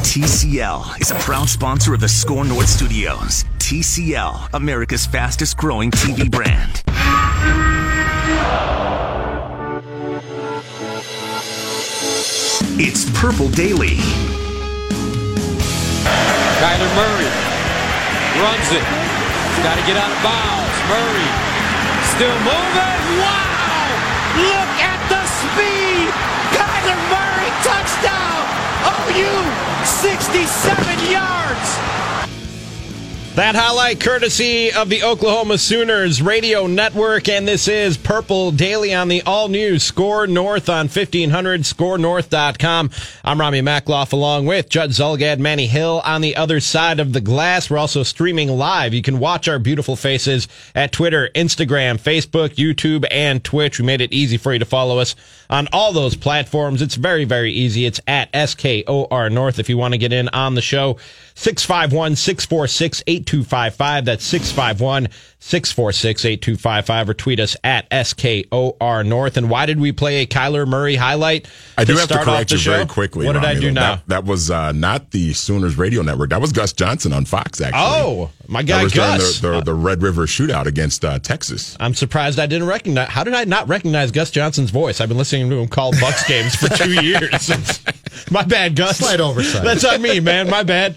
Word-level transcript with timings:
TCL 0.00 1.00
is 1.00 1.10
a 1.12 1.14
proud 1.16 1.48
sponsor 1.48 1.94
of 1.94 2.00
the 2.00 2.08
Score 2.08 2.44
North 2.44 2.68
Studios. 2.68 3.44
TCL, 3.58 4.48
America's 4.54 5.06
fastest 5.06 5.56
growing 5.56 5.90
TV 5.92 6.28
brand. 6.28 6.82
It's 12.80 13.08
Purple 13.20 13.48
Daily. 13.50 14.00
Kyler 16.58 16.90
Murray 16.96 17.30
runs 18.40 18.68
it. 18.72 18.86
Got 19.62 19.76
to 19.78 19.84
get 19.86 19.96
out 19.96 20.10
of 20.10 20.20
bounds. 20.24 20.76
Murray 20.90 21.30
still 22.16 22.38
moving. 22.40 23.00
Wow! 23.22 23.86
Look 24.42 24.72
at 24.80 25.00
the 25.06 25.22
speed! 25.38 26.10
Kyler 26.56 26.98
Murray 27.12 27.52
touchdown! 27.62 28.42
OU 29.12 29.69
67 29.84 31.10
yards! 31.10 32.09
That 33.40 33.54
highlight 33.54 34.00
courtesy 34.00 34.70
of 34.70 34.90
the 34.90 35.02
Oklahoma 35.02 35.56
Sooners 35.56 36.20
radio 36.20 36.66
network, 36.66 37.26
and 37.26 37.48
this 37.48 37.68
is 37.68 37.96
Purple 37.96 38.52
Daily 38.52 38.92
on 38.92 39.08
the 39.08 39.22
all 39.22 39.48
new 39.48 39.78
Score 39.78 40.26
North 40.26 40.68
on 40.68 40.88
1500 40.88 41.62
scorenorth.com. 41.62 42.90
I'm 43.24 43.40
Rami 43.40 43.62
Makloff 43.62 44.12
along 44.12 44.44
with 44.44 44.68
Judd 44.68 44.90
Zulgad, 44.90 45.38
Manny 45.38 45.66
Hill 45.68 46.02
on 46.04 46.20
the 46.20 46.36
other 46.36 46.60
side 46.60 47.00
of 47.00 47.14
the 47.14 47.22
glass. 47.22 47.70
We're 47.70 47.78
also 47.78 48.02
streaming 48.02 48.50
live. 48.50 48.92
You 48.92 49.00
can 49.00 49.18
watch 49.18 49.48
our 49.48 49.58
beautiful 49.58 49.96
faces 49.96 50.46
at 50.74 50.92
Twitter, 50.92 51.30
Instagram, 51.34 51.98
Facebook, 51.98 52.56
YouTube, 52.56 53.06
and 53.10 53.42
Twitch. 53.42 53.78
We 53.78 53.86
made 53.86 54.02
it 54.02 54.12
easy 54.12 54.36
for 54.36 54.52
you 54.52 54.58
to 54.58 54.66
follow 54.66 54.98
us 54.98 55.16
on 55.48 55.66
all 55.72 55.94
those 55.94 56.14
platforms. 56.14 56.82
It's 56.82 56.96
very, 56.96 57.24
very 57.24 57.52
easy. 57.52 57.86
It's 57.86 58.02
at 58.06 58.30
SKOR 58.34 59.30
North 59.30 59.58
if 59.58 59.70
you 59.70 59.78
want 59.78 59.94
to 59.94 59.98
get 59.98 60.12
in 60.12 60.28
on 60.28 60.56
the 60.56 60.60
show. 60.60 60.98
651 61.40 62.16
646 62.16 63.02
8255. 63.06 64.04
That's 64.04 64.24
651 64.26 65.08
646 65.42 66.24
8255 66.24 67.08
or 67.08 67.14
tweet 67.14 67.40
us 67.40 67.56
at 67.64 67.88
SKOR 67.90 69.04
North. 69.04 69.36
And 69.36 69.48
why 69.48 69.66
did 69.66 69.80
we 69.80 69.90
play 69.90 70.22
a 70.22 70.26
Kyler 70.26 70.68
Murray 70.68 70.96
highlight? 70.96 71.48
I 71.78 71.84
do 71.84 71.96
have 71.96 72.08
to 72.08 72.22
correct 72.22 72.52
you 72.52 72.58
show? 72.58 72.72
very 72.72 72.86
quickly. 72.86 73.26
What 73.26 73.32
did 73.32 73.44
I 73.44 73.58
do 73.58 73.70
now? 73.70 73.96
That, 73.96 74.08
that 74.08 74.24
was 74.24 74.50
uh, 74.50 74.72
not 74.72 75.10
the 75.10 75.32
Sooners 75.32 75.76
radio 75.76 76.02
network. 76.02 76.30
That 76.30 76.42
was 76.42 76.52
Gus 76.52 76.72
Johnson 76.74 77.12
on 77.12 77.24
Fox, 77.24 77.60
actually. 77.60 77.80
Oh, 77.82 78.30
my 78.48 78.62
guy 78.62 78.84
that 78.84 78.94
Gus. 78.94 79.40
The, 79.40 79.52
the, 79.52 79.60
the, 79.62 79.74
Red 79.74 80.02
River 80.02 80.26
shootout 80.26 80.66
against 80.66 81.04
uh, 81.04 81.18
Texas. 81.18 81.76
I'm 81.80 81.94
surprised 81.94 82.38
I 82.38 82.46
didn't 82.46 82.68
recognize. 82.68 83.08
How 83.08 83.24
did 83.24 83.32
I 83.34 83.44
not 83.44 83.68
recognize 83.68 84.10
Gus 84.10 84.30
Johnson's 84.30 84.70
voice? 84.70 85.00
I've 85.00 85.08
been 85.08 85.18
listening 85.18 85.48
to 85.50 85.56
him 85.56 85.68
call 85.68 85.92
Bucks 85.92 86.26
games 86.28 86.54
for 86.54 86.68
two 86.68 86.92
years. 87.02 87.50
my 88.30 88.42
bad, 88.42 88.76
Gus. 88.76 88.98
Slight 88.98 89.20
oversight. 89.20 89.64
That's 89.64 89.84
on 89.84 90.02
me, 90.02 90.20
man. 90.20 90.50
My 90.50 90.64
bad. 90.64 90.96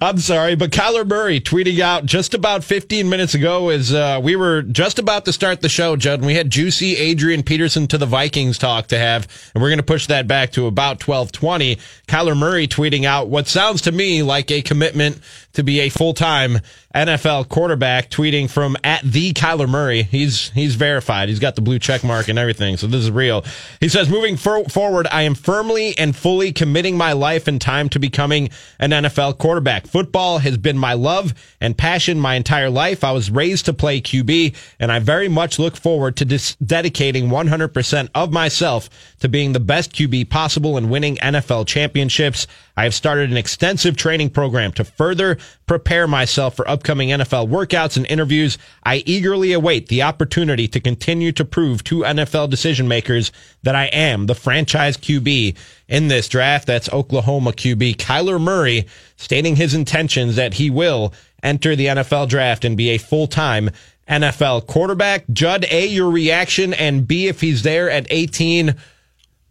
I'm 0.00 0.18
sorry. 0.18 0.54
But 0.54 0.70
Kyler 0.70 1.06
Murray 1.06 1.40
tweeting 1.40 1.80
out 1.80 2.06
just 2.06 2.34
about 2.34 2.64
15 2.64 3.08
minutes 3.08 3.34
ago 3.34 3.70
is 3.70 3.81
uh, 3.90 4.20
we 4.22 4.36
were 4.36 4.60
just 4.60 4.98
about 4.98 5.24
to 5.24 5.32
start 5.32 5.62
the 5.62 5.70
show, 5.70 5.96
Judd, 5.96 6.18
and 6.18 6.26
we 6.26 6.34
had 6.34 6.50
juicy 6.50 6.94
Adrian 6.98 7.42
Peterson 7.42 7.86
to 7.86 7.96
the 7.96 8.04
Vikings 8.04 8.58
talk 8.58 8.88
to 8.88 8.98
have, 8.98 9.26
and 9.54 9.62
we're 9.62 9.70
going 9.70 9.78
to 9.78 9.82
push 9.82 10.08
that 10.08 10.28
back 10.28 10.52
to 10.52 10.66
about 10.66 11.02
1220. 11.02 11.76
Kyler 12.06 12.36
Murray 12.36 12.68
tweeting 12.68 13.04
out 13.04 13.28
what 13.28 13.48
sounds 13.48 13.80
to 13.82 13.92
me 13.92 14.22
like 14.22 14.50
a 14.50 14.60
commitment 14.60 15.20
to 15.54 15.62
be 15.62 15.80
a 15.80 15.88
full-time 15.88 16.58
NFL 16.94 17.48
quarterback 17.48 18.10
tweeting 18.10 18.50
from 18.50 18.76
at 18.84 19.02
the 19.02 19.32
Kyler 19.32 19.68
Murray. 19.68 20.02
He's 20.02 20.50
he's 20.50 20.74
verified. 20.74 21.28
He's 21.28 21.38
got 21.38 21.54
the 21.54 21.62
blue 21.62 21.78
check 21.78 22.04
mark 22.04 22.28
and 22.28 22.38
everything. 22.38 22.76
So 22.76 22.86
this 22.86 23.02
is 23.02 23.10
real. 23.10 23.44
He 23.80 23.88
says, 23.88 24.10
moving 24.10 24.36
for- 24.36 24.64
forward, 24.64 25.06
I 25.10 25.22
am 25.22 25.34
firmly 25.34 25.96
and 25.96 26.14
fully 26.14 26.52
committing 26.52 26.96
my 26.96 27.12
life 27.12 27.48
and 27.48 27.60
time 27.60 27.88
to 27.90 27.98
becoming 27.98 28.50
an 28.78 28.90
NFL 28.90 29.38
quarterback. 29.38 29.86
Football 29.86 30.38
has 30.38 30.58
been 30.58 30.76
my 30.76 30.92
love 30.92 31.34
and 31.60 31.76
passion 31.76 32.20
my 32.20 32.34
entire 32.34 32.70
life. 32.70 33.04
I 33.04 33.12
was 33.12 33.30
raised 33.30 33.64
to 33.66 33.72
play 33.72 34.00
QB, 34.00 34.54
and 34.78 34.92
I 34.92 34.98
very 34.98 35.28
much 35.28 35.58
look 35.58 35.76
forward 35.76 36.16
to 36.16 36.24
dis- 36.24 36.56
dedicating 36.56 37.28
100% 37.28 38.08
of 38.14 38.32
myself 38.32 38.90
to 39.20 39.28
being 39.28 39.52
the 39.52 39.60
best 39.60 39.92
QB 39.92 40.28
possible 40.28 40.76
and 40.76 40.90
winning 40.90 41.16
NFL 41.16 41.66
championships. 41.66 42.46
I 42.76 42.84
have 42.84 42.94
started 42.94 43.30
an 43.30 43.36
extensive 43.36 43.96
training 43.96 44.30
program 44.30 44.72
to 44.72 44.84
further 44.84 45.38
prepare 45.66 46.06
myself 46.06 46.56
for 46.56 46.68
upcoming 46.68 47.08
NFL 47.10 47.48
workouts 47.48 47.96
and 47.96 48.06
interviews. 48.06 48.58
I 48.84 49.02
eagerly 49.06 49.52
await 49.52 49.88
the 49.88 50.02
opportunity 50.02 50.68
to 50.68 50.80
continue 50.80 51.32
to 51.32 51.44
prove 51.44 51.84
to 51.84 52.00
NFL 52.00 52.50
decision 52.50 52.88
makers 52.88 53.32
that 53.62 53.74
I 53.74 53.86
am 53.86 54.26
the 54.26 54.34
franchise 54.34 54.96
QB 54.96 55.56
in 55.88 56.08
this 56.08 56.28
draft. 56.28 56.66
That's 56.66 56.92
Oklahoma 56.92 57.52
QB 57.52 57.96
Kyler 57.96 58.40
Murray 58.40 58.86
stating 59.16 59.56
his 59.56 59.74
intentions 59.74 60.36
that 60.36 60.54
he 60.54 60.70
will 60.70 61.12
enter 61.42 61.74
the 61.76 61.86
NFL 61.86 62.28
draft 62.28 62.64
and 62.64 62.76
be 62.76 62.90
a 62.90 62.98
full 62.98 63.26
time 63.26 63.70
NFL 64.08 64.66
quarterback. 64.66 65.24
Judd, 65.32 65.64
A, 65.70 65.86
your 65.86 66.10
reaction, 66.10 66.74
and 66.74 67.06
B, 67.06 67.28
if 67.28 67.40
he's 67.40 67.62
there 67.62 67.90
at 67.90 68.06
18, 68.10 68.74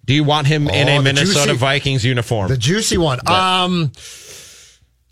do 0.06 0.13
you 0.13 0.23
want 0.23 0.47
him 0.47 0.68
oh, 0.68 0.73
in 0.73 0.90
a 0.90 1.02
Minnesota 1.02 1.47
juicy, 1.47 1.58
Vikings 1.58 2.06
uniform? 2.06 2.50
The 2.50 2.58
juicy 2.58 2.97
one. 2.97 3.19
Um, 3.28 3.91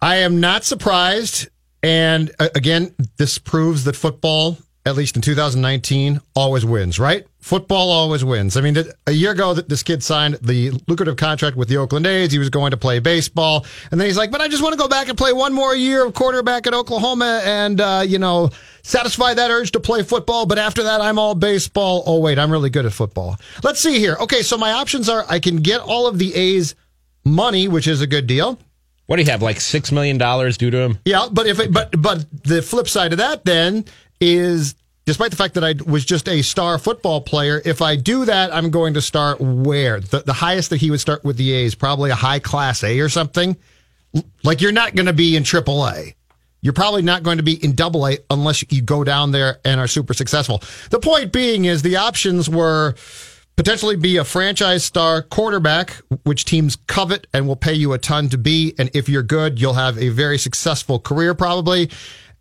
I 0.02 0.18
am 0.18 0.40
not 0.40 0.64
surprised. 0.64 1.50
And 1.84 2.32
uh, 2.40 2.50
again, 2.56 2.94
this 3.18 3.38
proves 3.38 3.86
that 3.86 3.96
football, 3.96 4.58
at 4.86 4.96
least 4.96 5.16
in 5.16 5.22
2019, 5.22 6.20
always 6.36 6.66
wins, 6.66 7.00
right? 7.00 7.26
Football 7.40 7.90
always 7.90 8.24
wins. 8.24 8.58
I 8.58 8.62
mean, 8.62 8.78
a 9.08 9.12
year 9.12 9.32
ago, 9.32 9.54
this 9.54 9.82
kid 9.82 10.04
signed 10.04 10.36
the 10.42 10.72
lucrative 10.88 11.16
contract 11.16 11.56
with 11.56 11.70
the 11.70 11.78
Oakland 11.78 12.06
A's. 12.06 12.32
He 12.32 12.40
was 12.40 12.50
going 12.50 12.72
to 12.72 12.78
play 12.78 13.00
baseball. 13.00 13.66
And 13.92 14.00
then 14.00 14.08
he's 14.08 14.18
like, 14.18 14.30
but 14.30 14.42
I 14.42 14.50
just 14.50 14.62
want 14.62 14.74
to 14.74 14.78
go 14.78 14.90
back 14.90 15.08
and 15.08 15.18
play 15.18 15.32
one 15.32 15.54
more 15.54 15.74
year 15.74 16.06
of 16.06 16.14
quarterback 16.14 16.68
at 16.68 16.74
Oklahoma 16.74 17.42
and, 17.46 17.80
uh, 17.80 18.04
you 18.06 18.20
know, 18.20 18.50
satisfy 18.84 19.34
that 19.34 19.52
urge 19.52 19.72
to 19.72 19.80
play 19.80 20.04
football. 20.04 20.46
But 20.46 20.60
after 20.60 20.84
that, 20.84 21.00
I'm 21.00 21.18
all 21.18 21.34
baseball. 21.34 22.04
Oh, 22.06 22.20
wait, 22.20 22.38
I'm 22.38 22.52
really 22.52 22.70
good 22.70 22.86
at 22.86 22.94
football. 22.94 23.38
Let's 23.64 23.80
see 23.80 24.00
here. 24.00 24.18
Okay, 24.20 24.42
so 24.42 24.58
my 24.58 24.74
options 24.74 25.08
are 25.08 25.26
I 25.30 25.40
can 25.40 25.58
get 25.58 25.80
all 25.80 26.08
of 26.08 26.20
the 26.20 26.36
A's 26.36 26.76
money, 27.24 27.70
which 27.70 27.88
is 27.88 28.02
a 28.02 28.08
good 28.08 28.28
deal. 28.28 28.60
What 29.10 29.16
do 29.16 29.24
you 29.24 29.32
have, 29.32 29.42
like 29.42 29.60
six 29.60 29.92
million 29.92 30.20
dollars 30.20 30.56
due 30.56 30.70
to 30.70 30.78
him? 30.78 31.00
Yeah, 31.04 31.30
but 31.32 31.48
if 31.48 31.60
it, 31.60 31.74
but 31.74 32.00
but 32.00 32.28
the 32.44 32.62
flip 32.62 32.88
side 32.88 33.12
of 33.12 33.18
that 33.18 33.44
then 33.44 33.86
is 34.22 34.76
despite 35.08 35.32
the 35.32 35.36
fact 35.36 35.56
that 35.56 35.64
I 35.64 35.74
was 35.84 36.06
just 36.06 36.30
a 36.30 36.44
star 36.44 36.78
football 36.78 37.20
player, 37.20 37.60
if 37.66 37.82
I 37.82 37.96
do 37.96 38.26
that, 38.26 38.54
I'm 38.54 38.70
going 38.70 38.94
to 38.94 39.02
start 39.02 39.42
where? 39.42 40.00
The, 40.00 40.20
the 40.20 40.34
highest 40.34 40.70
that 40.70 40.78
he 40.78 40.92
would 40.92 41.00
start 41.00 41.24
with 41.24 41.38
the 41.38 41.52
A's, 41.54 41.74
probably 41.74 42.12
a 42.12 42.16
high 42.16 42.38
class 42.38 42.84
A 42.84 43.00
or 43.00 43.10
something. 43.10 43.58
Like 44.44 44.62
you're 44.62 44.72
not 44.72 44.94
going 44.94 45.08
to 45.08 45.14
be 45.14 45.36
in 45.36 45.44
triple 45.44 45.88
A. 45.88 46.14
You're 46.62 46.74
probably 46.74 47.02
not 47.02 47.24
going 47.24 47.38
to 47.38 47.44
be 47.44 47.54
in 47.64 47.74
double 47.74 48.08
A 48.08 48.20
unless 48.30 48.64
you 48.72 48.84
go 48.84 49.04
down 49.04 49.32
there 49.32 49.58
and 49.66 49.80
are 49.80 49.88
super 49.88 50.14
successful. 50.14 50.62
The 50.92 51.00
point 51.00 51.34
being 51.34 51.66
is 51.66 51.82
the 51.82 51.96
options 51.96 52.48
were 52.48 52.94
potentially 53.60 53.98
be 53.98 54.16
a 54.16 54.24
franchise 54.24 54.86
star 54.86 55.22
quarterback, 55.22 56.02
which 56.24 56.46
teams 56.46 56.78
covet 56.88 57.28
and 57.34 57.46
will 57.46 57.58
pay 57.58 57.74
you 57.74 57.92
a 57.92 57.98
ton 57.98 58.30
to 58.30 58.38
be. 58.38 58.74
And 58.80 58.90
if 58.94 59.10
you're 59.10 59.22
good, 59.22 59.60
you'll 59.60 59.74
have 59.74 59.98
a 59.98 60.08
very 60.08 60.38
successful 60.38 60.98
career 60.98 61.34
probably. 61.34 61.90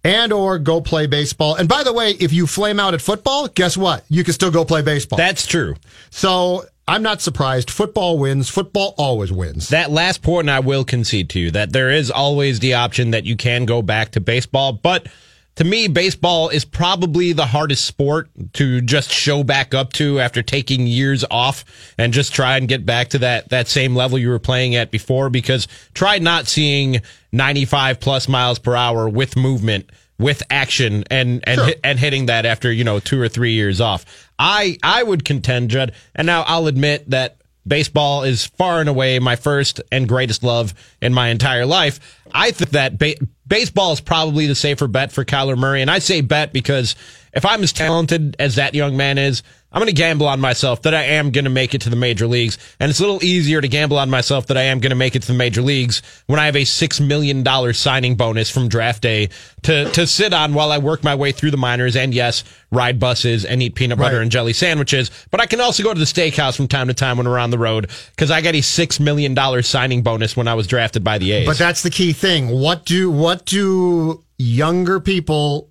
And 0.05 0.33
or 0.33 0.61
go 0.61 0.81
play 0.81 1.09
baseball. 1.09 1.57
And 1.57 1.69
by 1.69 1.83
the 1.83 1.93
way, 1.93 2.13
if 2.13 2.33
you 2.33 2.47
flame 2.47 2.79
out 2.79 2.95
at 2.95 3.03
football, 3.03 3.49
guess 3.49 3.77
what? 3.77 4.05
You 4.09 4.23
can 4.23 4.33
still 4.33 4.53
go 4.53 4.65
play 4.65 4.81
baseball. 4.81 5.17
That's 5.17 5.45
true. 5.45 5.75
So 6.11 6.63
I'm 6.87 7.03
not 7.03 7.21
surprised. 7.21 7.69
Football 7.69 8.17
wins. 8.21 8.49
Football 8.49 8.95
always 8.97 9.33
wins. 9.33 9.71
That 9.71 9.91
last 9.91 10.23
point 10.23 10.49
I 10.49 10.61
will 10.61 10.85
concede 10.85 11.31
to 11.31 11.41
you 11.41 11.51
that 11.51 11.73
there 11.73 11.91
is 11.91 12.13
always 12.13 12.61
the 12.61 12.75
option 12.75 13.11
that 13.11 13.25
you 13.25 13.35
can 13.35 13.65
go 13.65 13.83
back 13.83 14.13
to 14.13 14.21
baseball, 14.21 14.73
but 14.73 15.09
to 15.59 15.65
me, 15.65 15.89
baseball 15.89 16.51
is 16.51 16.65
probably 16.65 17.33
the 17.33 17.47
hardest 17.47 17.85
sport 17.85 18.31
to 18.53 18.81
just 18.81 19.11
show 19.11 19.43
back 19.43 19.75
up 19.75 19.93
to 19.95 20.21
after 20.21 20.41
taking 20.41 20.87
years 20.87 21.25
off 21.33 21.65
and 21.99 22.13
just 22.13 22.33
try 22.33 22.57
and 22.57 22.69
get 22.69 22.87
back 22.87 23.09
to 23.09 23.19
that, 23.19 23.49
that 23.49 23.67
same 23.67 23.97
level 23.97 24.21
you 24.21 24.29
were 24.29 24.39
playing 24.39 24.77
at 24.77 24.93
before 24.93 25.31
because 25.31 25.67
try 25.95 26.17
not 26.21 26.47
seeing 26.47 27.03
95 27.33 27.99
plus 27.99 28.29
miles 28.29 28.61
per 28.61 28.77
hour 28.77 29.09
with 29.09 29.37
movement 29.37 29.91
with 30.17 30.45
action 30.49 31.03
and 31.11 31.43
and 31.45 31.59
Sure. 31.61 31.73
and 31.83 31.99
hitting 31.99 32.27
that 32.27 32.47
after 32.47 32.71
you 32.71 32.85
know 32.85 33.01
two 33.01 33.21
or 33.21 33.29
three 33.29 33.53
years 33.53 33.81
off. 33.81 34.05
I 34.39 34.79
I 34.83 35.03
would 35.03 35.25
contend, 35.25 35.71
Judd, 35.71 35.93
and 36.15 36.27
now 36.27 36.43
I'll 36.43 36.69
admit 36.69 37.11
that 37.11 37.38
baseball 37.69 38.23
is 38.23 38.47
far 38.47 38.81
and 38.81 38.89
away 38.89 39.19
my 39.19 39.37
first 39.37 39.81
and 39.93 40.09
greatest 40.09 40.43
love 40.43 40.75
in 41.01 41.15
my 41.15 41.29
entire 41.29 41.67
life. 41.67 42.01
I 42.33 42.51
think 42.51 42.71
that 42.71 42.99
ba- 42.99 43.17
baseball 43.47 43.93
is 43.93 44.01
probably 44.01 44.47
the 44.47 44.55
safer 44.55 44.89
bet 44.89 45.13
for 45.13 45.25
Kyler 45.25 45.57
Murray, 45.57 45.83
and 45.83 45.91
I 45.91 45.99
say 45.99 46.21
bet 46.21 46.53
because 46.53 46.97
if 47.33 47.45
I'm 47.45 47.63
as 47.63 47.73
talented 47.73 48.37
as 48.39 48.57
that 48.57 48.75
young 48.75 48.97
man 48.97 49.19
is. 49.19 49.43
I'm 49.71 49.81
going 49.81 49.89
to 49.89 49.93
gamble 49.93 50.27
on 50.27 50.41
myself 50.41 50.81
that 50.83 50.95
I 50.95 51.03
am 51.03 51.31
going 51.31 51.45
to 51.45 51.51
make 51.51 51.75
it 51.75 51.83
to 51.83 51.91
the 51.91 51.97
major 51.97 52.27
leagues. 52.27 52.57
And 52.81 52.89
it's 52.89 53.01
a 53.01 53.03
little 53.03 53.23
easier 53.23 53.61
to 53.61 53.69
gamble 53.69 53.99
on 53.99 54.09
myself 54.09 54.47
that 54.47 54.57
I 54.57 54.63
am 54.63 54.81
going 54.81 54.91
to 54.91 54.97
make 54.97 55.15
it 55.15 55.21
to 55.23 55.29
the 55.29 55.35
major 55.35 55.61
leagues 55.61 56.01
when 56.27 56.41
I 56.41 56.47
have 56.47 56.57
a 56.57 56.63
$6 56.63 57.07
million 57.07 57.45
signing 57.75 58.15
bonus 58.15 58.49
from 58.51 58.69
draft 58.69 59.03
day 59.03 59.29
to, 59.65 59.91
to 59.91 60.07
sit 60.07 60.33
on 60.33 60.55
while 60.55 60.73
I 60.73 60.79
work 60.79 61.05
my 61.05 61.15
way 61.15 61.33
through 61.33 61.51
the 61.51 61.59
minors 61.59 61.97
and 61.97 62.15
yes, 62.15 62.45
ride 62.73 62.99
buses 62.99 63.45
and 63.45 63.63
eat 63.63 63.75
peanut 63.75 63.99
butter 63.99 64.17
Right. 64.17 64.23
and 64.23 64.31
jelly 64.31 64.55
sandwiches. 64.55 65.11
But 65.31 65.41
I 65.43 65.47
can 65.47 65.61
also 65.61 65.83
go 65.83 65.93
to 65.93 65.99
the 66.01 66.07
steakhouse 66.07 66.57
from 66.57 66.69
time 66.69 66.89
to 66.89 66.95
time 66.95 67.19
when 67.19 67.29
we're 67.29 67.39
on 67.39 67.51
the 67.51 67.59
road 67.59 67.91
because 68.13 68.31
I 68.31 68.41
got 68.41 68.55
a 68.55 68.59
$6 68.63 69.01
million 69.01 69.37
signing 69.63 70.03
bonus 70.03 70.35
when 70.35 70.49
I 70.49 70.55
was 70.55 70.67
drafted 70.67 71.05
by 71.05 71.19
the 71.19 71.33
A's. 71.33 71.47
But 71.47 71.59
that's 71.59 71.83
the 71.83 71.91
key 71.91 72.15
thing. 72.15 72.49
What 72.49 72.87
do 72.87 73.11
what 73.11 73.45
do 73.45 74.25
younger 74.39 74.99
people, 74.99 75.69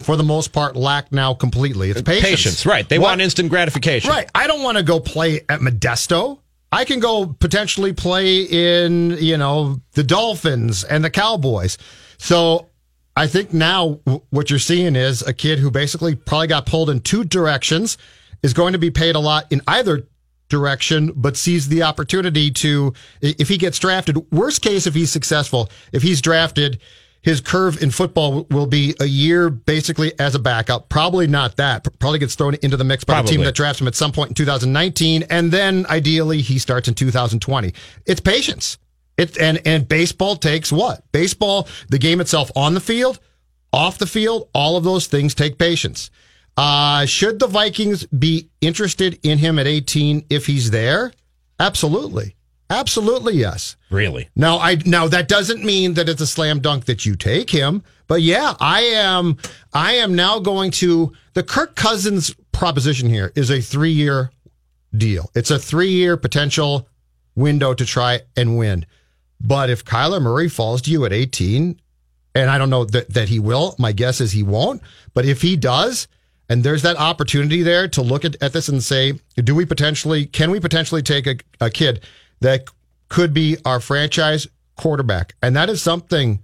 for 0.00 0.16
the 0.16 0.22
most 0.22 0.52
part, 0.52 0.76
lack 0.76 1.10
now 1.12 1.34
completely? 1.34 1.90
It's 1.90 2.02
patience. 2.02 2.24
patience, 2.28 2.66
right. 2.66 2.88
They 2.88 2.98
What- 2.98 3.08
want 3.08 3.20
instant 3.20 3.48
gratification. 3.50 4.10
Right. 4.10 4.28
I 4.34 4.46
don't 4.46 4.62
want 4.62 4.76
to 4.78 4.82
go 4.84 5.00
play 5.00 5.40
at 5.48 5.60
Modesto. 5.60 6.38
I 6.70 6.84
can 6.84 7.00
go 7.00 7.26
potentially 7.26 7.92
play 7.92 8.42
in, 8.42 9.16
you 9.18 9.36
know, 9.38 9.80
the 9.94 10.02
Dolphins 10.04 10.84
and 10.84 11.02
the 11.02 11.10
Cowboys. 11.10 11.78
So 12.18 12.66
I 13.16 13.26
think 13.26 13.52
now 13.54 14.00
what 14.30 14.50
you're 14.50 14.58
seeing 14.58 14.94
is 14.94 15.22
a 15.22 15.32
kid 15.32 15.58
who 15.58 15.70
basically 15.70 16.14
probably 16.14 16.46
got 16.48 16.66
pulled 16.66 16.90
in 16.90 17.00
two 17.00 17.24
directions 17.24 17.96
is 18.42 18.52
going 18.52 18.74
to 18.74 18.78
be 18.78 18.90
paid 18.90 19.16
a 19.16 19.18
lot 19.18 19.46
in 19.50 19.62
either 19.66 20.06
direction, 20.48 21.12
but 21.16 21.36
sees 21.36 21.68
the 21.68 21.82
opportunity 21.82 22.50
to, 22.50 22.92
if 23.20 23.48
he 23.48 23.56
gets 23.58 23.78
drafted, 23.78 24.16
worst 24.30 24.62
case, 24.62 24.86
if 24.86 24.94
he's 24.94 25.10
successful, 25.10 25.68
if 25.92 26.02
he's 26.02 26.20
drafted, 26.20 26.78
his 27.28 27.42
curve 27.42 27.82
in 27.82 27.90
football 27.90 28.46
will 28.50 28.66
be 28.66 28.94
a 29.00 29.04
year 29.04 29.50
basically 29.50 30.18
as 30.18 30.34
a 30.34 30.38
backup. 30.38 30.88
Probably 30.88 31.26
not 31.26 31.56
that. 31.56 31.86
Probably 31.98 32.18
gets 32.18 32.34
thrown 32.34 32.54
into 32.62 32.78
the 32.78 32.84
mix 32.84 33.04
by 33.04 33.20
the 33.20 33.28
team 33.28 33.42
that 33.42 33.54
drafts 33.54 33.82
him 33.82 33.86
at 33.86 33.94
some 33.94 34.12
point 34.12 34.30
in 34.30 34.34
2019, 34.34 35.24
and 35.24 35.52
then 35.52 35.84
ideally 35.90 36.40
he 36.40 36.58
starts 36.58 36.88
in 36.88 36.94
2020. 36.94 37.74
It's 38.06 38.20
patience. 38.20 38.78
It 39.18 39.36
and 39.36 39.60
and 39.66 39.86
baseball 39.86 40.36
takes 40.36 40.72
what? 40.72 41.04
Baseball, 41.12 41.68
the 41.90 41.98
game 41.98 42.22
itself 42.22 42.50
on 42.56 42.72
the 42.72 42.80
field, 42.80 43.20
off 43.74 43.98
the 43.98 44.06
field, 44.06 44.48
all 44.54 44.78
of 44.78 44.84
those 44.84 45.06
things 45.06 45.34
take 45.34 45.58
patience. 45.58 46.10
Uh, 46.56 47.04
should 47.04 47.40
the 47.40 47.46
Vikings 47.46 48.06
be 48.06 48.48
interested 48.62 49.18
in 49.22 49.36
him 49.36 49.58
at 49.58 49.66
18 49.66 50.24
if 50.30 50.46
he's 50.46 50.70
there? 50.70 51.12
Absolutely. 51.60 52.36
Absolutely, 52.70 53.34
yes. 53.34 53.76
Really? 53.90 54.28
Now, 54.36 54.58
I 54.58 54.76
now 54.84 55.08
that 55.08 55.28
doesn't 55.28 55.64
mean 55.64 55.94
that 55.94 56.08
it's 56.08 56.20
a 56.20 56.26
slam 56.26 56.60
dunk 56.60 56.84
that 56.84 57.06
you 57.06 57.16
take 57.16 57.50
him, 57.50 57.82
but 58.06 58.20
yeah, 58.20 58.54
I 58.60 58.80
am. 58.82 59.38
I 59.72 59.94
am 59.94 60.14
now 60.14 60.38
going 60.38 60.70
to 60.72 61.12
the 61.32 61.42
Kirk 61.42 61.76
Cousins 61.76 62.34
proposition 62.52 63.08
here 63.08 63.32
is 63.34 63.50
a 63.50 63.60
three 63.60 63.92
year 63.92 64.30
deal. 64.96 65.30
It's 65.34 65.50
a 65.50 65.58
three 65.58 65.90
year 65.90 66.16
potential 66.16 66.88
window 67.34 67.72
to 67.72 67.86
try 67.86 68.20
and 68.36 68.58
win. 68.58 68.84
But 69.40 69.70
if 69.70 69.84
Kyler 69.84 70.20
Murray 70.20 70.48
falls 70.48 70.82
to 70.82 70.90
you 70.90 71.04
at 71.04 71.12
18, 71.12 71.80
and 72.34 72.50
I 72.50 72.58
don't 72.58 72.70
know 72.70 72.84
that, 72.86 73.14
that 73.14 73.28
he 73.28 73.38
will, 73.38 73.74
my 73.78 73.92
guess 73.92 74.20
is 74.20 74.32
he 74.32 74.42
won't. 74.42 74.82
But 75.14 75.24
if 75.24 75.42
he 75.42 75.56
does, 75.56 76.08
and 76.48 76.64
there's 76.64 76.82
that 76.82 76.96
opportunity 76.96 77.62
there 77.62 77.88
to 77.88 78.02
look 78.02 78.24
at, 78.24 78.36
at 78.42 78.52
this 78.52 78.68
and 78.68 78.82
say, 78.82 79.14
do 79.36 79.54
we 79.54 79.64
potentially, 79.64 80.26
can 80.26 80.50
we 80.50 80.60
potentially 80.60 81.02
take 81.02 81.26
a, 81.26 81.36
a 81.60 81.70
kid 81.70 82.04
that 82.40 82.64
could 83.08 83.32
be 83.32 83.56
our 83.64 83.80
franchise 83.80 84.46
quarterback? 84.76 85.34
And 85.42 85.56
that 85.56 85.68
is 85.68 85.82
something 85.82 86.42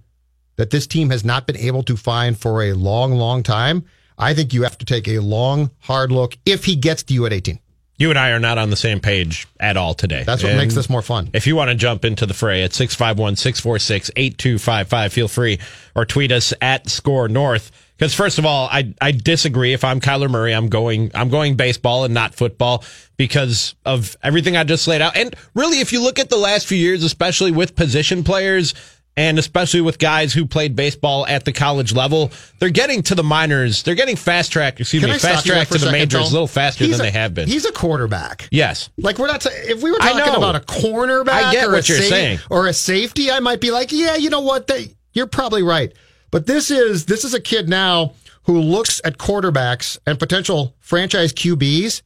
that 0.57 0.69
this 0.69 0.87
team 0.87 1.09
has 1.09 1.25
not 1.25 1.47
been 1.47 1.57
able 1.57 1.83
to 1.83 1.97
find 1.97 2.37
for 2.37 2.63
a 2.63 2.73
long, 2.73 3.13
long 3.13 3.43
time. 3.43 3.85
I 4.17 4.33
think 4.33 4.53
you 4.53 4.63
have 4.63 4.77
to 4.77 4.85
take 4.85 5.07
a 5.07 5.19
long, 5.19 5.71
hard 5.79 6.11
look 6.11 6.37
if 6.45 6.65
he 6.65 6.75
gets 6.75 7.03
to 7.03 7.13
you 7.13 7.25
at 7.25 7.33
18. 7.33 7.59
You 7.97 8.09
and 8.09 8.19
I 8.19 8.31
are 8.31 8.39
not 8.39 8.57
on 8.57 8.69
the 8.69 8.75
same 8.75 8.99
page 8.99 9.47
at 9.57 9.77
all 9.77 9.93
today. 9.93 10.23
That's 10.23 10.43
what 10.43 10.49
And 10.49 10.59
makes 10.59 10.75
this 10.75 10.89
more 10.89 11.01
fun. 11.01 11.29
If 11.33 11.47
you 11.47 11.55
want 11.55 11.69
to 11.69 11.75
jump 11.75 12.03
into 12.03 12.25
the 12.25 12.33
fray 12.33 12.63
at 12.63 12.73
651 12.73 13.37
646 13.37 14.11
8255, 14.15 15.13
feel 15.13 15.27
free 15.29 15.59
or 15.95 16.05
tweet 16.05 16.31
us 16.33 16.53
at 16.61 16.89
Score 16.89 17.29
North. 17.29 17.71
Because 17.97 18.13
first 18.13 18.39
of 18.39 18.45
all, 18.45 18.67
I 18.71 18.93
I 18.99 19.11
disagree. 19.11 19.73
If 19.73 19.83
I'm 19.83 20.01
Kyler 20.01 20.29
Murray, 20.29 20.53
I'm 20.53 20.67
going 20.69 21.11
I'm 21.13 21.29
going 21.29 21.55
baseball 21.55 22.03
and 22.03 22.13
not 22.13 22.35
football 22.35 22.83
because 23.17 23.75
of 23.85 24.15
everything 24.21 24.57
I 24.57 24.63
just 24.63 24.87
laid 24.87 25.01
out. 25.01 25.15
And 25.15 25.35
really, 25.53 25.79
if 25.79 25.93
you 25.93 26.01
look 26.03 26.19
at 26.19 26.29
the 26.29 26.37
last 26.37 26.67
few 26.67 26.77
years, 26.77 27.03
especially 27.03 27.51
with 27.51 27.75
position 27.75 28.23
players 28.23 28.73
and 29.17 29.39
especially 29.39 29.79
with 29.79 29.97
guys 29.97 30.33
who 30.33 30.45
played 30.45 30.75
baseball 30.75 31.25
at 31.25 31.45
the 31.45 31.53
college 31.53 31.93
level, 31.93 32.31
they're 32.59 32.69
getting 32.69 33.01
to 33.01 33.15
the 33.15 33.23
minors. 33.23 33.81
They're 33.83 33.95
getting 33.95 34.17
fast 34.17 34.51
track. 34.51 34.81
Excuse 34.81 35.01
Can 35.01 35.09
me, 35.09 35.15
I 35.15 35.19
fast 35.19 35.45
track 35.45 35.69
to 35.69 35.77
the 35.77 35.89
majors 35.89 36.29
a 36.29 36.33
little 36.33 36.47
faster 36.47 36.83
He's 36.83 36.97
than 36.97 37.05
a- 37.07 37.09
they 37.11 37.17
have 37.17 37.33
been. 37.33 37.47
He's 37.47 37.63
a 37.63 37.71
quarterback. 37.71 38.49
yes. 38.51 38.89
Like 38.97 39.17
we're 39.19 39.27
not. 39.27 39.39
ta- 39.39 39.51
If 39.53 39.81
we 39.81 39.91
were 39.91 39.99
talking 39.99 40.35
about 40.35 40.57
a 40.57 40.59
cornerback, 40.59 41.29
I 41.29 41.51
get 41.53 41.67
or 41.67 41.71
what 41.71 41.87
a 41.89 41.93
you're 41.93 42.01
sa- 42.01 42.09
saying. 42.09 42.39
or 42.49 42.67
a 42.67 42.73
safety, 42.73 43.31
I 43.31 43.39
might 43.39 43.61
be 43.61 43.71
like, 43.71 43.93
yeah, 43.93 44.17
you 44.17 44.29
know 44.29 44.41
what? 44.41 44.67
That 44.67 44.85
you're 45.13 45.27
probably 45.27 45.63
right. 45.63 45.93
But 46.35 46.47
this 46.47 46.69
is 46.69 47.05
this 47.05 47.23
is 47.23 47.33
a 47.33 47.39
kid 47.39 47.69
now 47.69 48.11
who 48.43 48.59
looks 48.59 48.99
at 49.05 49.17
quarterbacks 49.17 49.97
and 50.05 50.19
potential 50.19 50.75
franchise 50.81 51.31
QBs. 51.31 52.01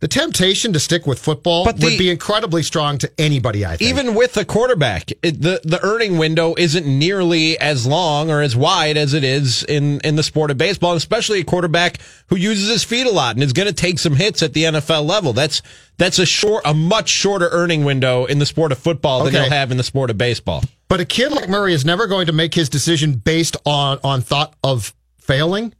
The 0.00 0.08
temptation 0.08 0.74
to 0.74 0.78
stick 0.78 1.06
with 1.06 1.18
football 1.18 1.64
But 1.64 1.78
the- 1.78 1.86
would 1.86 1.98
be 1.98 2.10
incredibly 2.10 2.62
strong 2.62 2.98
to 2.98 3.10
anybody. 3.18 3.64
I 3.64 3.76
think. 3.78 3.88
Even 3.90 4.14
with 4.14 4.34
the 4.34 4.44
quarterback, 4.44 5.10
it, 5.22 5.40
the 5.40 5.58
the 5.64 5.82
earning 5.82 6.18
window 6.18 6.54
isn't 6.58 6.86
nearly 6.86 7.58
as 7.58 7.86
long 7.86 8.30
or 8.30 8.42
as 8.42 8.54
wide 8.54 8.98
as 8.98 9.14
it 9.14 9.24
is 9.24 9.62
in 9.64 10.00
in 10.00 10.16
the 10.16 10.22
sport 10.22 10.50
of 10.50 10.58
baseball, 10.58 10.92
especially 10.96 11.40
a 11.40 11.44
quarterback 11.44 11.98
who 12.26 12.36
uses 12.36 12.68
his 12.68 12.84
feet 12.84 13.06
a 13.06 13.10
lot 13.10 13.36
and 13.36 13.42
is 13.42 13.54
going 13.54 13.68
to 13.68 13.72
take 13.74 13.98
some 13.98 14.14
hits 14.16 14.42
at 14.42 14.52
the 14.52 14.64
NFL 14.64 15.06
level. 15.06 15.32
That's 15.32 15.62
that's 15.96 16.18
a 16.18 16.26
short, 16.26 16.62
a 16.66 16.74
much 16.74 17.08
shorter 17.08 17.48
earning 17.50 17.82
window 17.86 18.26
in 18.26 18.38
the 18.38 18.44
sport 18.46 18.72
of 18.72 18.78
football 18.78 19.20
than 19.24 19.28
Okay. 19.34 19.44
you'll 19.44 19.52
have 19.54 19.70
in 19.70 19.78
the 19.78 19.82
sport 19.82 20.10
of 20.10 20.18
baseball. 20.18 20.62
But 20.88 21.00
a 21.00 21.06
kid 21.06 21.32
like 21.32 21.48
Murray 21.48 21.72
is 21.72 21.86
never 21.86 22.06
going 22.06 22.26
to 22.26 22.32
make 22.34 22.52
his 22.52 22.68
decision 22.68 23.14
based 23.14 23.56
on 23.64 23.98
on 24.04 24.20
thought 24.20 24.54
of 24.62 24.94
failing. 25.18 25.72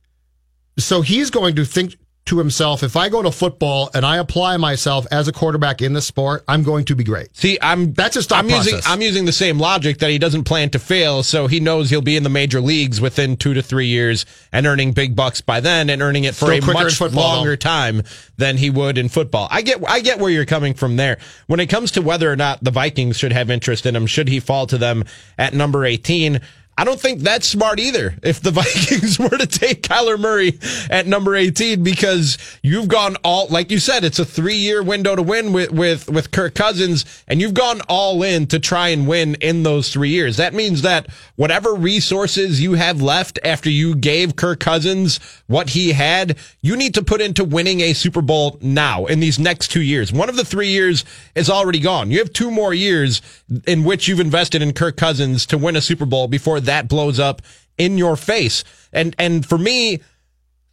So 0.78 1.02
he's 1.02 1.30
going 1.30 1.54
to 1.56 1.66
think 1.66 1.96
to 2.26 2.38
himself, 2.38 2.82
if 2.82 2.96
I 2.96 3.08
go 3.08 3.22
to 3.22 3.30
football 3.30 3.90
and 3.94 4.04
I 4.04 4.18
apply 4.18 4.56
myself 4.56 5.06
as 5.10 5.28
a 5.28 5.32
quarterback 5.32 5.80
in 5.80 5.92
this 5.92 6.06
sport, 6.06 6.44
I'm 6.48 6.62
going 6.62 6.84
to 6.86 6.96
be 6.96 7.04
great. 7.04 7.34
See, 7.36 7.56
I'm 7.62 7.92
That's 7.92 8.16
his 8.16 8.26
thought 8.26 8.40
I'm 8.40 8.50
using 8.50 8.74
process. 8.74 8.90
I'm 8.90 9.00
using 9.00 9.24
the 9.24 9.32
same 9.32 9.58
logic 9.58 9.98
that 9.98 10.10
he 10.10 10.18
doesn't 10.18 10.44
plan 10.44 10.70
to 10.70 10.78
fail, 10.78 11.22
so 11.22 11.46
he 11.46 11.60
knows 11.60 11.88
he'll 11.88 12.02
be 12.02 12.16
in 12.16 12.24
the 12.24 12.28
major 12.28 12.60
leagues 12.60 13.00
within 13.00 13.36
two 13.36 13.54
to 13.54 13.62
three 13.62 13.86
years 13.86 14.26
and 14.52 14.66
earning 14.66 14.92
big 14.92 15.14
bucks 15.14 15.40
by 15.40 15.60
then, 15.60 15.88
and 15.88 16.02
earning 16.02 16.24
it 16.24 16.34
for 16.34 16.46
Still 16.46 16.70
a 16.70 16.72
much 16.72 16.94
football, 16.94 17.36
longer 17.36 17.50
though. 17.50 17.56
time 17.56 18.02
than 18.36 18.56
he 18.56 18.70
would 18.70 18.98
in 18.98 19.08
football. 19.08 19.48
I 19.50 19.62
get 19.62 19.82
I 19.88 20.00
get 20.00 20.18
where 20.18 20.30
you're 20.30 20.44
coming 20.44 20.74
from 20.74 20.96
there. 20.96 21.18
When 21.46 21.60
it 21.60 21.66
comes 21.68 21.92
to 21.92 22.02
whether 22.02 22.30
or 22.30 22.36
not 22.36 22.62
the 22.62 22.70
Vikings 22.72 23.16
should 23.16 23.32
have 23.32 23.50
interest 23.50 23.86
in 23.86 23.94
him, 23.94 24.06
should 24.06 24.28
he 24.28 24.40
fall 24.40 24.66
to 24.66 24.78
them 24.78 25.04
at 25.38 25.54
number 25.54 25.84
18? 25.84 26.40
I 26.78 26.84
don't 26.84 27.00
think 27.00 27.20
that's 27.20 27.48
smart 27.48 27.80
either. 27.80 28.16
If 28.22 28.40
the 28.40 28.50
Vikings 28.52 29.18
were 29.18 29.30
to 29.30 29.46
take 29.46 29.82
Kyler 29.82 30.18
Murray 30.18 30.58
at 30.90 31.06
number 31.06 31.34
18, 31.34 31.82
because 31.82 32.36
you've 32.62 32.88
gone 32.88 33.16
all, 33.24 33.46
like 33.48 33.70
you 33.70 33.78
said, 33.78 34.04
it's 34.04 34.18
a 34.18 34.24
three 34.24 34.56
year 34.56 34.82
window 34.82 35.16
to 35.16 35.22
win 35.22 35.52
with, 35.52 35.70
with, 35.70 36.10
with 36.10 36.30
Kirk 36.30 36.54
Cousins, 36.54 37.04
and 37.26 37.40
you've 37.40 37.54
gone 37.54 37.80
all 37.88 38.22
in 38.22 38.46
to 38.48 38.58
try 38.58 38.88
and 38.88 39.08
win 39.08 39.36
in 39.36 39.62
those 39.62 39.90
three 39.90 40.10
years. 40.10 40.36
That 40.36 40.52
means 40.52 40.82
that 40.82 41.06
whatever 41.36 41.74
resources 41.74 42.60
you 42.60 42.74
have 42.74 43.00
left 43.00 43.38
after 43.42 43.70
you 43.70 43.94
gave 43.94 44.36
Kirk 44.36 44.60
Cousins 44.60 45.18
what 45.46 45.70
he 45.70 45.92
had, 45.92 46.36
you 46.60 46.76
need 46.76 46.94
to 46.94 47.02
put 47.02 47.20
into 47.20 47.44
winning 47.44 47.80
a 47.80 47.94
Super 47.94 48.20
Bowl 48.20 48.58
now 48.60 49.06
in 49.06 49.20
these 49.20 49.38
next 49.38 49.68
two 49.68 49.82
years. 49.82 50.12
One 50.12 50.28
of 50.28 50.36
the 50.36 50.44
three 50.44 50.68
years 50.68 51.04
is 51.34 51.48
already 51.48 51.80
gone. 51.80 52.10
You 52.10 52.18
have 52.18 52.32
two 52.32 52.50
more 52.50 52.74
years 52.74 53.22
in 53.66 53.84
which 53.84 54.08
you've 54.08 54.20
invested 54.20 54.60
in 54.60 54.72
Kirk 54.74 54.96
Cousins 54.96 55.46
to 55.46 55.58
win 55.58 55.76
a 55.76 55.80
Super 55.80 56.04
Bowl 56.04 56.28
before 56.28 56.60
that 56.66 56.88
blows 56.88 57.18
up 57.18 57.42
in 57.78 57.98
your 57.98 58.16
face. 58.16 58.62
And 58.92 59.16
and 59.18 59.44
for 59.44 59.58
me, 59.58 60.00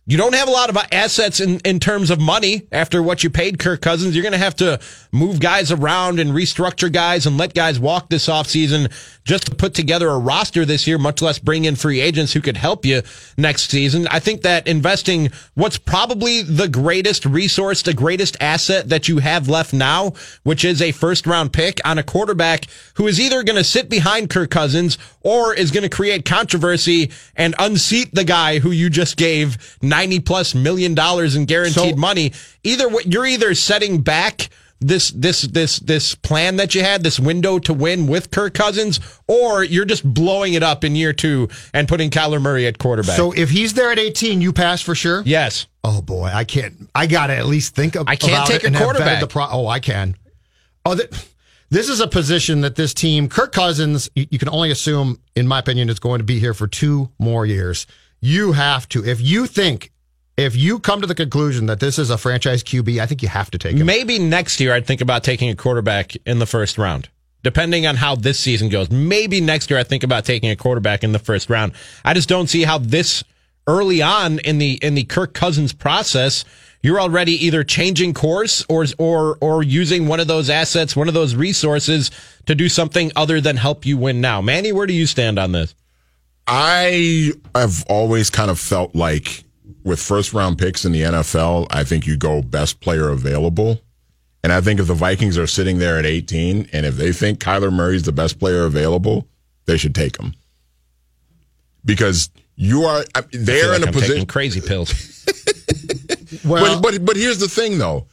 You 0.05 0.17
don't 0.17 0.35
have 0.35 0.49
a 0.49 0.51
lot 0.51 0.69
of 0.69 0.77
assets 0.91 1.39
in, 1.39 1.59
in 1.59 1.79
terms 1.79 2.09
of 2.09 2.19
money 2.19 2.67
after 2.73 3.01
what 3.01 3.23
you 3.23 3.29
paid 3.29 3.57
Kirk 3.57 3.81
Cousins. 3.81 4.13
You're 4.13 4.23
going 4.23 4.33
to 4.33 4.37
have 4.37 4.55
to 4.57 4.81
move 5.13 5.39
guys 5.39 5.71
around 5.71 6.19
and 6.19 6.31
restructure 6.31 6.91
guys 6.91 7.25
and 7.25 7.37
let 7.37 7.53
guys 7.53 7.79
walk 7.79 8.09
this 8.09 8.27
offseason 8.27 8.91
just 9.23 9.45
to 9.45 9.55
put 9.55 9.73
together 9.73 10.09
a 10.09 10.17
roster 10.19 10.65
this 10.65 10.87
year, 10.87 10.97
much 10.97 11.21
less 11.21 11.39
bring 11.39 11.63
in 11.63 11.77
free 11.77 12.01
agents 12.01 12.33
who 12.33 12.41
could 12.41 12.57
help 12.57 12.83
you 12.83 13.01
next 13.37 13.69
season. 13.69 14.05
I 14.11 14.19
think 14.19 14.41
that 14.41 14.67
investing 14.67 15.29
what's 15.53 15.77
probably 15.77 16.41
the 16.41 16.67
greatest 16.67 17.25
resource, 17.25 17.81
the 17.81 17.93
greatest 17.93 18.35
asset 18.41 18.89
that 18.89 19.07
you 19.07 19.19
have 19.19 19.47
left 19.47 19.71
now, 19.71 20.11
which 20.43 20.65
is 20.65 20.81
a 20.81 20.91
first 20.91 21.25
round 21.25 21.53
pick 21.53 21.79
on 21.85 21.97
a 21.97 22.03
quarterback 22.03 22.65
who 22.95 23.07
is 23.07 23.21
either 23.21 23.41
going 23.41 23.55
to 23.55 23.63
sit 23.63 23.89
behind 23.89 24.29
Kirk 24.29 24.49
Cousins 24.49 24.97
or 25.23 25.53
is 25.53 25.71
going 25.71 25.83
to 25.83 25.89
create 25.89 26.25
controversy 26.25 27.11
and 27.35 27.55
unseat 27.59 28.13
the 28.13 28.23
guy 28.23 28.59
who 28.59 28.71
you 28.71 28.89
just 28.89 29.17
gave 29.17 29.77
90 29.81 30.19
plus 30.19 30.53
million 30.53 30.93
dollars 30.93 31.35
in 31.35 31.45
guaranteed 31.45 31.95
So- 31.95 31.95
money. 31.95 32.33
Either 32.63 32.87
way, 32.89 33.03
you're 33.05 33.25
either 33.25 33.55
setting 33.55 34.01
back 34.01 34.49
this 34.79 35.11
this 35.11 35.43
this 35.43 35.79
this 35.79 36.13
plan 36.13 36.57
that 36.57 36.75
you 36.75 36.81
had, 36.83 37.03
this 37.03 37.17
window 37.17 37.57
to 37.59 37.73
win 37.73 38.05
with 38.05 38.31
Kirk 38.31 38.53
Cousins, 38.53 38.99
or 39.27 39.63
you're 39.63 39.85
just 39.85 40.03
blowing 40.03 40.55
it 40.55 40.63
up 40.63 40.83
in 40.83 40.93
year 40.93 41.13
two 41.13 41.47
and 41.73 41.87
putting 41.87 42.09
Kyler 42.09 42.41
Murray 42.41 42.67
at 42.67 42.79
quarterback. 42.79 43.15
So 43.15 43.31
if 43.31 43.49
he's 43.49 43.75
there 43.75 43.91
at 43.93 43.99
18, 43.99 44.41
you 44.41 44.51
pass 44.51 44.81
for 44.81 44.93
sure. 44.93 45.21
yes, 45.25 45.67
Oh 45.85 46.01
boy, 46.01 46.29
I 46.33 46.43
can't. 46.43 46.89
I 46.93 47.07
got 47.07 47.27
to 47.27 47.35
at 47.35 47.45
least 47.45 47.75
think 47.75 47.95
of. 47.95 48.07
I 48.09 48.17
can't 48.17 48.45
take 48.45 48.63
a 48.63 48.67
and 48.67 48.75
have 48.75 48.83
vetted 48.83 48.85
quarterback. 48.91 49.19
The 49.21 49.27
pro- 49.27 49.47
oh, 49.49 49.67
I 49.67 49.79
can. 49.79 50.17
Oh, 50.85 50.95
this 51.73 51.89
is 51.89 51.99
a 51.99 52.07
position 52.07 52.61
that 52.61 52.75
this 52.75 52.93
team, 52.93 53.27
Kirk 53.27 53.51
Cousins, 53.51 54.09
you, 54.15 54.37
can 54.37 54.49
only 54.49 54.69
assume, 54.69 55.19
in 55.35 55.47
my 55.47 55.59
opinion, 55.59 55.89
is 55.89 55.99
going 55.99 56.19
to 56.19 56.23
be 56.23 56.39
here 56.39 56.53
for 56.53 56.67
two 56.67 57.09
more 57.17 57.45
years. 57.47 57.87
You 58.21 58.51
have 58.51 58.87
to, 58.89 59.03
if 59.03 59.19
you 59.19 59.47
think, 59.47 59.91
if 60.37 60.55
you 60.55 60.79
come 60.79 61.01
to 61.01 61.07
the 61.07 61.15
conclusion 61.15 61.65
that 61.65 61.79
this 61.79 61.97
is 61.97 62.11
a 62.11 62.17
franchise 62.17 62.63
QB, 62.63 62.99
I 62.99 63.07
think 63.07 63.23
you 63.23 63.27
have 63.27 63.49
to 63.51 63.57
take 63.57 63.75
him. 63.75 63.85
maybe 63.87 64.19
next 64.19 64.59
year 64.59 64.73
I'd 64.73 64.85
think 64.85 65.01
about 65.01 65.23
taking 65.23 65.49
a 65.49 65.55
quarterback 65.55 66.15
in 66.27 66.39
the 66.39 66.45
first 66.45 66.77
round. 66.77 67.09
Depending 67.41 67.85
on 67.87 67.95
how 67.95 68.15
this 68.15 68.39
season 68.39 68.69
goes, 68.69 68.89
maybe 68.89 69.41
next 69.41 69.69
year 69.69 69.79
I 69.79 69.83
think 69.83 70.03
about 70.03 70.25
taking 70.25 70.49
a 70.49 70.55
quarterback 70.55 71.03
in 71.03 71.11
the 71.11 71.19
first 71.19 71.49
round. 71.49 71.73
I 72.05 72.13
just 72.13 72.29
don't 72.29 72.47
see 72.47 72.63
how 72.63 72.77
this 72.77 73.23
early 73.67 74.01
on 74.01 74.39
in 74.39 74.59
the 74.59 74.79
in 74.81 74.95
the 74.95 75.03
Kirk 75.03 75.33
Cousins 75.33 75.73
process, 75.73 76.45
you're 76.83 76.99
already 77.01 77.43
either 77.45 77.63
changing 77.63 78.13
course 78.13 78.63
or 78.69 78.85
or 78.99 79.37
or 79.41 79.63
using 79.63 80.07
one 80.07 80.19
of 80.19 80.27
those 80.27 80.49
assets, 80.49 80.95
one 80.95 81.07
of 81.07 81.13
those 81.15 81.33
resources 81.33 82.11
to 82.45 82.53
do 82.53 82.69
something 82.69 83.11
other 83.15 83.41
than 83.41 83.55
help 83.57 83.85
you 83.85 83.97
win 83.97 84.21
now. 84.21 84.41
Manny, 84.41 84.71
where 84.71 84.85
do 84.85 84.93
you 84.93 85.07
stand 85.07 85.39
on 85.39 85.53
this? 85.53 85.73
I 86.45 87.31
have 87.55 87.85
always 87.87 88.29
kind 88.29 88.51
of 88.51 88.59
felt 88.59 88.93
like 88.95 89.45
with 89.83 89.99
first 90.01 90.33
round 90.33 90.57
picks 90.57 90.83
in 90.85 90.91
the 90.91 91.01
NFL, 91.01 91.67
I 91.71 91.83
think 91.85 92.05
you 92.05 92.17
go 92.17 92.41
best 92.41 92.79
player 92.81 93.09
available. 93.09 93.79
And 94.43 94.51
I 94.51 94.59
think 94.59 94.81
if 94.81 94.87
the 94.87 94.93
Vikings 94.93 95.37
are 95.37 95.47
sitting 95.47 95.77
there 95.79 95.97
at 95.97 96.05
18 96.05 96.67
and 96.73 96.85
if 96.85 96.95
they 96.97 97.13
think 97.13 97.39
Kyler 97.39 97.71
Murray's 97.71 98.03
the 98.03 98.11
best 98.11 98.39
player 98.39 98.65
available, 98.65 99.25
they 99.67 99.77
should 99.77 99.95
take 99.95 100.19
him. 100.19 100.33
Because 101.85 102.29
you 102.55 102.83
are, 102.83 103.05
I- 103.15 103.19
I 103.19 103.21
feel 103.21 103.43
they're 103.45 103.67
like 103.69 103.77
in 103.77 103.83
a 103.83 103.87
I'm 103.87 103.93
position. 103.93 104.25
crazy 104.25 104.59
pills. 104.61 104.91
Well, 106.45 106.81
but, 106.81 106.93
but 106.93 107.05
but 107.05 107.15
here's 107.15 107.39
the 107.39 107.47
thing 107.47 107.77
though. 107.77 108.07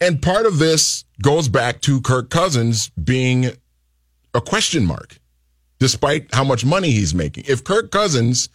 And 0.00 0.20
part 0.20 0.46
of 0.46 0.58
this 0.58 1.04
goes 1.22 1.48
back 1.48 1.80
to 1.82 2.00
Kirk 2.00 2.28
Cousins 2.28 2.90
being 2.90 3.52
a 4.34 4.40
question 4.40 4.84
mark, 4.84 5.20
despite 5.78 6.34
how 6.34 6.44
much 6.44 6.64
money 6.64 6.90
he's 6.90 7.14
making. 7.14 7.44
If 7.46 7.62
Kirk 7.62 7.90
Cousins 7.90 8.48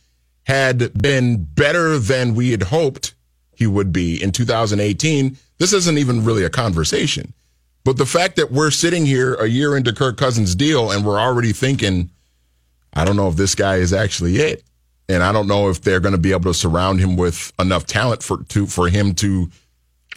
had 0.43 0.93
been 0.93 1.43
better 1.43 1.99
than 1.99 2.35
we 2.35 2.51
had 2.51 2.63
hoped 2.63 3.13
he 3.55 3.65
would 3.67 3.91
be 3.91 4.21
in 4.21 4.31
2018, 4.31 5.37
this 5.57 5.73
isn't 5.73 5.97
even 5.97 6.23
really 6.23 6.43
a 6.43 6.49
conversation. 6.49 7.33
But 7.83 7.97
the 7.97 8.05
fact 8.05 8.35
that 8.35 8.51
we're 8.51 8.71
sitting 8.71 9.05
here 9.05 9.33
a 9.35 9.47
year 9.47 9.77
into 9.77 9.93
Kirk 9.93 10.17
Cousins' 10.17 10.55
deal 10.55 10.91
and 10.91 11.05
we're 11.05 11.19
already 11.19 11.53
thinking, 11.53 12.09
I 12.93 13.05
don't 13.05 13.15
know 13.15 13.29
if 13.29 13.35
this 13.35 13.55
guy 13.55 13.77
is 13.77 13.93
actually 13.93 14.37
it. 14.37 14.63
And 15.09 15.23
I 15.23 15.31
don't 15.31 15.47
know 15.47 15.69
if 15.69 15.81
they're 15.81 15.99
going 15.99 16.13
to 16.13 16.19
be 16.19 16.31
able 16.31 16.51
to 16.51 16.53
surround 16.53 16.99
him 16.99 17.15
with 17.15 17.53
enough 17.59 17.85
talent 17.85 18.23
for 18.23 18.43
to 18.43 18.67
for 18.67 18.89
him 18.89 19.13
to 19.15 19.49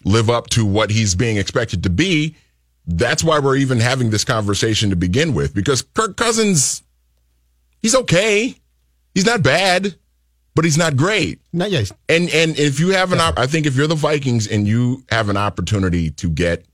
live 0.04 0.30
up 0.30 0.48
to 0.50 0.66
what 0.66 0.90
he's 0.90 1.14
being 1.14 1.36
expected 1.36 1.84
to 1.84 1.90
be. 1.90 2.34
That's 2.86 3.22
why 3.22 3.38
we're 3.38 3.56
even 3.56 3.78
having 3.78 4.10
this 4.10 4.24
conversation 4.24 4.90
to 4.90 4.96
begin 4.96 5.32
with 5.34 5.54
because 5.54 5.82
Kirk 5.82 6.16
Cousins 6.16 6.82
he's 7.82 7.94
okay. 7.94 8.54
He's 9.14 9.26
not 9.26 9.42
bad, 9.42 9.94
but 10.54 10.64
he's 10.64 10.78
not 10.78 10.96
great. 10.96 11.40
not 11.52 11.70
yet. 11.70 11.92
And 12.08 12.28
and 12.30 12.58
if 12.58 12.80
you 12.80 12.88
have 12.90 13.12
an 13.12 13.20
op- 13.20 13.38
I 13.38 13.46
think 13.46 13.66
if 13.66 13.76
you're 13.76 13.86
the 13.86 13.94
Vikings 13.94 14.46
and 14.48 14.66
you 14.66 15.04
have 15.10 15.28
an 15.28 15.36
opportunity 15.36 16.10
to 16.12 16.28
get 16.28 16.64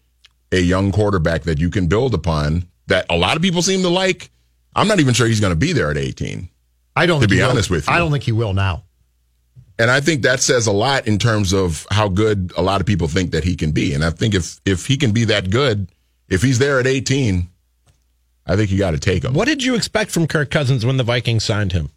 a 0.52 0.60
young 0.60 0.92
quarterback 0.92 1.42
that 1.42 1.58
you 1.58 1.70
can 1.70 1.86
build 1.86 2.14
upon 2.14 2.66
that 2.86 3.04
a 3.10 3.16
lot 3.16 3.36
of 3.36 3.42
people 3.42 3.62
seem 3.62 3.82
to 3.82 3.88
like, 3.88 4.30
I'm 4.74 4.88
not 4.88 5.00
even 5.00 5.12
sure 5.12 5.26
he's 5.26 5.40
going 5.40 5.52
to 5.52 5.58
be 5.58 5.72
there 5.72 5.90
at 5.90 5.96
18. 5.96 6.48
I 6.96 7.06
don't. 7.06 7.20
To 7.20 7.20
think 7.20 7.30
be 7.30 7.36
he 7.36 7.42
will. 7.42 7.50
honest 7.50 7.70
with 7.70 7.86
you. 7.86 7.92
I 7.94 7.98
don't 7.98 8.10
think 8.10 8.24
he 8.24 8.32
will 8.32 8.54
now. 8.54 8.82
And 9.78 9.90
I 9.90 10.00
think 10.00 10.22
that 10.22 10.40
says 10.40 10.66
a 10.66 10.72
lot 10.72 11.06
in 11.06 11.18
terms 11.18 11.52
of 11.52 11.86
how 11.90 12.08
good 12.08 12.50
a 12.56 12.62
lot 12.62 12.80
of 12.80 12.86
people 12.86 13.08
think 13.08 13.32
that 13.32 13.44
he 13.44 13.54
can 13.56 13.72
be. 13.72 13.92
And 13.92 14.02
I 14.04 14.10
think 14.10 14.34
if 14.34 14.58
if 14.64 14.86
he 14.86 14.96
can 14.96 15.12
be 15.12 15.24
that 15.26 15.50
good, 15.50 15.90
if 16.28 16.42
he's 16.42 16.58
there 16.58 16.80
at 16.80 16.86
18, 16.86 17.48
I 18.46 18.56
think 18.56 18.70
you 18.70 18.78
got 18.78 18.92
to 18.92 18.98
take 18.98 19.22
him. 19.24 19.34
What 19.34 19.46
did 19.46 19.62
you 19.62 19.74
expect 19.74 20.10
from 20.12 20.26
Kirk 20.26 20.50
Cousins 20.50 20.86
when 20.86 20.96
the 20.96 21.04
Vikings 21.04 21.44
signed 21.44 21.72
him? 21.72 21.90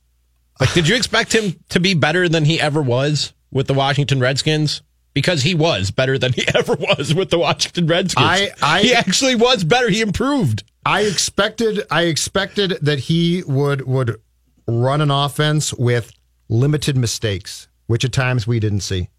Like, 0.60 0.74
did 0.74 0.90
you 0.90 0.96
expect 0.98 1.34
him 1.34 1.58
to 1.70 1.80
be 1.80 1.94
better 1.94 2.28
than 2.28 2.44
he 2.44 2.60
ever 2.60 2.82
was 2.82 3.32
with 3.50 3.68
the 3.68 3.74
Washington 3.74 4.20
Redskins? 4.20 4.82
Because 5.14 5.42
he 5.44 5.56
was 5.56 5.90
better 5.90 6.18
than 6.18 6.34
he 6.34 6.46
ever 6.56 6.76
was 6.76 7.14
with 7.16 7.30
the 7.30 7.40
Washington 7.40 7.88
Redskins. 7.88 8.26
I- 8.28 8.52
I- 8.62 8.82
he 8.82 8.94
actually 8.94 9.36
was 9.36 9.64
better. 9.64 9.90
He 9.90 10.02
improved. 10.02 10.64
I 10.86 11.02
expected 11.04 11.84
I 11.90 12.04
expected 12.04 12.72
that 12.82 13.00
he 13.00 13.44
would 13.48 13.88
would 13.88 14.20
run 14.70 15.02
an 15.02 15.12
offense 15.12 15.74
with 15.74 16.12
limited 16.48 16.98
mistakes, 16.98 17.68
which 17.88 18.06
at 18.06 18.12
times 18.12 18.48
we 18.48 18.60
didn't 18.60 18.82
see. 18.82 19.10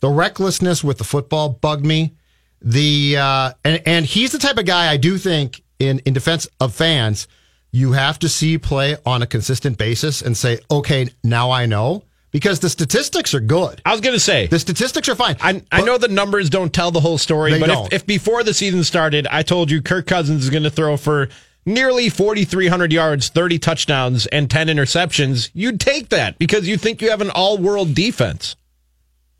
The 0.00 0.08
recklessness 0.08 0.84
with 0.84 0.98
the 0.98 1.04
football 1.04 1.48
bugged 1.50 1.84
me. 1.84 2.14
The 2.60 3.16
uh, 3.18 3.52
and 3.64 3.82
and 3.86 4.06
he's 4.06 4.32
the 4.32 4.38
type 4.38 4.58
of 4.58 4.66
guy 4.66 4.90
I 4.90 4.96
do 4.96 5.18
think 5.18 5.62
in 5.78 6.00
in 6.00 6.14
defense 6.14 6.48
of 6.60 6.74
fans, 6.74 7.28
you 7.70 7.92
have 7.92 8.18
to 8.20 8.28
see 8.28 8.58
play 8.58 8.96
on 9.06 9.22
a 9.22 9.26
consistent 9.26 9.78
basis 9.78 10.22
and 10.22 10.36
say, 10.36 10.58
okay, 10.70 11.08
now 11.22 11.50
I 11.50 11.66
know 11.66 12.02
because 12.30 12.60
the 12.60 12.68
statistics 12.68 13.34
are 13.34 13.40
good. 13.40 13.80
I 13.84 13.92
was 13.92 14.00
going 14.00 14.14
to 14.14 14.20
say, 14.20 14.46
The 14.46 14.58
statistics 14.58 15.08
are 15.08 15.14
fine. 15.14 15.36
I, 15.40 15.62
I 15.72 15.82
know 15.82 15.98
the 15.98 16.08
numbers 16.08 16.50
don't 16.50 16.72
tell 16.72 16.90
the 16.90 17.00
whole 17.00 17.18
story, 17.18 17.58
but 17.58 17.70
if, 17.70 17.92
if 17.92 18.06
before 18.06 18.42
the 18.42 18.54
season 18.54 18.84
started, 18.84 19.26
I 19.30 19.42
told 19.42 19.70
you 19.70 19.82
Kirk 19.82 20.06
Cousins 20.06 20.44
is 20.44 20.50
going 20.50 20.64
to 20.64 20.70
throw 20.70 20.96
for 20.96 21.28
nearly 21.68 22.08
4,300 22.08 22.92
yards, 22.92 23.28
30 23.28 23.58
touchdowns, 23.58 24.26
and 24.26 24.50
10 24.50 24.66
interceptions, 24.66 25.50
you'd 25.54 25.78
take 25.78 26.08
that 26.08 26.38
because 26.38 26.66
you 26.66 26.76
think 26.76 27.00
you 27.00 27.10
have 27.10 27.20
an 27.20 27.30
all 27.30 27.58
world 27.58 27.94
defense. 27.94 28.56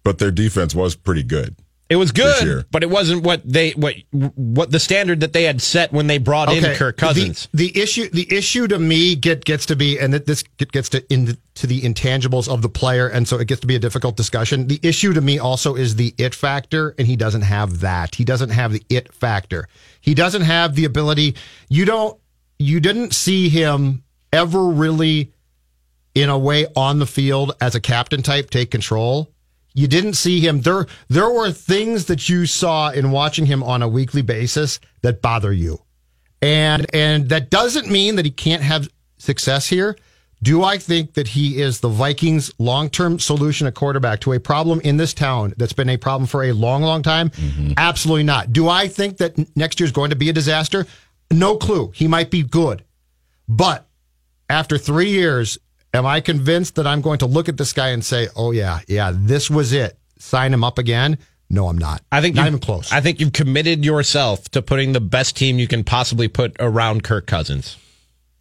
But 0.04 0.18
their 0.18 0.30
defense 0.30 0.74
was 0.74 0.94
pretty 0.94 1.22
good. 1.22 1.56
It 1.90 1.96
was 1.96 2.12
good, 2.12 2.66
but 2.70 2.82
it 2.82 2.90
wasn't 2.90 3.22
what 3.22 3.40
they 3.50 3.70
what 3.70 3.94
what 4.10 4.70
the 4.70 4.78
standard 4.78 5.20
that 5.20 5.32
they 5.32 5.44
had 5.44 5.62
set 5.62 5.90
when 5.90 6.06
they 6.06 6.18
brought 6.18 6.52
in 6.52 6.62
Kirk 6.76 6.98
Cousins. 6.98 7.48
The, 7.54 7.70
the 7.72 7.80
issue, 7.80 8.10
the 8.10 8.30
issue 8.30 8.68
to 8.68 8.78
me 8.78 9.14
get 9.14 9.46
gets 9.46 9.64
to 9.66 9.76
be, 9.76 9.98
and 9.98 10.12
that 10.12 10.26
this 10.26 10.42
gets 10.42 10.90
to 10.90 11.10
in 11.10 11.38
to 11.54 11.66
the 11.66 11.80
intangibles 11.80 12.46
of 12.46 12.60
the 12.60 12.68
player, 12.68 13.08
and 13.08 13.26
so 13.26 13.38
it 13.38 13.48
gets 13.48 13.62
to 13.62 13.66
be 13.66 13.74
a 13.74 13.78
difficult 13.78 14.18
discussion. 14.18 14.66
The 14.66 14.78
issue 14.82 15.14
to 15.14 15.22
me 15.22 15.38
also 15.38 15.76
is 15.76 15.96
the 15.96 16.14
it 16.18 16.34
factor, 16.34 16.94
and 16.98 17.06
he 17.06 17.16
doesn't 17.16 17.42
have 17.42 17.80
that. 17.80 18.14
He 18.14 18.24
doesn't 18.24 18.50
have 18.50 18.72
the 18.72 18.82
it 18.90 19.14
factor. 19.14 19.66
He 20.02 20.12
doesn't 20.12 20.42
have 20.42 20.74
the 20.74 20.84
ability. 20.84 21.36
You 21.70 21.86
don't. 21.86 22.20
You 22.58 22.80
didn't 22.80 23.14
see 23.14 23.48
him 23.48 24.02
ever 24.30 24.62
really, 24.62 25.32
in 26.14 26.28
a 26.28 26.36
way, 26.36 26.66
on 26.76 26.98
the 26.98 27.06
field 27.06 27.52
as 27.62 27.74
a 27.74 27.80
captain 27.80 28.20
type, 28.20 28.50
take 28.50 28.70
control. 28.70 29.32
You 29.78 29.88
didn't 29.88 30.14
see 30.14 30.40
him 30.40 30.62
there. 30.62 30.86
There 31.08 31.30
were 31.30 31.50
things 31.52 32.06
that 32.06 32.28
you 32.28 32.46
saw 32.46 32.90
in 32.90 33.10
watching 33.10 33.46
him 33.46 33.62
on 33.62 33.82
a 33.82 33.88
weekly 33.88 34.22
basis 34.22 34.80
that 35.02 35.22
bother 35.22 35.52
you 35.52 35.82
and 36.42 36.86
and 36.94 37.28
that 37.28 37.50
doesn't 37.50 37.90
mean 37.90 38.16
that 38.16 38.24
he 38.24 38.30
can't 38.30 38.62
have 38.62 38.88
success 39.18 39.66
here. 39.66 39.96
Do 40.40 40.62
I 40.62 40.78
think 40.78 41.14
that 41.14 41.26
he 41.26 41.60
is 41.60 41.80
the 41.80 41.88
Vikings' 41.88 42.52
long-term 42.60 43.18
solution 43.18 43.66
at 43.66 43.74
quarterback 43.74 44.20
to 44.20 44.34
a 44.34 44.40
problem 44.40 44.80
in 44.82 44.96
this 44.96 45.12
town 45.12 45.52
that's 45.56 45.72
been 45.72 45.88
a 45.88 45.96
problem 45.96 46.28
for 46.28 46.44
a 46.44 46.52
long, 46.52 46.82
long 46.82 47.02
time? 47.02 47.30
Mm-hmm. 47.30 47.72
Absolutely 47.76 48.22
not. 48.22 48.52
Do 48.52 48.68
I 48.68 48.86
think 48.86 49.16
that 49.16 49.56
next 49.56 49.80
year 49.80 49.86
is 49.86 49.92
going 49.92 50.10
to 50.10 50.16
be 50.16 50.28
a 50.28 50.32
disaster? 50.32 50.86
No 51.32 51.56
clue. 51.56 51.90
He 51.92 52.06
might 52.06 52.30
be 52.30 52.44
good, 52.44 52.84
but 53.48 53.88
after 54.48 54.78
three 54.78 55.10
years, 55.10 55.58
am 55.94 56.06
I 56.06 56.20
convinced 56.20 56.76
that 56.76 56.86
I'm 56.86 57.00
going 57.00 57.18
to 57.18 57.26
look 57.26 57.48
at 57.48 57.56
this 57.56 57.72
guy 57.72 57.88
and 57.88 58.04
say, 58.04 58.28
"Oh 58.36 58.50
yeah, 58.52 58.80
yeah, 58.88 59.12
this 59.14 59.50
was 59.50 59.72
it"? 59.72 59.98
Sign 60.18 60.52
him 60.52 60.64
up 60.64 60.78
again? 60.78 61.18
No, 61.50 61.68
I'm 61.68 61.78
not. 61.78 62.02
I 62.12 62.20
think 62.20 62.36
not 62.36 62.46
even 62.46 62.58
close. 62.58 62.92
I 62.92 63.00
think 63.00 63.20
you've 63.20 63.32
committed 63.32 63.84
yourself 63.84 64.48
to 64.50 64.60
putting 64.60 64.92
the 64.92 65.00
best 65.00 65.36
team 65.36 65.58
you 65.58 65.66
can 65.66 65.82
possibly 65.82 66.28
put 66.28 66.54
around 66.60 67.04
Kirk 67.04 67.26
Cousins. 67.26 67.76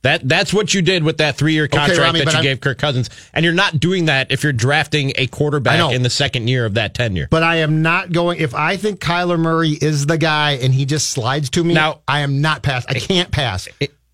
That 0.04 0.28
that's 0.28 0.54
what 0.54 0.74
you 0.74 0.82
did 0.82 1.04
with 1.04 1.18
that 1.18 1.38
three 1.38 1.54
year 1.54 1.68
contract 1.68 2.00
Rami, 2.00 2.20
that 2.20 2.28
you 2.28 2.34
I'm- 2.38 2.44
gave 2.44 2.62
Kirk 2.62 2.78
Cousins, 2.78 3.10
and 3.34 3.44
you're 3.44 3.54
not 3.54 3.80
doing 3.80 4.06
that 4.06 4.32
if 4.32 4.44
you're 4.44 4.54
drafting 4.54 5.12
a 5.16 5.28
quarterback 5.28 5.80
know. 5.80 5.90
in 5.90 6.04
the 6.04 6.10
second 6.10 6.48
year 6.50 6.66
of 6.66 6.76
that 6.76 6.94
tenure. 6.94 7.28
But 7.32 7.44
I 7.44 7.58
am 7.58 7.82
not 7.82 8.12
going. 8.12 8.40
If 8.40 8.54
I 8.54 8.78
think 8.78 9.00
Kyler 9.00 9.40
Murray 9.40 9.72
is 9.72 10.06
the 10.06 10.18
guy 10.18 10.52
and 10.62 10.74
he 10.74 10.86
just 10.86 11.10
slides 11.10 11.50
to 11.52 11.64
me, 11.64 11.74
Now- 11.74 12.02
I 12.08 12.20
am 12.20 12.42
not 12.42 12.62
pass. 12.62 12.86
I 12.88 12.94
can't 12.96 13.32
pass. 13.32 13.68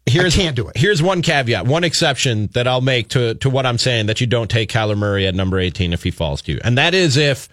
Here's, 0.05 0.35
I 0.37 0.41
can't 0.41 0.55
do 0.55 0.67
it. 0.67 0.77
Here's 0.77 1.01
one 1.01 1.21
caveat, 1.21 1.65
one 1.65 1.83
exception 1.83 2.47
that 2.53 2.67
I'll 2.67 2.81
make 2.81 3.09
to 3.09 3.35
to 3.35 3.49
what 3.49 3.65
I'm 3.65 3.77
saying 3.77 4.07
that 4.07 4.19
you 4.19 4.27
don't 4.27 4.49
take 4.51 4.69
Kyler 4.69 4.97
Murray 4.97 5.25
at 5.27 5.33
number 5.33 5.59
18 5.59 5.93
if 5.93 6.03
he 6.03 6.11
falls 6.11 6.41
to 6.43 6.53
you, 6.53 6.59
and 6.63 6.77
that 6.77 6.93
is 6.93 7.15
if 7.15 7.47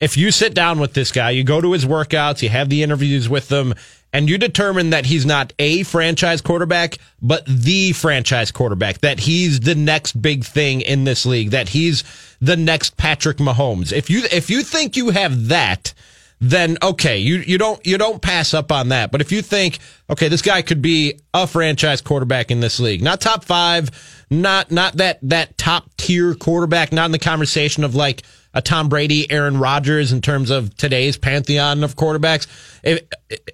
if 0.00 0.16
you 0.16 0.32
sit 0.32 0.52
down 0.52 0.80
with 0.80 0.94
this 0.94 1.12
guy, 1.12 1.30
you 1.30 1.44
go 1.44 1.60
to 1.60 1.72
his 1.72 1.86
workouts, 1.86 2.42
you 2.42 2.48
have 2.48 2.68
the 2.68 2.82
interviews 2.82 3.28
with 3.28 3.48
them, 3.48 3.72
and 4.12 4.28
you 4.28 4.36
determine 4.36 4.90
that 4.90 5.06
he's 5.06 5.24
not 5.24 5.52
a 5.60 5.84
franchise 5.84 6.40
quarterback, 6.40 6.98
but 7.22 7.44
the 7.46 7.92
franchise 7.92 8.50
quarterback, 8.50 8.98
that 8.98 9.20
he's 9.20 9.60
the 9.60 9.76
next 9.76 10.20
big 10.20 10.44
thing 10.44 10.80
in 10.80 11.04
this 11.04 11.24
league, 11.24 11.50
that 11.50 11.68
he's 11.68 12.02
the 12.40 12.56
next 12.56 12.96
Patrick 12.96 13.36
Mahomes. 13.36 13.92
If 13.92 14.10
you 14.10 14.24
if 14.32 14.50
you 14.50 14.62
think 14.62 14.96
you 14.96 15.10
have 15.10 15.48
that, 15.48 15.94
then 16.42 16.76
okay, 16.82 17.18
you 17.18 17.36
you 17.36 17.56
don't 17.56 17.86
you 17.86 17.96
don't 17.96 18.20
pass 18.20 18.52
up 18.52 18.72
on 18.72 18.88
that. 18.88 19.12
But 19.12 19.20
if 19.20 19.30
you 19.30 19.42
think, 19.42 19.78
okay, 20.10 20.26
this 20.26 20.42
guy 20.42 20.60
could 20.60 20.82
be 20.82 21.20
a 21.32 21.46
franchise 21.46 22.00
quarterback 22.00 22.50
in 22.50 22.58
this 22.58 22.80
league, 22.80 23.00
not 23.00 23.20
top 23.20 23.44
five, 23.44 23.90
not 24.28 24.72
not 24.72 24.96
that 24.96 25.20
that 25.22 25.56
top 25.56 25.88
tier 25.96 26.34
quarterback, 26.34 26.90
not 26.90 27.06
in 27.06 27.12
the 27.12 27.20
conversation 27.20 27.84
of 27.84 27.94
like 27.94 28.24
a 28.54 28.60
Tom 28.60 28.88
Brady, 28.88 29.30
Aaron 29.30 29.56
Rodgers 29.56 30.10
in 30.10 30.20
terms 30.20 30.50
of 30.50 30.76
today's 30.76 31.16
pantheon 31.16 31.84
of 31.84 31.94
quarterbacks. 31.94 32.48
If, 32.82 33.06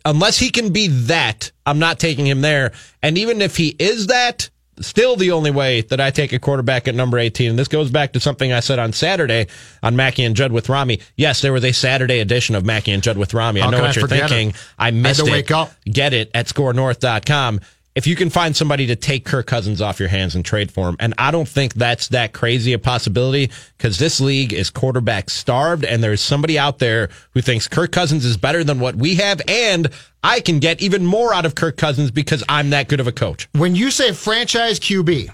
unless 0.07 0.39
he 0.39 0.49
can 0.49 0.73
be 0.73 0.89
that, 0.89 1.53
I'm 1.67 1.79
not 1.79 1.99
taking 2.01 2.27
him 2.27 2.41
there. 2.41 2.73
And 3.03 3.19
even 3.19 3.43
if 3.43 3.59
he 3.59 3.77
is 3.79 4.07
that, 4.07 4.49
still 4.81 5.17
the 5.17 5.31
only 5.33 5.51
way 5.51 5.81
that 5.83 6.01
I 6.01 6.11
take 6.11 6.33
a 6.33 6.39
quarterback 6.39 6.89
at 6.89 6.95
number 6.95 7.19
18. 7.19 7.51
And 7.51 7.59
this 7.59 7.69
goes 7.69 7.91
back 7.91 8.13
to 8.15 8.21
something 8.21 8.53
I 8.53 8.61
said 8.61 8.79
on 8.79 8.93
Saturday 8.93 9.47
on 9.83 9.97
Mackey 9.97 10.25
and 10.25 10.35
Judd 10.37 10.53
with 10.53 10.69
Rami. 10.69 11.01
Yes, 11.17 11.41
there 11.41 11.53
was 11.53 11.65
a 11.65 11.73
Saturday 11.73 12.21
edition 12.21 12.55
of 12.55 12.65
Mackey 12.65 12.93
and 12.93 13.03
Judd 13.03 13.19
with 13.19 13.35
Rami. 13.35 13.61
I 13.61 13.65
How 13.65 13.71
know 13.71 13.81
what 13.83 13.91
I 13.91 14.01
you're 14.01 14.09
forget 14.09 14.31
it? 14.31 14.35
thinking. 14.35 14.61
I 14.79 14.91
missed 14.91 15.21
to 15.21 15.27
it. 15.27 15.33
wake 15.33 15.51
up. 15.51 15.73
Get 15.85 16.13
it 16.13 16.31
at 16.35 16.47
scorenorth.com. 16.47 17.61
If 17.99 18.07
you 18.07 18.15
can 18.15 18.31
find 18.31 18.57
somebody 18.57 18.87
to 18.87 18.95
take 18.95 19.25
Kirk 19.25 19.49
Cousins 19.49 19.83
off 19.83 19.99
your 19.99 20.09
hands 20.09 20.37
and 20.37 20.45
trade 20.45 20.71
for 20.71 20.89
him, 20.89 20.95
and 21.01 21.15
I 21.19 21.33
don't 21.33 21.49
think 21.49 21.75
that's 21.75 22.07
that 22.11 22.33
crazy 22.33 22.73
a 22.73 22.79
possibility 22.79 23.51
because 23.77 23.99
this 23.99 24.21
league 24.21 24.53
is 24.53 24.71
quarterback 24.71 25.29
starved, 25.29 25.85
and 25.85 26.01
there's 26.01 26.21
somebody 26.21 26.57
out 26.61 26.79
there 26.79 27.09
who 27.33 27.41
thinks 27.41 27.67
Kirk 27.67 27.91
Cousins 27.91 28.25
is 28.25 28.37
better 28.37 28.63
than 28.63 28.79
what 28.79 28.95
we 28.95 29.17
have, 29.17 29.43
and 29.49 29.91
I 30.23 30.39
can 30.39 30.61
get 30.61 30.81
even 30.81 31.05
more 31.05 31.35
out 31.35 31.45
of 31.45 31.57
Kirk 31.57 31.77
Cousins 31.77 32.13
because 32.13 32.45
I'm 32.49 32.71
that 32.71 32.87
good 32.87 33.01
of 33.01 33.09
a 33.09 33.13
coach. 33.13 33.49
When 33.57 33.75
you 33.75 33.91
say 33.91 34.13
franchise 34.13 34.79
QB, 34.79 35.31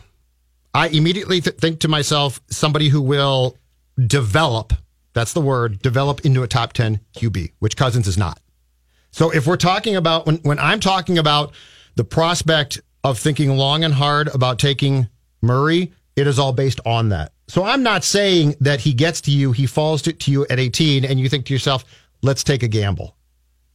I 0.72 0.88
immediately 0.88 1.42
th- 1.42 1.56
think 1.56 1.80
to 1.80 1.88
myself 1.88 2.40
somebody 2.48 2.88
who 2.88 3.02
will 3.02 3.58
develop. 4.06 4.72
That's 5.12 5.34
the 5.34 5.42
word, 5.42 5.82
develop 5.82 6.24
into 6.24 6.42
a 6.42 6.48
top 6.48 6.72
10 6.72 7.00
QB, 7.14 7.52
which 7.58 7.76
Cousins 7.76 8.08
is 8.08 8.16
not. 8.16 8.40
So 9.10 9.28
if 9.28 9.46
we're 9.46 9.58
talking 9.58 9.96
about 9.96 10.24
when 10.24 10.36
when 10.38 10.58
I'm 10.58 10.80
talking 10.80 11.18
about 11.18 11.52
the 11.96 12.04
prospect 12.04 12.80
of 13.02 13.18
thinking 13.18 13.50
long 13.50 13.84
and 13.84 13.94
hard 13.94 14.28
about 14.34 14.58
taking 14.58 15.08
Murray, 15.42 15.92
it 16.16 16.26
is 16.26 16.38
all 16.38 16.52
based 16.52 16.80
on 16.86 17.10
that. 17.10 17.32
So 17.48 17.64
I'm 17.64 17.82
not 17.82 18.04
saying 18.04 18.56
that 18.60 18.80
he 18.80 18.94
gets 18.94 19.20
to 19.22 19.30
you, 19.30 19.52
he 19.52 19.66
falls 19.66 20.02
to, 20.02 20.12
to 20.12 20.30
you 20.30 20.46
at 20.48 20.58
18 20.58 21.04
and 21.04 21.20
you 21.20 21.28
think 21.28 21.46
to 21.46 21.52
yourself, 21.52 21.84
let's 22.22 22.42
take 22.42 22.62
a 22.62 22.68
gamble. 22.68 23.16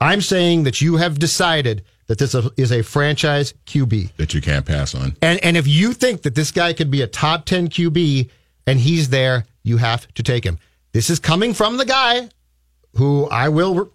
I'm 0.01 0.21
saying 0.21 0.63
that 0.63 0.81
you 0.81 0.95
have 0.95 1.19
decided 1.19 1.83
that 2.07 2.17
this 2.17 2.33
is 2.57 2.71
a 2.71 2.81
franchise 2.81 3.53
QB. 3.67 4.15
that 4.17 4.33
you 4.33 4.41
can't 4.41 4.65
pass 4.65 4.95
on. 4.95 5.15
And 5.21 5.39
and 5.43 5.55
if 5.55 5.67
you 5.67 5.93
think 5.93 6.23
that 6.23 6.33
this 6.33 6.51
guy 6.51 6.73
could 6.73 6.89
be 6.89 7.03
a 7.03 7.07
top 7.07 7.45
10 7.45 7.69
QB 7.69 8.29
and 8.65 8.79
he's 8.79 9.09
there, 9.09 9.45
you 9.63 9.77
have 9.77 10.11
to 10.15 10.23
take 10.23 10.43
him. 10.43 10.57
This 10.91 11.09
is 11.11 11.19
coming 11.19 11.53
from 11.53 11.77
the 11.77 11.85
guy 11.85 12.29
who 12.95 13.27
I 13.29 13.49
will 13.49 13.75
re- 13.75 13.85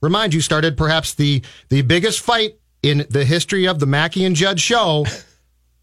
remind 0.00 0.34
you 0.34 0.40
started 0.40 0.76
perhaps 0.76 1.14
the 1.14 1.42
the 1.70 1.82
biggest 1.82 2.20
fight 2.20 2.58
in 2.84 3.06
the 3.08 3.24
history 3.24 3.66
of 3.66 3.78
the 3.78 3.86
Mackey 3.86 4.26
and 4.26 4.36
Judd 4.36 4.60
show 4.60 5.06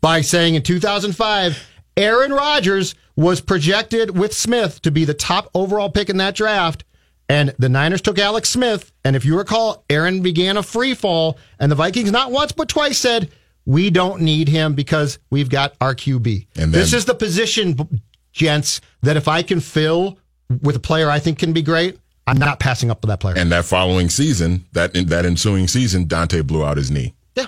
by 0.01 0.22
saying 0.22 0.53
in 0.53 0.62
2005 0.62 1.67
Aaron 1.98 2.31
Rodgers 2.31 2.93
was 3.15 3.41
projected 3.41 4.15
with 4.15 4.34
Smith 4.34 4.81
to 4.84 4.91
be 4.91 5.03
the 5.03 5.15
top 5.15 5.50
overall 5.55 5.89
pick 5.89 6.12
in 6.12 6.17
that 6.17 6.36
draft 6.36 6.84
and 7.28 7.56
the 7.58 7.69
Niners 7.69 8.02
took 8.02 8.19
Alex 8.19 8.49
Smith 8.49 8.91
and 9.04 9.15
if 9.15 9.26
you 9.26 9.36
recall 9.36 9.84
Aaron 9.89 10.21
began 10.21 10.58
a 10.58 10.63
free 10.63 10.93
fall 10.93 11.39
and 11.60 11.71
the 11.71 11.76
Vikings 11.76 12.12
not 12.12 12.32
once 12.32 12.52
but 12.52 12.69
twice 12.69 12.99
said 12.99 13.32
we 13.65 13.89
don't 13.89 14.21
need 14.21 14.47
him 14.47 14.76
because 14.76 15.17
we've 15.32 15.49
got 15.49 15.73
our 15.82 15.95
QB. 15.95 16.47
And 16.56 16.71
this 16.71 16.93
is 16.93 17.06
the 17.06 17.15
position 17.15 17.78
gents 18.32 18.80
that 19.02 19.17
if 19.17 19.28
I 19.28 19.41
can 19.41 19.60
fill 19.60 20.19
with 20.62 20.76
a 20.76 20.80
player 20.80 21.10
I 21.10 21.17
think 21.17 21.39
can 21.39 21.52
be 21.52 21.63
great, 21.63 21.97
I'm 22.27 22.38
not 22.38 22.60
passing 22.60 22.91
up 22.91 23.01
with 23.01 23.10
that 23.10 23.19
player. 23.19 23.36
And 23.38 23.51
that 23.51 23.65
following 23.65 24.10
season, 24.10 24.65
that 24.73 24.93
that 24.93 25.25
ensuing 25.25 25.67
season, 25.67 26.05
Daunte 26.05 26.45
blew 26.45 26.63
out 26.63 26.77
his 26.77 26.91
knee. 26.91 27.13
Yeah. 27.36 27.47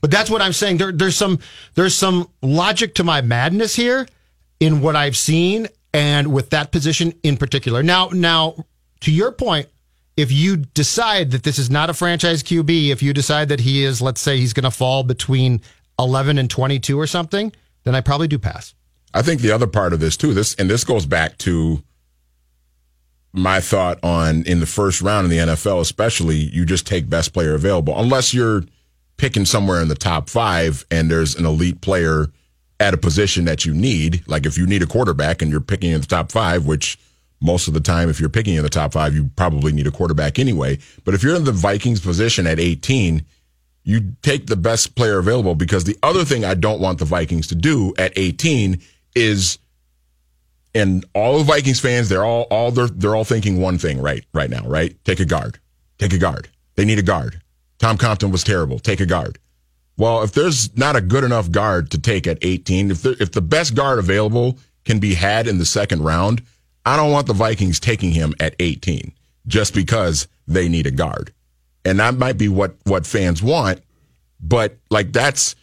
But 0.00 0.10
that's 0.10 0.30
what 0.30 0.42
I'm 0.42 0.52
saying. 0.52 0.78
There, 0.78 0.92
there's 0.92 1.16
some 1.16 1.38
there's 1.74 1.94
some 1.94 2.28
logic 2.42 2.94
to 2.96 3.04
my 3.04 3.20
madness 3.20 3.74
here 3.76 4.06
in 4.60 4.80
what 4.80 4.96
I've 4.96 5.16
seen 5.16 5.68
and 5.92 6.32
with 6.32 6.50
that 6.50 6.72
position 6.72 7.14
in 7.22 7.36
particular. 7.36 7.82
Now, 7.82 8.08
now 8.12 8.66
to 9.00 9.12
your 9.12 9.30
point, 9.32 9.68
if 10.16 10.32
you 10.32 10.56
decide 10.56 11.32
that 11.32 11.42
this 11.42 11.58
is 11.58 11.70
not 11.70 11.90
a 11.90 11.94
franchise 11.94 12.42
QB, 12.42 12.90
if 12.90 13.02
you 13.02 13.12
decide 13.12 13.48
that 13.48 13.60
he 13.60 13.84
is, 13.84 14.00
let's 14.00 14.20
say 14.20 14.38
he's 14.38 14.52
going 14.52 14.64
to 14.64 14.70
fall 14.70 15.02
between 15.02 15.60
11 15.98 16.38
and 16.38 16.48
22 16.48 16.98
or 16.98 17.06
something, 17.06 17.52
then 17.84 17.94
I 17.94 18.00
probably 18.00 18.28
do 18.28 18.38
pass. 18.38 18.74
I 19.12 19.22
think 19.22 19.40
the 19.40 19.52
other 19.52 19.66
part 19.66 19.92
of 19.92 20.00
this 20.00 20.16
too, 20.16 20.34
this 20.34 20.54
and 20.54 20.68
this 20.68 20.84
goes 20.84 21.06
back 21.06 21.38
to 21.38 21.82
my 23.34 23.60
thought 23.60 23.98
on 24.04 24.44
in 24.44 24.60
the 24.60 24.66
first 24.66 25.02
round 25.02 25.24
in 25.24 25.30
the 25.30 25.52
NFL, 25.52 25.80
especially, 25.80 26.36
you 26.36 26.64
just 26.64 26.86
take 26.86 27.10
best 27.10 27.34
player 27.34 27.54
available, 27.54 27.98
unless 27.98 28.32
you're 28.32 28.62
picking 29.16 29.44
somewhere 29.44 29.82
in 29.82 29.88
the 29.88 29.94
top 29.94 30.30
five 30.30 30.86
and 30.90 31.10
there's 31.10 31.34
an 31.34 31.44
elite 31.44 31.80
player 31.80 32.28
at 32.80 32.94
a 32.94 32.96
position 32.96 33.44
that 33.44 33.64
you 33.64 33.74
need. 33.74 34.22
Like 34.26 34.46
if 34.46 34.56
you 34.56 34.66
need 34.66 34.82
a 34.82 34.86
quarterback 34.86 35.42
and 35.42 35.50
you're 35.50 35.60
picking 35.60 35.90
in 35.90 36.00
the 36.00 36.06
top 36.06 36.30
five, 36.30 36.64
which 36.66 36.98
most 37.40 37.68
of 37.68 37.74
the 37.74 37.80
time, 37.80 38.08
if 38.08 38.20
you're 38.20 38.28
picking 38.28 38.54
in 38.54 38.62
the 38.62 38.68
top 38.68 38.92
five, 38.92 39.14
you 39.14 39.30
probably 39.36 39.72
need 39.72 39.86
a 39.86 39.90
quarterback 39.90 40.38
anyway. 40.38 40.78
But 41.04 41.14
if 41.14 41.22
you're 41.22 41.36
in 41.36 41.44
the 41.44 41.52
Vikings 41.52 42.00
position 42.00 42.46
at 42.46 42.60
18, 42.60 43.24
you 43.82 44.14
take 44.22 44.46
the 44.46 44.56
best 44.56 44.94
player 44.94 45.18
available 45.18 45.54
because 45.54 45.84
the 45.84 45.98
other 46.02 46.24
thing 46.24 46.44
I 46.44 46.54
don't 46.54 46.80
want 46.80 46.98
the 46.98 47.04
Vikings 47.04 47.48
to 47.48 47.54
do 47.54 47.94
at 47.98 48.12
18 48.16 48.80
is 49.14 49.58
and 50.74 51.04
all 51.14 51.38
the 51.38 51.44
Vikings 51.44 51.80
fans, 51.80 52.08
they're 52.08 52.24
all 52.24 52.42
all 52.50 52.70
they're 52.70 52.88
they're 52.88 53.14
all 53.14 53.24
thinking 53.24 53.60
one 53.60 53.78
thing 53.78 54.00
right 54.00 54.24
right 54.32 54.50
now, 54.50 54.66
right? 54.66 54.96
Take 55.04 55.20
a 55.20 55.24
guard. 55.24 55.58
Take 55.98 56.12
a 56.12 56.18
guard. 56.18 56.48
They 56.74 56.84
need 56.84 56.98
a 56.98 57.02
guard. 57.02 57.40
Tom 57.78 57.96
Compton 57.96 58.30
was 58.30 58.42
terrible. 58.42 58.78
Take 58.78 59.00
a 59.00 59.06
guard. 59.06 59.38
Well, 59.96 60.22
if 60.22 60.32
there's 60.32 60.76
not 60.76 60.96
a 60.96 61.00
good 61.00 61.22
enough 61.22 61.50
guard 61.50 61.90
to 61.92 62.00
take 62.00 62.26
at 62.26 62.38
18, 62.42 62.90
if 62.90 63.02
there, 63.02 63.14
if 63.20 63.30
the 63.30 63.40
best 63.40 63.76
guard 63.76 64.00
available 64.00 64.58
can 64.84 64.98
be 64.98 65.14
had 65.14 65.46
in 65.46 65.58
the 65.58 65.64
second 65.64 66.02
round, 66.02 66.42
I 66.84 66.96
don't 66.96 67.12
want 67.12 67.28
the 67.28 67.32
Vikings 67.32 67.78
taking 67.78 68.10
him 68.10 68.34
at 68.40 68.56
18 68.58 69.12
just 69.46 69.72
because 69.72 70.26
they 70.48 70.68
need 70.68 70.86
a 70.86 70.90
guard. 70.90 71.32
And 71.84 72.00
that 72.00 72.16
might 72.16 72.38
be 72.38 72.48
what 72.48 72.76
what 72.84 73.06
fans 73.06 73.42
want, 73.42 73.82
but 74.40 74.76
like 74.90 75.12
that's 75.12 75.54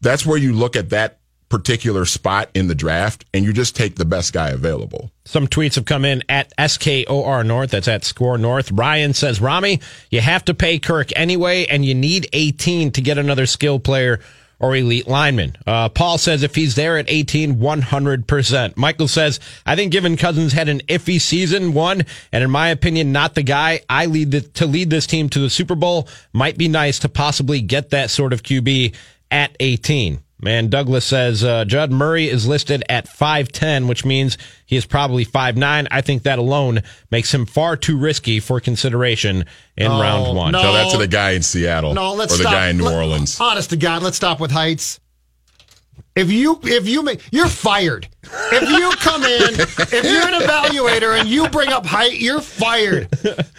that's 0.00 0.24
where 0.24 0.38
you 0.38 0.52
look 0.52 0.76
at 0.76 0.90
that 0.90 1.18
particular 1.54 2.04
spot 2.04 2.50
in 2.52 2.66
the 2.66 2.74
draft 2.74 3.24
and 3.32 3.44
you 3.44 3.52
just 3.52 3.76
take 3.76 3.94
the 3.94 4.04
best 4.04 4.32
guy 4.32 4.48
available. 4.48 5.12
Some 5.24 5.46
tweets 5.46 5.76
have 5.76 5.84
come 5.84 6.04
in 6.04 6.24
at 6.28 6.52
SKOR 6.58 7.44
North. 7.44 7.70
That's 7.70 7.86
at 7.86 8.02
Score 8.02 8.36
North. 8.36 8.72
Ryan 8.72 9.14
says, 9.14 9.40
Rami, 9.40 9.80
you 10.10 10.20
have 10.20 10.44
to 10.46 10.54
pay 10.54 10.80
Kirk 10.80 11.10
anyway, 11.14 11.64
and 11.66 11.84
you 11.84 11.94
need 11.94 12.28
18 12.32 12.90
to 12.90 13.00
get 13.00 13.18
another 13.18 13.46
skill 13.46 13.78
player 13.78 14.18
or 14.58 14.74
elite 14.74 15.06
lineman. 15.06 15.54
Uh, 15.64 15.90
Paul 15.90 16.18
says 16.18 16.42
if 16.42 16.56
he's 16.56 16.74
there 16.74 16.98
at 16.98 17.08
18, 17.08 17.54
100%. 17.54 18.76
Michael 18.76 19.06
says, 19.06 19.38
I 19.64 19.76
think 19.76 19.92
given 19.92 20.16
Cousins 20.16 20.54
had 20.54 20.68
an 20.68 20.80
iffy 20.88 21.20
season 21.20 21.72
one, 21.72 22.02
and 22.32 22.42
in 22.42 22.50
my 22.50 22.70
opinion, 22.70 23.12
not 23.12 23.36
the 23.36 23.44
guy 23.44 23.82
I 23.88 24.06
lead 24.06 24.32
the, 24.32 24.40
to 24.40 24.66
lead 24.66 24.90
this 24.90 25.06
team 25.06 25.28
to 25.28 25.38
the 25.38 25.50
Super 25.50 25.76
Bowl, 25.76 26.08
might 26.32 26.58
be 26.58 26.66
nice 26.66 26.98
to 26.98 27.08
possibly 27.08 27.60
get 27.60 27.90
that 27.90 28.10
sort 28.10 28.32
of 28.32 28.42
QB 28.42 28.92
at 29.30 29.56
18. 29.60 30.23
Man, 30.44 30.68
Douglas 30.68 31.06
says 31.06 31.42
uh, 31.42 31.64
Judd 31.64 31.90
Murray 31.90 32.28
is 32.28 32.46
listed 32.46 32.84
at 32.90 33.06
5'10, 33.08 33.88
which 33.88 34.04
means 34.04 34.36
he 34.66 34.76
is 34.76 34.84
probably 34.84 35.24
5'9. 35.24 35.88
I 35.90 36.00
think 36.02 36.24
that 36.24 36.38
alone 36.38 36.82
makes 37.10 37.32
him 37.32 37.46
far 37.46 37.78
too 37.78 37.96
risky 37.96 38.40
for 38.40 38.60
consideration 38.60 39.46
in 39.76 39.90
Oh, 39.90 40.00
round 40.00 40.36
one. 40.36 40.52
no. 40.52 40.60
Tell 40.60 40.72
that 40.74 40.90
to 40.92 40.98
the 40.98 41.08
guy 41.08 41.30
in 41.30 41.42
Seattle 41.42 41.94
No, 41.94 42.12
let's 42.12 42.34
or 42.34 42.36
the 42.36 42.42
stop. 42.42 42.52
guy 42.52 42.68
in 42.68 42.76
New 42.76 42.84
Let- 42.84 42.94
Orleans. 42.94 43.40
Honest 43.40 43.70
to 43.70 43.76
God, 43.78 44.02
let's 44.02 44.16
stop 44.18 44.38
with 44.38 44.50
heights. 44.50 45.00
If 46.16 46.30
you 46.30 46.60
if 46.62 46.86
you 46.86 47.02
make 47.02 47.20
you're 47.32 47.48
fired. 47.48 48.06
if 48.22 48.70
you 48.70 48.90
come 49.00 49.22
in, 49.24 49.60
if 49.60 50.04
you're 50.04 50.28
an 50.28 50.40
evaluator 50.40 51.18
and 51.18 51.28
you 51.28 51.48
bring 51.48 51.70
up 51.70 51.84
height, 51.84 52.20
you're 52.20 52.40
fired. 52.40 53.08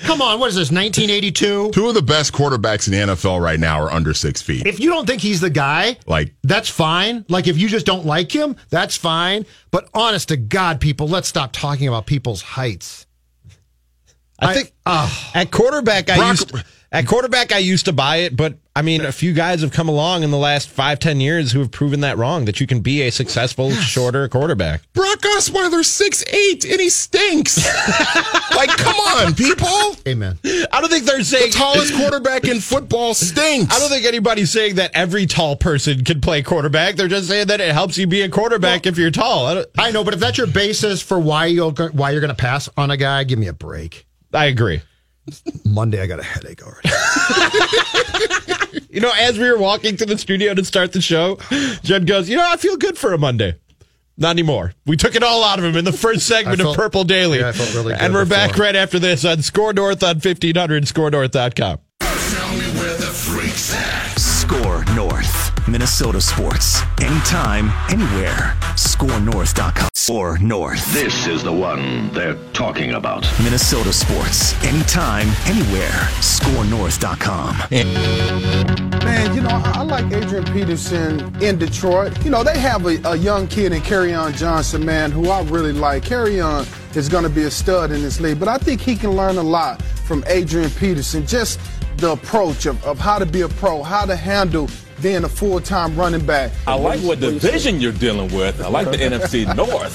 Come 0.04 0.22
on, 0.22 0.40
what 0.40 0.48
is 0.50 0.56
this, 0.56 0.72
1982? 0.72 1.72
Two 1.72 1.88
of 1.90 1.94
the 1.94 2.02
best 2.02 2.32
quarterbacks 2.34 2.88
in 2.88 2.94
the 3.08 3.14
NFL 3.14 3.42
right 3.42 3.60
now 3.60 3.82
are 3.82 3.92
under 3.92 4.14
six 4.14 4.42
feet. 4.42 4.66
If 4.66 4.80
you 4.80 4.90
don't 4.90 5.06
think 5.06 5.22
he's 5.22 5.42
the 5.42 5.50
guy, 5.50 5.98
Like, 6.08 6.34
that's 6.44 6.70
fine. 6.70 7.26
Like 7.28 7.48
if 7.48 7.58
you 7.58 7.68
just 7.68 7.86
don't 7.86 8.06
like 8.06 8.32
him, 8.32 8.56
that's 8.70 8.96
fine. 8.96 9.46
But 9.72 9.90
honest 9.94 10.30
to 10.30 10.38
God, 10.38 10.80
people, 10.80 11.08
let's 11.08 11.28
stop 11.28 11.52
talking 11.52 11.88
about 11.90 12.06
people's 12.06 12.42
heights. 12.42 13.06
I 14.40 14.54
think 14.54 14.74
oh, 14.86 15.32
at 15.34 15.52
quarterback, 15.52 16.10
I 16.10 16.18
Brock- 16.18 16.32
used 16.32 16.54
at 16.96 17.08
quarterback 17.08 17.52
I 17.52 17.58
used 17.60 17.86
to 17.86 17.94
buy 17.94 18.18
it, 18.18 18.36
but 18.36 18.58
I 18.78 18.82
mean, 18.82 19.06
a 19.06 19.12
few 19.12 19.32
guys 19.34 19.62
have 19.62 19.72
come 19.72 19.88
along 19.88 20.24
in 20.24 20.32
the 20.32 20.38
last 20.38 20.68
five, 20.68 21.00
ten 21.00 21.22
years 21.22 21.52
who 21.54 21.60
have 21.60 21.72
proven 21.72 22.02
that 22.02 22.18
wrong. 22.18 22.44
That 22.46 22.60
you 22.60 22.68
can 22.68 22.82
be 22.82 23.04
a 23.04 23.10
successful, 23.12 23.72
shorter 23.72 24.28
quarterback. 24.28 24.82
Brock 24.94 25.20
Osweiler's 25.20 25.88
six 25.88 26.26
eight 26.28 26.66
and 26.66 26.82
he 26.82 26.90
stinks. 26.90 27.58
like, 28.56 28.70
come 28.70 28.96
on, 28.96 29.34
people. 29.34 29.96
amen. 30.08 30.38
I 30.72 30.82
don't 30.82 30.90
think 30.90 31.06
they're 31.06 31.20
The 31.20 31.24
saying. 31.26 31.52
tallest 31.52 31.94
quarterback 31.96 32.46
in 32.46 32.60
football 32.60 33.14
stinks. 33.14 33.74
I 33.74 33.80
don't 33.80 33.90
think 33.90 34.06
anybody's 34.06 34.52
saying 34.52 34.76
that 34.76 34.92
every 34.94 35.26
tall 35.26 35.56
person 35.56 36.04
can 36.04 36.20
play 36.22 36.42
quarterback. 36.44 36.96
They're 36.96 37.08
just 37.08 37.28
saying 37.28 37.48
that 37.48 37.62
it 37.62 37.72
helps 37.74 37.98
you 37.98 38.08
be 38.08 38.22
a 38.22 38.30
quarterback 38.30 38.86
if 38.86 38.98
you're 38.98 39.12
tall. 39.12 39.46
I, 39.46 39.54
don't, 39.54 39.68
I 39.78 39.92
know, 39.92 40.04
but 40.04 40.14
if 40.14 40.20
that's 40.20 40.38
your 40.38 40.48
basis 40.48 41.02
for 41.02 41.20
why 41.20 41.46
you'll 41.46 41.72
why 41.72 42.12
you're 42.12 42.22
going 42.22 42.30
to 42.30 42.36
pass 42.36 42.68
on 42.76 42.92
a 42.92 42.98
guy, 42.98 43.24
give 43.24 43.40
me 43.40 43.48
a 43.48 43.54
break. 43.54 44.06
I 44.34 44.46
agree. 44.46 44.82
Monday, 45.66 46.02
I 46.02 46.08
got 46.08 46.20
a 46.20 46.24
headache 46.24 46.62
already. 46.64 46.90
You 48.90 49.02
know, 49.02 49.12
as 49.18 49.38
we 49.38 49.50
were 49.52 49.58
walking 49.58 49.98
to 49.98 50.06
the 50.06 50.18
studio 50.18 50.54
to 50.54 50.64
start 50.64 50.94
the 50.94 51.02
show, 51.02 51.38
Judd 51.84 52.08
goes, 52.08 52.30
"You 52.30 52.38
know, 52.38 52.48
I 52.50 52.56
feel 52.58 52.78
good 52.78 52.98
for 52.98 53.12
a 53.14 53.18
Monday." 53.18 53.56
Not 54.18 54.30
anymore. 54.30 54.74
We 54.86 54.96
took 54.96 55.16
it 55.16 55.24
all 55.24 55.44
out 55.44 55.60
of 55.60 55.66
him 55.66 55.76
in 55.76 55.84
the 55.84 55.92
first 55.92 56.26
segment 56.28 56.60
felt- 56.62 56.76
of 56.76 56.82
Purple 56.82 57.04
Daily. 57.04 57.40
yeah, 57.40 57.50
I 57.50 57.52
felt 57.52 57.74
really 57.74 57.94
good 57.94 58.02
and 58.02 58.14
we're 58.14 58.24
back 58.26 58.58
right 58.58 58.76
after 58.76 58.98
this 58.98 59.26
on 59.26 59.42
Score 59.42 59.74
North 59.74 60.02
on 60.04 60.16
1500, 60.22 60.84
scorenorth.com. 60.86 61.80
Tell 62.00 62.52
me 62.54 62.66
where 62.80 62.96
the 62.96 63.08
freaks 63.08 63.74
at. 63.76 64.15
Score 65.66 65.72
North. 65.72 65.72
Minnesota 65.72 66.22
sports. 66.22 66.82
Anytime, 67.02 67.72
anywhere. 67.90 68.56
ScoreNorth.com. 68.76 69.90
Score 69.96 70.38
North. 70.38 70.94
This 70.94 71.28
is 71.28 71.44
the 71.44 71.52
one 71.52 72.12
they're 72.14 72.38
talking 72.54 72.94
about. 72.94 73.28
Minnesota 73.44 73.92
sports. 73.92 74.54
Anytime, 74.64 75.28
anywhere. 75.46 75.90
ScoreNorth.com. 76.22 77.58
Man, 79.04 79.36
you 79.36 79.42
know, 79.42 79.50
I, 79.50 79.74
I 79.78 79.82
like 79.82 80.12
Adrian 80.12 80.46
Peterson 80.46 81.36
in 81.42 81.58
Detroit. 81.58 82.24
You 82.24 82.32
know, 82.32 82.44
they 82.44 82.60
have 82.60 82.86
a, 82.86 83.00
a 83.10 83.16
young 83.16 83.48
kid 83.48 83.72
in 83.72 83.82
on 84.14 84.34
Johnson, 84.34 84.86
man, 84.86 85.12
who 85.12 85.30
I 85.30 85.42
really 85.44 85.74
like. 85.74 86.04
on 86.42 86.66
is 86.96 87.10
going 87.10 87.24
to 87.24 87.30
be 87.30 87.44
a 87.44 87.52
stud 87.52 87.92
in 87.92 88.02
this 88.02 88.20
league, 88.20 88.40
but 88.40 88.48
I 88.48 88.58
think 88.58 88.82
he 88.82 88.96
can 88.96 89.12
learn 89.12 89.38
a 89.38 89.44
lot 89.44 89.82
from 89.82 90.24
Adrian 90.28 90.70
Peterson. 90.72 91.26
Just 91.26 91.60
the 91.98 92.12
approach 92.12 92.66
of, 92.66 92.84
of 92.86 93.00
how 93.00 93.20
to 93.20 93.26
be 93.26 93.42
a 93.42 93.50
pro, 93.50 93.84
how 93.84 94.06
to 94.06 94.16
handle 94.16 94.70
being 95.02 95.24
a 95.24 95.30
full-time 95.30 95.96
running 95.96 96.26
back. 96.26 96.52
I 96.68 96.76
like 96.76 97.00
what 97.02 97.20
division 97.20 97.80
you're 97.82 97.92
dealing 97.92 98.34
with. 98.34 98.62
I 98.62 98.68
like 98.70 98.90
the 98.92 98.98
NFC 98.98 99.46
North. 99.56 99.94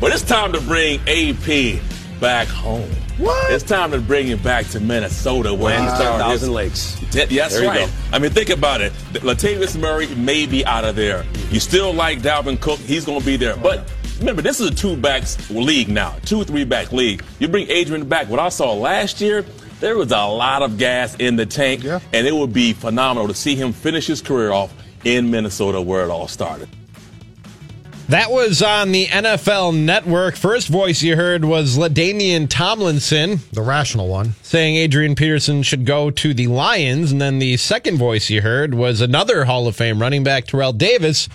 But 0.00 0.12
it's 0.12 0.22
time 0.22 0.52
to 0.52 0.60
bring 0.62 1.00
AP 1.08 1.80
back 2.20 2.48
home. 2.48 2.90
What? 3.18 3.52
It's 3.52 3.62
time 3.64 3.90
to 3.92 4.00
bring 4.00 4.26
him 4.26 4.38
back 4.42 4.66
to 4.68 4.80
Minnesota 4.80 5.52
where 5.54 5.80
he 5.80 5.86
started 5.90 6.30
his 6.32 6.48
lakes. 6.48 6.98
Th- 7.12 7.30
Yes, 7.30 7.52
There 7.52 7.62
you 7.62 7.68
right. 7.68 7.86
go. 7.88 7.92
I 8.12 8.18
mean, 8.18 8.30
think 8.30 8.50
about 8.50 8.80
it. 8.80 8.92
Latavius 9.12 9.78
Murray 9.78 10.12
may 10.16 10.46
be 10.46 10.64
out 10.66 10.84
of 10.84 10.96
there. 10.96 11.24
You 11.50 11.60
still 11.60 11.92
like 11.92 12.20
Dalvin 12.20 12.60
Cook. 12.60 12.78
He's 12.80 13.04
going 13.04 13.20
to 13.20 13.26
be 13.26 13.36
there. 13.36 13.56
But 13.56 13.90
remember, 14.18 14.42
this 14.42 14.60
is 14.60 14.70
a 14.70 14.74
two 14.74 14.96
backs 14.96 15.50
league 15.50 15.88
now, 15.88 16.16
two, 16.24 16.42
three 16.44 16.64
back 16.64 16.90
league. 16.92 17.22
You 17.38 17.48
bring 17.48 17.70
Adrian 17.70 18.08
back. 18.08 18.28
What 18.28 18.40
I 18.40 18.48
saw 18.48 18.72
last 18.72 19.20
year, 19.20 19.44
there 19.82 19.96
was 19.96 20.12
a 20.12 20.24
lot 20.24 20.62
of 20.62 20.78
gas 20.78 21.16
in 21.16 21.34
the 21.34 21.44
tank. 21.44 21.82
Yeah. 21.82 21.98
And 22.12 22.24
it 22.26 22.34
would 22.34 22.52
be 22.52 22.72
phenomenal 22.72 23.26
to 23.28 23.34
see 23.34 23.56
him 23.56 23.72
finish 23.72 24.06
his 24.06 24.22
career 24.22 24.52
off 24.52 24.72
in 25.04 25.30
Minnesota 25.30 25.80
where 25.82 26.04
it 26.04 26.08
all 26.10 26.28
started. 26.28 26.68
That 28.08 28.30
was 28.30 28.62
on 28.62 28.92
the 28.92 29.06
NFL 29.06 29.76
Network. 29.76 30.36
First 30.36 30.68
voice 30.68 31.02
you 31.02 31.16
heard 31.16 31.44
was 31.44 31.76
LaDainian 31.78 32.48
Tomlinson 32.48 33.40
The 33.52 33.62
rational 33.62 34.08
one. 34.08 34.34
saying 34.42 34.76
Adrian 34.76 35.14
Peterson 35.14 35.62
should 35.62 35.84
go 35.84 36.10
to 36.10 36.32
the 36.32 36.46
Lions. 36.46 37.10
And 37.10 37.20
then 37.20 37.38
the 37.40 37.56
second 37.56 37.98
voice 37.98 38.30
you 38.30 38.42
heard 38.42 38.74
was 38.74 39.00
another 39.00 39.46
Hall 39.46 39.66
of 39.66 39.74
Fame 39.74 40.00
running 40.00 40.22
back, 40.22 40.46
Terrell 40.46 40.72
Davis, 40.72 41.28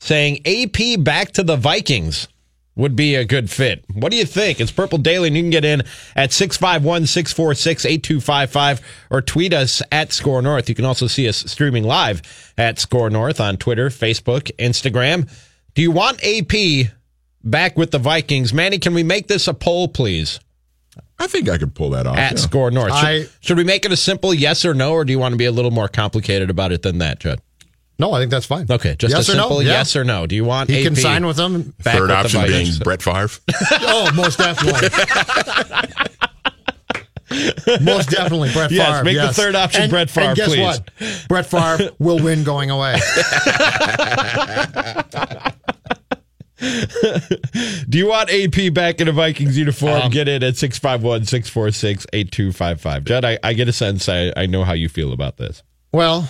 saying 0.00 0.40
AP 0.44 1.04
back 1.04 1.32
to 1.32 1.44
the 1.44 1.56
Vikings 1.56 2.26
would 2.74 2.96
be 2.96 3.14
a 3.14 3.24
good 3.24 3.50
fit. 3.50 3.84
What 3.92 4.10
do 4.10 4.16
you 4.16 4.24
think? 4.24 4.60
It's 4.60 4.70
Purple 4.70 4.98
Daily, 4.98 5.28
and 5.28 5.36
you 5.36 5.42
can 5.42 5.50
get 5.50 5.64
in 5.64 5.82
at 6.16 6.32
651 6.32 7.06
646 7.06 7.84
8255 7.84 8.80
or 9.10 9.20
tweet 9.22 9.52
us 9.52 9.82
at 9.92 10.12
Score 10.12 10.40
North. 10.40 10.68
You 10.68 10.74
can 10.74 10.84
also 10.84 11.06
see 11.06 11.28
us 11.28 11.38
streaming 11.38 11.84
live 11.84 12.22
at 12.56 12.78
Score 12.78 13.10
North 13.10 13.40
on 13.40 13.56
Twitter, 13.58 13.88
Facebook, 13.90 14.50
Instagram. 14.58 15.30
Do 15.74 15.82
you 15.82 15.90
want 15.90 16.22
AP 16.24 16.92
back 17.44 17.76
with 17.76 17.90
the 17.90 17.98
Vikings? 17.98 18.54
Manny, 18.54 18.78
can 18.78 18.94
we 18.94 19.02
make 19.02 19.28
this 19.28 19.48
a 19.48 19.54
poll, 19.54 19.88
please? 19.88 20.40
I 21.18 21.26
think 21.26 21.48
I 21.48 21.56
could 21.58 21.74
pull 21.74 21.90
that 21.90 22.06
off. 22.06 22.16
at 22.16 22.32
yeah. 22.32 22.38
Score 22.38 22.70
North. 22.70 22.96
Should, 22.96 23.06
I- 23.06 23.26
should 23.40 23.56
we 23.56 23.64
make 23.64 23.84
it 23.84 23.92
a 23.92 23.96
simple 23.96 24.32
yes 24.34 24.64
or 24.64 24.74
no, 24.74 24.92
or 24.92 25.04
do 25.04 25.12
you 25.12 25.18
want 25.18 25.32
to 25.32 25.38
be 25.38 25.44
a 25.46 25.52
little 25.52 25.70
more 25.70 25.88
complicated 25.88 26.50
about 26.50 26.72
it 26.72 26.82
than 26.82 26.98
that, 26.98 27.20
Judd? 27.20 27.40
No, 27.98 28.12
I 28.12 28.20
think 28.20 28.30
that's 28.30 28.46
fine. 28.46 28.66
Okay, 28.70 28.96
just 28.98 29.14
yes 29.14 29.28
a 29.28 29.32
or 29.32 29.36
no? 29.36 29.42
simple 29.42 29.62
Yeah. 29.62 29.70
yes 29.72 29.94
or 29.96 30.04
no. 30.04 30.26
Do 30.26 30.34
you 30.34 30.44
want 30.44 30.70
He 30.70 30.78
AP 30.80 30.84
can 30.84 30.96
sign 30.96 31.26
with 31.26 31.36
them. 31.36 31.74
Third 31.80 32.00
with 32.00 32.08
the 32.08 32.16
option 32.16 32.42
being 32.46 32.68
Brett 32.82 33.02
Favre. 33.02 33.28
Oh, 33.80 34.10
most 34.14 34.38
definitely. 34.38 34.88
most 37.82 38.10
definitely, 38.10 38.50
Brett 38.52 38.70
Favre. 38.70 38.74
Yes, 38.82 39.04
make 39.04 39.16
the 39.16 39.32
third 39.32 39.54
option 39.54 39.82
and, 39.82 39.90
Brett 39.90 40.10
Favre, 40.10 40.28
And 40.28 40.36
guess 40.36 40.48
please. 40.48 40.60
what? 40.60 40.90
Brett 41.28 41.46
Favre 41.46 41.90
will 41.98 42.18
win 42.22 42.44
going 42.44 42.70
away. 42.70 42.96
Do 47.88 47.98
you 47.98 48.06
want 48.06 48.30
AP 48.30 48.72
back 48.72 49.00
in 49.00 49.08
a 49.08 49.12
Vikings 49.12 49.58
uniform? 49.58 50.02
Um, 50.02 50.10
get 50.10 50.28
in 50.28 50.44
at 50.44 50.56
651 50.56 51.24
646 51.24 52.06
8255. 52.12 53.04
Judd, 53.04 53.24
I, 53.24 53.38
I 53.42 53.52
get 53.54 53.68
a 53.68 53.72
sense 53.72 54.08
I, 54.08 54.32
I 54.36 54.46
know 54.46 54.62
how 54.62 54.72
you 54.72 54.88
feel 54.88 55.12
about 55.12 55.38
this. 55.38 55.62
Well, 55.92 56.28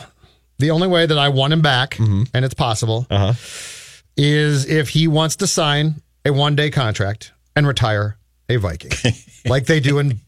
the 0.62 0.70
only 0.70 0.88
way 0.88 1.04
that 1.06 1.18
I 1.18 1.28
want 1.28 1.52
him 1.52 1.60
back, 1.60 1.90
Mm-hmm. 1.96 2.22
and 2.34 2.44
it's 2.44 2.54
possible, 2.54 3.06
Uh-huh. 3.10 3.34
is 4.16 4.66
if 4.68 4.88
he 4.90 5.08
wants 5.08 5.36
to 5.36 5.46
sign 5.46 6.02
a 6.24 6.32
one 6.32 6.56
day 6.56 6.70
contract 6.70 7.32
and 7.56 7.66
retire 7.66 8.16
a 8.48 8.56
Viking, 8.56 8.92
like 9.46 9.66
they 9.66 9.80
do 9.80 9.98
in 9.98 10.20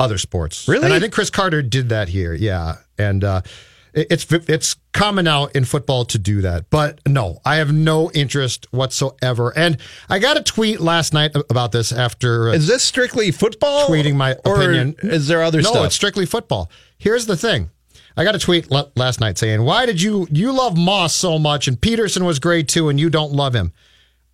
other 0.00 0.18
sports. 0.18 0.68
Really? 0.68 0.84
And 0.84 0.94
I 0.94 1.00
think 1.00 1.12
Cris 1.12 1.30
Carter 1.30 1.62
did 1.62 1.88
that 1.88 2.08
here. 2.08 2.32
Yeah. 2.34 2.76
And 2.98 3.24
uh, 3.24 3.42
it's 3.94 4.26
it's 4.32 4.76
common 4.92 5.24
now 5.24 5.46
in 5.46 5.64
football 5.64 6.04
to 6.06 6.18
do 6.18 6.42
that. 6.42 6.70
But 6.70 7.00
no, 7.06 7.40
I 7.44 7.56
have 7.56 7.72
no 7.72 8.10
interest 8.12 8.66
whatsoever. 8.70 9.52
And 9.56 9.78
I 10.08 10.18
got 10.18 10.36
a 10.36 10.42
tweet 10.42 10.80
last 10.80 11.12
night 11.12 11.32
about 11.50 11.72
this 11.72 11.90
after 11.92 12.50
uh, 12.50 12.52
Is 12.52 12.66
this 12.66 12.82
strictly 12.82 13.30
football? 13.32 13.88
tweeting 13.88 14.14
my 14.14 14.34
or 14.44 14.56
opinion. 14.62 14.94
Is 15.02 15.26
there 15.26 15.42
other 15.42 15.62
no, 15.62 15.70
stuff? 15.70 15.86
it's 15.86 15.94
strictly 15.96 16.26
football. 16.26 16.70
Here's 16.98 17.26
the 17.26 17.36
thing. 17.36 17.70
I 18.18 18.24
got 18.24 18.34
a 18.34 18.38
tweet 18.38 18.70
l- 18.72 18.90
last 18.96 19.20
night 19.20 19.38
saying, 19.38 19.62
"Why 19.62 19.86
did 19.86 20.02
you 20.02 20.26
you 20.30 20.52
love 20.52 20.76
Moss 20.76 21.14
so 21.14 21.38
much 21.38 21.68
and 21.68 21.80
Peterson 21.80 22.24
was 22.24 22.40
great 22.40 22.66
too 22.68 22.88
and 22.88 22.98
you 22.98 23.08
don't 23.08 23.32
love 23.32 23.54
him?" 23.54 23.72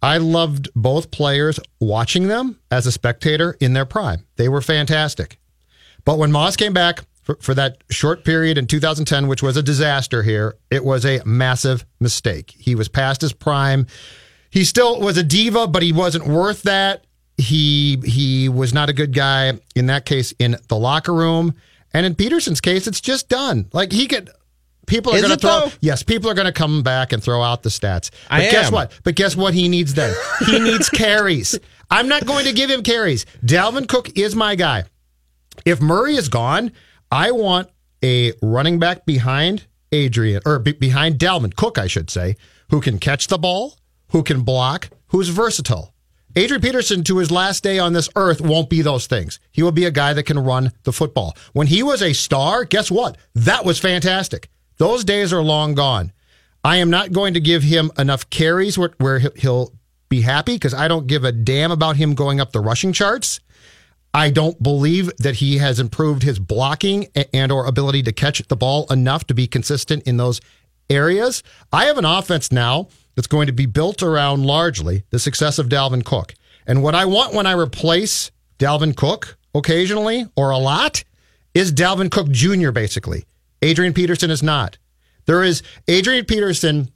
I 0.03 0.19
loved 0.19 0.69
both 0.75 1.11
players 1.11 1.61
watching 1.81 2.29
them 2.29 2.59
as 2.71 2.87
a 2.87 2.93
spectator 2.93 3.57
in 3.61 3.73
their 3.73 3.87
prime. 3.87 4.27
They 4.37 4.49
were 4.49 4.61
fantastic. 4.61 5.39
But 6.05 6.19
when 6.19 6.33
Moss 6.33 6.57
came 6.57 6.73
back 6.73 7.01
for, 7.23 7.39
for 7.41 7.55
that 7.55 7.83
short 7.91 8.25
period 8.25 8.59
in 8.59 8.67
2010, 8.67 9.29
which 9.29 9.43
was 9.43 9.57
a 9.57 9.63
disaster 9.63 10.23
here, 10.23 10.57
it 10.71 10.85
was 10.85 11.07
a 11.07 11.23
massive 11.25 11.87
mistake. 12.01 12.55
He 12.59 12.75
was 12.75 12.89
past 12.89 13.23
his 13.23 13.33
prime. 13.33 13.87
He 14.51 14.65
still 14.65 15.01
was 15.01 15.17
a 15.17 15.23
diva, 15.23 15.67
but 15.67 15.83
he 15.83 15.93
wasn't 15.93 16.27
worth 16.27 16.63
that. 16.63 17.05
He 17.37 17.99
he 18.05 18.49
was 18.49 18.73
not 18.73 18.89
a 18.89 18.93
good 18.93 19.13
guy 19.13 19.59
in 19.75 19.87
that 19.87 20.05
case 20.05 20.33
in 20.39 20.57
the 20.69 20.77
locker 20.77 21.13
room. 21.15 21.55
And 21.95 22.05
in 22.05 22.17
Peterson's 22.17 22.61
case, 22.61 22.87
it's 22.87 23.01
just 23.01 23.29
done. 23.29 23.71
Like 23.73 23.93
he 23.93 24.07
could 24.07 24.31
people 24.87 25.15
are 25.15 25.21
going 25.21 25.31
to 25.31 25.39
throw 25.39 25.67
though? 25.67 25.73
yes, 25.81 26.03
people 26.03 26.29
are 26.29 26.35
going 26.35 26.47
to 26.47 26.53
come 26.53 26.83
back 26.83 27.13
and 27.13 27.23
throw 27.23 27.41
out 27.41 27.63
the 27.63 27.71
stats. 27.71 28.11
But 28.29 28.35
I 28.35 28.51
guess 28.51 28.67
am. 28.67 28.73
what? 28.73 29.01
But 29.05 29.15
guess 29.15 29.37
what 29.37 29.55
he 29.55 29.69
needs 29.69 29.95
then? 29.95 30.15
He 30.47 30.59
needs 30.61 30.91
carries. 30.91 31.59
I'm 31.91 32.09
not 32.09 32.27
going 32.27 32.45
to 32.47 32.53
give 32.53 32.69
him 32.69 32.83
carries. 32.83 33.25
Dalvin 33.45 33.89
Cook 33.89 34.19
is 34.19 34.35
my 34.35 34.57
guy. 34.57 34.85
If 35.65 35.81
Murray 35.81 36.17
is 36.17 36.29
gone, 36.29 36.73
I 37.11 37.31
want 37.31 37.71
a 38.03 38.33
running 38.43 38.79
back 38.79 39.07
behind 39.07 39.67
Adrian 39.93 40.43
or 40.45 40.59
be- 40.59 40.73
behind 40.73 41.19
Dalvin 41.19 41.55
Cook, 41.55 41.79
I 41.79 41.87
should 41.87 42.11
say, 42.11 42.35
who 42.71 42.81
can 42.81 42.99
catch 42.99 43.29
the 43.29 43.39
ball, 43.39 43.79
who 44.09 44.23
can 44.25 44.43
block, 44.43 44.91
who's 45.09 45.29
versatile. 45.29 45.94
Adrian 46.37 46.61
Peterson, 46.61 47.05
to 47.05 47.19
his 47.19 47.31
last 47.31 47.63
day 47.63 47.79
on 47.79 47.93
this 47.93 48.09
earth, 48.17 48.41
won't 48.41 48.71
be 48.71 48.83
those 48.83 49.07
things. 49.07 49.39
He 49.53 49.63
will 49.63 49.73
be 49.73 49.85
a 49.85 49.91
guy 49.91 50.13
that 50.13 50.25
can 50.25 50.39
run 50.39 50.73
the 50.83 50.93
football. 50.93 51.37
When 51.53 51.69
he 51.69 51.83
was 51.83 52.03
a 52.03 52.13
star, 52.13 52.65
guess 52.65 52.91
what? 52.91 53.17
That 53.35 53.65
was 53.65 53.79
fantastic. 53.79 54.49
Those 54.79 55.05
days 55.05 55.33
are 55.33 55.43
long 55.43 55.75
gone. 55.75 56.13
I 56.65 56.77
am 56.79 56.91
not 56.91 57.13
going 57.13 57.35
to 57.35 57.41
give 57.41 57.63
him 57.63 57.93
enough 57.97 58.31
carries 58.31 58.77
where, 58.77 58.95
where 58.99 59.21
he'll- 59.37 59.73
be 60.15 60.21
happy 60.21 60.55
because 60.55 60.75
I 60.75 60.87
don't 60.87 61.09
give 61.09 61.25
a 61.25 61.33
damn 61.33 61.73
about 61.73 61.97
him 61.97 62.15
going 62.15 62.41
up 62.41 62.53
the 62.53 62.61
rushing 62.61 62.93
charts. 62.93 63.41
I 64.13 64.31
don't 64.31 64.63
believe 64.63 65.11
that 65.19 65.37
he 65.37 65.59
has 65.59 65.81
improved 65.81 66.23
his 66.23 66.39
blocking 66.39 67.09
and 67.33 67.51
or 67.51 67.67
ability 67.67 68.05
to 68.05 68.13
catch 68.13 68.41
the 68.47 68.55
ball 68.55 68.87
enough 68.93 69.27
to 69.27 69.35
be 69.35 69.49
consistent 69.49 70.05
in 70.05 70.17
those 70.17 70.41
areas. 70.89 71.43
I 71.73 71.87
have 71.87 71.99
an 71.99 72.05
offense 72.05 72.53
now 72.53 72.89
that's 73.15 73.29
going 73.29 73.47
to 73.47 73.53
be 73.53 73.67
built 73.67 74.03
around 74.03 74.45
largely 74.45 75.05
the 75.11 75.19
success 75.19 75.59
of 75.59 75.69
Dalvin 75.69 76.05
Cook. 76.05 76.35
And 76.67 76.83
what 76.83 76.95
I 76.95 77.05
want 77.05 77.35
when 77.35 77.47
I 77.47 77.53
replace 77.53 78.31
Dalvin 78.59 78.97
Cook 78.97 79.37
occasionally 79.55 80.27
or 80.37 80.51
a 80.51 80.59
lot 80.59 81.05
is 81.55 81.73
Dalvin 81.73 82.11
Cook 82.11 82.31
Jr. 82.31 82.71
basically. 82.71 83.25
Adrian 83.63 83.95
Peterson 83.95 84.31
is 84.31 84.43
not. 84.43 84.79
There 85.27 85.43
is 85.43 85.63
Adrian 85.89 86.25
Peterson, 86.25 86.91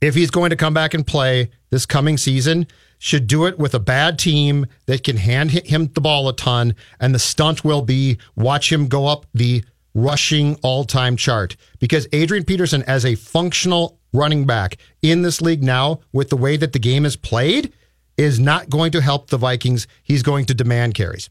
if 0.00 0.14
he's 0.14 0.30
going 0.30 0.50
to 0.50 0.56
come 0.56 0.74
back 0.74 0.94
and 0.94 1.06
play 1.06 1.50
this 1.70 1.86
coming 1.86 2.16
season, 2.16 2.66
should 2.98 3.26
do 3.26 3.46
it 3.46 3.58
with 3.58 3.74
a 3.74 3.80
bad 3.80 4.18
team 4.18 4.66
that 4.86 5.02
can 5.02 5.16
hand 5.16 5.50
him 5.50 5.88
the 5.94 6.00
ball 6.00 6.28
a 6.28 6.36
ton. 6.36 6.74
And 7.00 7.14
the 7.14 7.18
stunt 7.18 7.64
will 7.64 7.82
be 7.82 8.18
watch 8.36 8.70
him 8.70 8.88
go 8.88 9.06
up 9.06 9.26
the 9.32 9.64
rushing 9.94 10.56
all 10.62 10.84
time 10.84 11.16
chart. 11.16 11.56
Because 11.78 12.06
Adrian 12.12 12.44
Peterson, 12.44 12.82
as 12.82 13.04
a 13.04 13.14
functional 13.14 13.98
running 14.12 14.46
back 14.46 14.76
in 15.02 15.22
this 15.22 15.40
league 15.40 15.62
now, 15.62 16.00
with 16.12 16.30
the 16.30 16.36
way 16.36 16.56
that 16.56 16.72
the 16.72 16.78
game 16.78 17.04
is 17.04 17.16
played, 17.16 17.72
is 18.16 18.38
not 18.38 18.68
going 18.68 18.92
to 18.92 19.00
help 19.00 19.30
the 19.30 19.38
Vikings. 19.38 19.86
He's 20.02 20.22
going 20.22 20.46
to 20.46 20.54
demand 20.54 20.94
carries. 20.94 21.30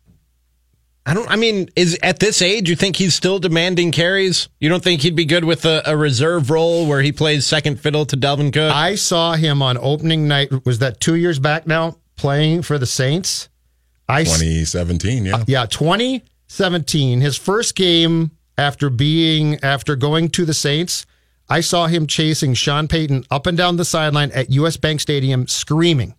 I 1.05 1.13
don't. 1.13 1.29
I 1.29 1.37
mean, 1.37 1.69
is 1.75 1.97
at 2.03 2.19
this 2.19 2.41
age, 2.41 2.69
you 2.69 2.75
think 2.75 2.95
he's 2.95 3.15
still 3.15 3.39
demanding 3.39 3.91
carries? 3.91 4.47
You 4.59 4.69
don't 4.69 4.83
think 4.83 5.01
he'd 5.01 5.15
be 5.15 5.25
good 5.25 5.43
with 5.43 5.65
a, 5.65 5.81
a, 5.85 5.97
reserve 5.97 6.51
role 6.51 6.85
where 6.87 7.01
he 7.01 7.11
plays 7.11 7.47
second 7.47 7.79
fiddle 7.79 8.05
to 8.07 8.17
Dalvin 8.17 8.53
Cook? 8.53 8.71
I 8.71 8.95
saw 8.95 9.33
him 9.33 9.61
on 9.61 9.77
opening 9.77 10.27
night. 10.27 10.51
Was 10.65 10.79
that 10.79 10.99
two 10.99 11.15
years 11.15 11.39
back 11.39 11.65
now? 11.65 11.97
Playing 12.15 12.61
for 12.61 12.77
the 12.77 12.85
Saints. 12.85 13.49
I 14.07 14.23
2017, 14.23 15.25
yeah, 15.25 15.35
uh, 15.35 15.45
yeah, 15.47 15.65
2017. 15.65 17.21
His 17.21 17.37
first 17.37 17.75
game 17.75 18.31
after 18.57 18.89
being 18.89 19.63
after 19.63 19.95
going 19.95 20.29
to 20.29 20.45
the 20.45 20.53
Saints. 20.53 21.05
I 21.49 21.61
saw 21.61 21.87
him 21.87 22.07
chasing 22.07 22.53
Sean 22.53 22.87
Payton 22.87 23.25
up 23.31 23.47
and 23.47 23.57
down 23.57 23.77
the 23.77 23.85
sideline 23.85 24.31
at 24.31 24.51
US 24.51 24.77
Bank 24.77 25.01
Stadium, 25.01 25.47
screaming 25.47 26.15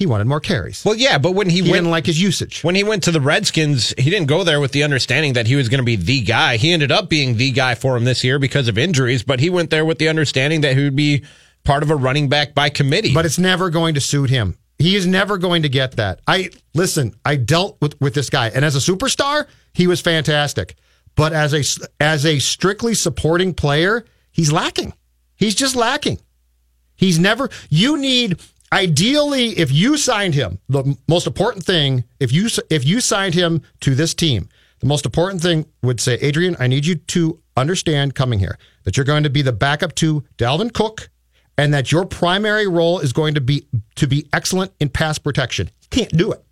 he 0.00 0.06
wanted 0.06 0.26
more 0.26 0.40
carries. 0.40 0.82
Well, 0.82 0.94
yeah, 0.94 1.18
but 1.18 1.32
when 1.32 1.50
he, 1.50 1.56
he 1.56 1.62
went, 1.62 1.74
didn't 1.74 1.90
like 1.90 2.06
his 2.06 2.20
usage. 2.20 2.64
When 2.64 2.74
he 2.74 2.82
went 2.82 3.02
to 3.02 3.10
the 3.10 3.20
Redskins, 3.20 3.92
he 3.98 4.08
didn't 4.08 4.28
go 4.28 4.44
there 4.44 4.58
with 4.58 4.72
the 4.72 4.82
understanding 4.82 5.34
that 5.34 5.46
he 5.46 5.56
was 5.56 5.68
going 5.68 5.80
to 5.80 5.84
be 5.84 5.96
the 5.96 6.22
guy. 6.22 6.56
He 6.56 6.72
ended 6.72 6.90
up 6.90 7.10
being 7.10 7.36
the 7.36 7.50
guy 7.50 7.74
for 7.74 7.98
him 7.98 8.04
this 8.04 8.24
year 8.24 8.38
because 8.38 8.66
of 8.66 8.78
injuries, 8.78 9.22
but 9.22 9.40
he 9.40 9.50
went 9.50 9.68
there 9.68 9.84
with 9.84 9.98
the 9.98 10.08
understanding 10.08 10.62
that 10.62 10.74
he 10.74 10.84
would 10.84 10.96
be 10.96 11.22
part 11.64 11.82
of 11.82 11.90
a 11.90 11.96
running 11.96 12.30
back 12.30 12.54
by 12.54 12.70
committee. 12.70 13.12
But 13.12 13.26
it's 13.26 13.38
never 13.38 13.68
going 13.68 13.92
to 13.92 14.00
suit 14.00 14.30
him. 14.30 14.56
He 14.78 14.96
is 14.96 15.06
never 15.06 15.36
going 15.36 15.64
to 15.64 15.68
get 15.68 15.96
that. 15.96 16.20
I 16.26 16.48
listen, 16.72 17.14
I 17.22 17.36
dealt 17.36 17.76
with, 17.82 18.00
with 18.00 18.14
this 18.14 18.30
guy 18.30 18.48
and 18.48 18.64
as 18.64 18.74
a 18.76 18.78
superstar, 18.78 19.48
he 19.74 19.86
was 19.86 20.00
fantastic. 20.00 20.76
But 21.16 21.32
as 21.32 21.54
a 21.54 21.62
as 22.00 22.24
a 22.24 22.38
strictly 22.38 22.94
supporting 22.94 23.54
player, 23.54 24.04
he's 24.30 24.52
lacking. 24.52 24.94
He's 25.36 25.54
just 25.54 25.76
lacking. 25.76 26.20
He's 26.96 27.18
never 27.18 27.50
you 27.68 27.96
need 27.96 28.40
ideally, 28.72 29.58
if 29.58 29.72
you 29.72 29.96
signed 29.96 30.34
him, 30.34 30.58
the 30.68 30.96
most 31.08 31.26
important 31.26 31.64
thing, 31.64 32.04
if 32.18 32.32
you 32.32 32.48
if 32.68 32.84
you 32.84 33.00
signed 33.00 33.34
him 33.34 33.62
to 33.80 33.94
this 33.94 34.14
team, 34.14 34.48
the 34.80 34.86
most 34.86 35.04
important 35.04 35.42
thing 35.42 35.66
would 35.82 36.00
say, 36.00 36.14
Adrian, 36.14 36.56
I 36.58 36.66
need 36.66 36.86
you 36.86 36.96
to 36.96 37.40
understand 37.56 38.14
coming 38.14 38.38
here 38.38 38.58
that 38.84 38.96
you're 38.96 39.04
going 39.04 39.24
to 39.24 39.30
be 39.30 39.42
the 39.42 39.52
backup 39.52 39.94
to 39.96 40.24
Dalvin 40.38 40.72
Cook, 40.72 41.10
and 41.58 41.74
that 41.74 41.92
your 41.92 42.06
primary 42.06 42.66
role 42.66 43.00
is 43.00 43.12
going 43.12 43.34
to 43.34 43.40
be 43.40 43.66
to 43.96 44.06
be 44.06 44.26
excellent 44.32 44.72
in 44.80 44.88
pass 44.88 45.18
protection. 45.18 45.70
Can't 45.90 46.16
do 46.16 46.32
it. 46.32 46.42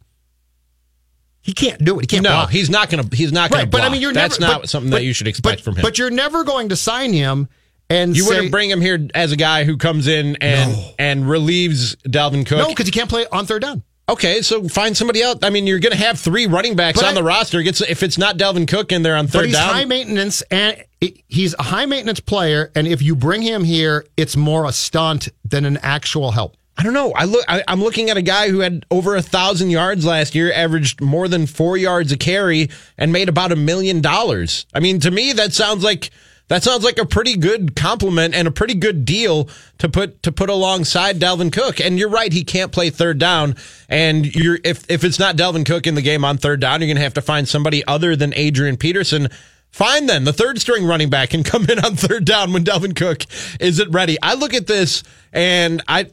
He 1.48 1.54
can't 1.54 1.82
do 1.82 1.98
it. 1.98 2.02
He 2.02 2.06
can't. 2.08 2.24
No, 2.24 2.28
block. 2.28 2.50
he's 2.50 2.68
not 2.68 2.90
going 2.90 3.08
to. 3.08 3.16
He's 3.16 3.32
not 3.32 3.50
going 3.50 3.60
right, 3.60 3.64
to. 3.64 3.70
But 3.70 3.80
I 3.80 3.88
mean, 3.88 4.02
you're 4.02 4.12
that's 4.12 4.38
never, 4.38 4.52
not 4.52 4.60
but, 4.60 4.68
something 4.68 4.90
but, 4.90 4.98
that 4.98 5.04
you 5.04 5.14
should 5.14 5.28
expect 5.28 5.60
but, 5.60 5.64
from 5.64 5.76
him. 5.76 5.82
But 5.82 5.96
you're 5.96 6.10
never 6.10 6.44
going 6.44 6.68
to 6.68 6.76
sign 6.76 7.14
him 7.14 7.48
and 7.88 8.14
you 8.14 8.24
say, 8.24 8.34
wouldn't 8.34 8.50
bring 8.50 8.68
him 8.68 8.82
here 8.82 9.08
as 9.14 9.32
a 9.32 9.36
guy 9.36 9.64
who 9.64 9.78
comes 9.78 10.08
in 10.08 10.36
and 10.42 10.72
no. 10.72 10.90
and 10.98 11.26
relieves 11.26 11.96
Dalvin 12.06 12.44
Cook. 12.44 12.58
No, 12.58 12.68
because 12.68 12.84
he 12.84 12.92
can't 12.92 13.08
play 13.08 13.24
on 13.32 13.46
third 13.46 13.62
down. 13.62 13.82
Okay, 14.10 14.42
so 14.42 14.68
find 14.68 14.94
somebody 14.94 15.22
else. 15.22 15.38
I 15.42 15.48
mean, 15.48 15.66
you're 15.66 15.78
going 15.78 15.96
to 15.96 16.04
have 16.04 16.20
three 16.20 16.46
running 16.46 16.76
backs 16.76 16.98
but 16.98 17.06
on 17.06 17.12
I, 17.12 17.14
the 17.14 17.22
roster. 17.22 17.60
if 17.60 18.02
it's 18.02 18.18
not 18.18 18.36
Dalvin 18.36 18.68
Cook 18.68 18.92
and 18.92 19.02
they're 19.02 19.16
on 19.16 19.26
third 19.26 19.50
down, 19.50 19.72
high 19.72 19.86
maintenance 19.86 20.42
and 20.50 20.84
he's 21.00 21.54
a 21.58 21.62
high 21.62 21.86
maintenance 21.86 22.20
player. 22.20 22.70
And 22.74 22.86
if 22.86 23.00
you 23.00 23.16
bring 23.16 23.40
him 23.40 23.64
here, 23.64 24.04
it's 24.18 24.36
more 24.36 24.66
a 24.66 24.72
stunt 24.72 25.30
than 25.46 25.64
an 25.64 25.78
actual 25.78 26.32
help. 26.32 26.58
I 26.78 26.84
don't 26.84 26.94
know. 26.94 27.12
I 27.12 27.24
look. 27.24 27.44
I, 27.48 27.64
am 27.66 27.82
looking 27.82 28.08
at 28.08 28.16
a 28.16 28.22
guy 28.22 28.50
who 28.50 28.60
had 28.60 28.86
over 28.88 29.16
a 29.16 29.22
thousand 29.22 29.70
yards 29.70 30.04
last 30.04 30.36
year, 30.36 30.52
averaged 30.52 31.00
more 31.00 31.26
than 31.26 31.46
four 31.48 31.76
yards 31.76 32.12
a 32.12 32.16
carry, 32.16 32.70
and 32.96 33.12
made 33.12 33.28
about 33.28 33.50
a 33.50 33.56
million 33.56 34.00
dollars. 34.00 34.64
I 34.72 34.78
mean, 34.78 35.00
to 35.00 35.10
me, 35.10 35.32
that 35.32 35.52
sounds 35.52 35.82
like 35.82 36.10
that 36.46 36.62
sounds 36.62 36.84
like 36.84 36.98
a 36.98 37.04
pretty 37.04 37.36
good 37.36 37.74
compliment 37.74 38.32
and 38.32 38.46
a 38.46 38.52
pretty 38.52 38.74
good 38.74 39.04
deal 39.04 39.48
to 39.78 39.88
put 39.88 40.22
to 40.22 40.30
put 40.30 40.50
alongside 40.50 41.18
Dalvin 41.18 41.52
Cook. 41.52 41.80
And 41.80 41.98
you're 41.98 42.08
right, 42.08 42.32
he 42.32 42.44
can't 42.44 42.70
play 42.70 42.90
third 42.90 43.18
down. 43.18 43.56
And 43.88 44.32
you're 44.32 44.60
if 44.62 44.88
if 44.88 45.02
it's 45.02 45.18
not 45.18 45.36
Dalvin 45.36 45.66
Cook 45.66 45.88
in 45.88 45.96
the 45.96 46.02
game 46.02 46.24
on 46.24 46.38
third 46.38 46.60
down, 46.60 46.80
you're 46.80 46.88
gonna 46.88 47.00
have 47.00 47.14
to 47.14 47.22
find 47.22 47.48
somebody 47.48 47.84
other 47.86 48.14
than 48.14 48.32
Adrian 48.34 48.76
Peterson. 48.76 49.30
Fine 49.70 50.06
then. 50.06 50.22
The 50.22 50.32
third 50.32 50.60
string 50.60 50.86
running 50.86 51.10
back 51.10 51.30
can 51.30 51.42
come 51.42 51.66
in 51.68 51.80
on 51.80 51.96
third 51.96 52.24
down 52.24 52.52
when 52.52 52.62
Dalvin 52.62 52.94
Cook 52.94 53.24
isn't 53.58 53.90
ready. 53.90 54.16
I 54.22 54.34
look 54.34 54.54
at 54.54 54.68
this 54.68 55.02
and 55.32 55.82
I 55.88 56.06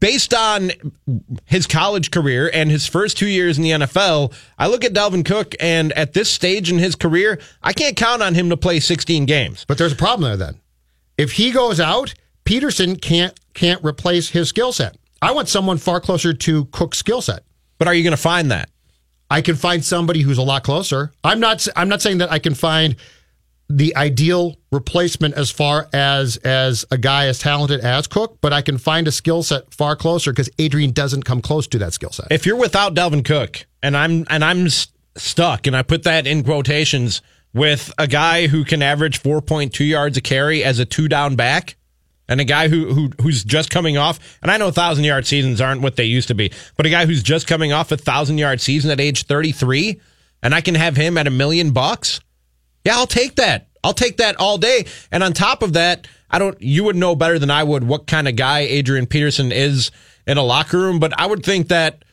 based 0.00 0.34
on 0.34 0.72
his 1.44 1.66
college 1.66 2.10
career 2.10 2.50
and 2.52 2.70
his 2.70 2.86
first 2.86 3.16
two 3.16 3.28
years 3.28 3.58
in 3.58 3.62
the 3.62 3.70
NFL, 3.70 4.34
I 4.58 4.66
look 4.66 4.84
at 4.84 4.92
Dalvin 4.92 5.24
Cook, 5.24 5.54
and 5.60 5.92
at 5.92 6.14
this 6.14 6.30
stage 6.30 6.70
in 6.70 6.78
his 6.78 6.96
career, 6.96 7.38
I 7.62 7.72
can't 7.72 7.96
count 7.96 8.22
on 8.22 8.34
him 8.34 8.50
to 8.50 8.56
play 8.56 8.80
16 8.80 9.26
games. 9.26 9.64
But 9.68 9.78
there's 9.78 9.92
a 9.92 9.96
problem 9.96 10.28
there 10.28 10.36
then. 10.36 10.60
If 11.16 11.32
he 11.32 11.52
goes 11.52 11.78
out, 11.78 12.14
Peterson 12.44 12.96
can't 12.96 13.38
can't 13.52 13.84
replace 13.84 14.30
his 14.30 14.48
skill 14.48 14.72
set. 14.72 14.96
I 15.20 15.32
want 15.32 15.48
someone 15.48 15.76
far 15.76 16.00
closer 16.00 16.32
to 16.32 16.64
Cook's 16.66 16.98
skill 16.98 17.20
set. 17.20 17.44
But 17.78 17.88
are 17.88 17.94
you 17.94 18.02
going 18.02 18.16
to 18.16 18.22
find 18.22 18.50
that? 18.50 18.70
I 19.30 19.42
can 19.42 19.54
find 19.54 19.84
somebody 19.84 20.22
who's 20.22 20.38
a 20.38 20.42
lot 20.42 20.64
closer. 20.64 21.12
I'm 21.22 21.40
not 21.40 21.66
I'm 21.76 21.88
not 21.88 22.02
saying 22.02 22.18
that 22.18 22.32
I 22.32 22.38
can 22.38 22.54
find 22.54 22.96
the 23.70 23.94
ideal 23.94 24.56
replacement 24.72 25.34
as 25.34 25.50
far 25.50 25.88
as 25.92 26.36
as 26.38 26.84
a 26.90 26.98
guy 26.98 27.28
as 27.28 27.38
talented 27.38 27.80
as 27.80 28.08
Cook, 28.08 28.38
but 28.40 28.52
I 28.52 28.62
can 28.62 28.78
find 28.78 29.06
a 29.06 29.12
skill 29.12 29.44
set 29.44 29.72
far 29.72 29.94
closer 29.94 30.32
because 30.32 30.50
Adrian 30.58 30.90
doesn't 30.90 31.22
come 31.22 31.40
close 31.40 31.68
to 31.68 31.78
that 31.78 31.92
skill 31.92 32.10
set. 32.10 32.26
If 32.30 32.46
you're 32.46 32.56
without 32.56 32.94
Dalvin 32.94 33.24
Cook, 33.24 33.64
and 33.82 33.96
I'm 33.96 34.26
and 34.28 34.44
I'm 34.44 34.68
stuck, 35.16 35.68
and 35.68 35.76
I 35.76 35.82
put 35.82 36.02
that 36.02 36.26
in 36.26 36.42
quotations 36.42 37.22
with 37.54 37.92
a 37.96 38.08
guy 38.08 38.48
who 38.48 38.64
can 38.64 38.82
average 38.82 39.22
4.2 39.22 39.86
yards 39.86 40.16
a 40.16 40.20
carry 40.20 40.64
as 40.64 40.78
a 40.80 40.84
two 40.84 41.08
down 41.08 41.36
back, 41.36 41.76
and 42.28 42.40
a 42.40 42.44
guy 42.44 42.68
who, 42.68 42.92
who 42.92 43.10
who's 43.22 43.44
just 43.44 43.70
coming 43.70 43.96
off, 43.96 44.38
and 44.42 44.50
I 44.50 44.56
know 44.56 44.72
thousand 44.72 45.04
yard 45.04 45.28
seasons 45.28 45.60
aren't 45.60 45.80
what 45.80 45.94
they 45.94 46.04
used 46.04 46.28
to 46.28 46.34
be, 46.34 46.52
but 46.76 46.86
a 46.86 46.90
guy 46.90 47.06
who's 47.06 47.22
just 47.22 47.46
coming 47.46 47.72
off 47.72 47.92
a 47.92 47.96
thousand 47.96 48.38
yard 48.38 48.60
season 48.60 48.90
at 48.90 49.00
age 49.00 49.26
33, 49.26 50.00
and 50.42 50.56
I 50.56 50.60
can 50.60 50.74
have 50.74 50.96
him 50.96 51.16
at 51.16 51.28
a 51.28 51.30
million 51.30 51.70
bucks 51.70 52.20
yeah, 52.84 52.96
I'll 52.96 53.06
take 53.06 53.36
that. 53.36 53.68
I'll 53.82 53.94
take 53.94 54.18
that 54.18 54.36
all 54.36 54.58
day. 54.58 54.86
And 55.10 55.22
on 55.22 55.32
top 55.32 55.62
of 55.62 55.72
that, 55.74 56.06
I 56.30 56.38
don't, 56.38 56.60
you 56.60 56.84
would 56.84 56.96
know 56.96 57.16
better 57.16 57.38
than 57.38 57.50
I 57.50 57.62
would 57.64 57.84
what 57.84 58.06
kind 58.06 58.28
of 58.28 58.36
guy 58.36 58.60
Adrian 58.60 59.06
Peterson 59.06 59.52
is 59.52 59.90
in 60.26 60.38
a 60.38 60.42
locker 60.42 60.78
room, 60.78 60.98
but 60.98 61.18
I 61.18 61.26
would 61.26 61.44
think 61.44 61.68
that 61.68 62.04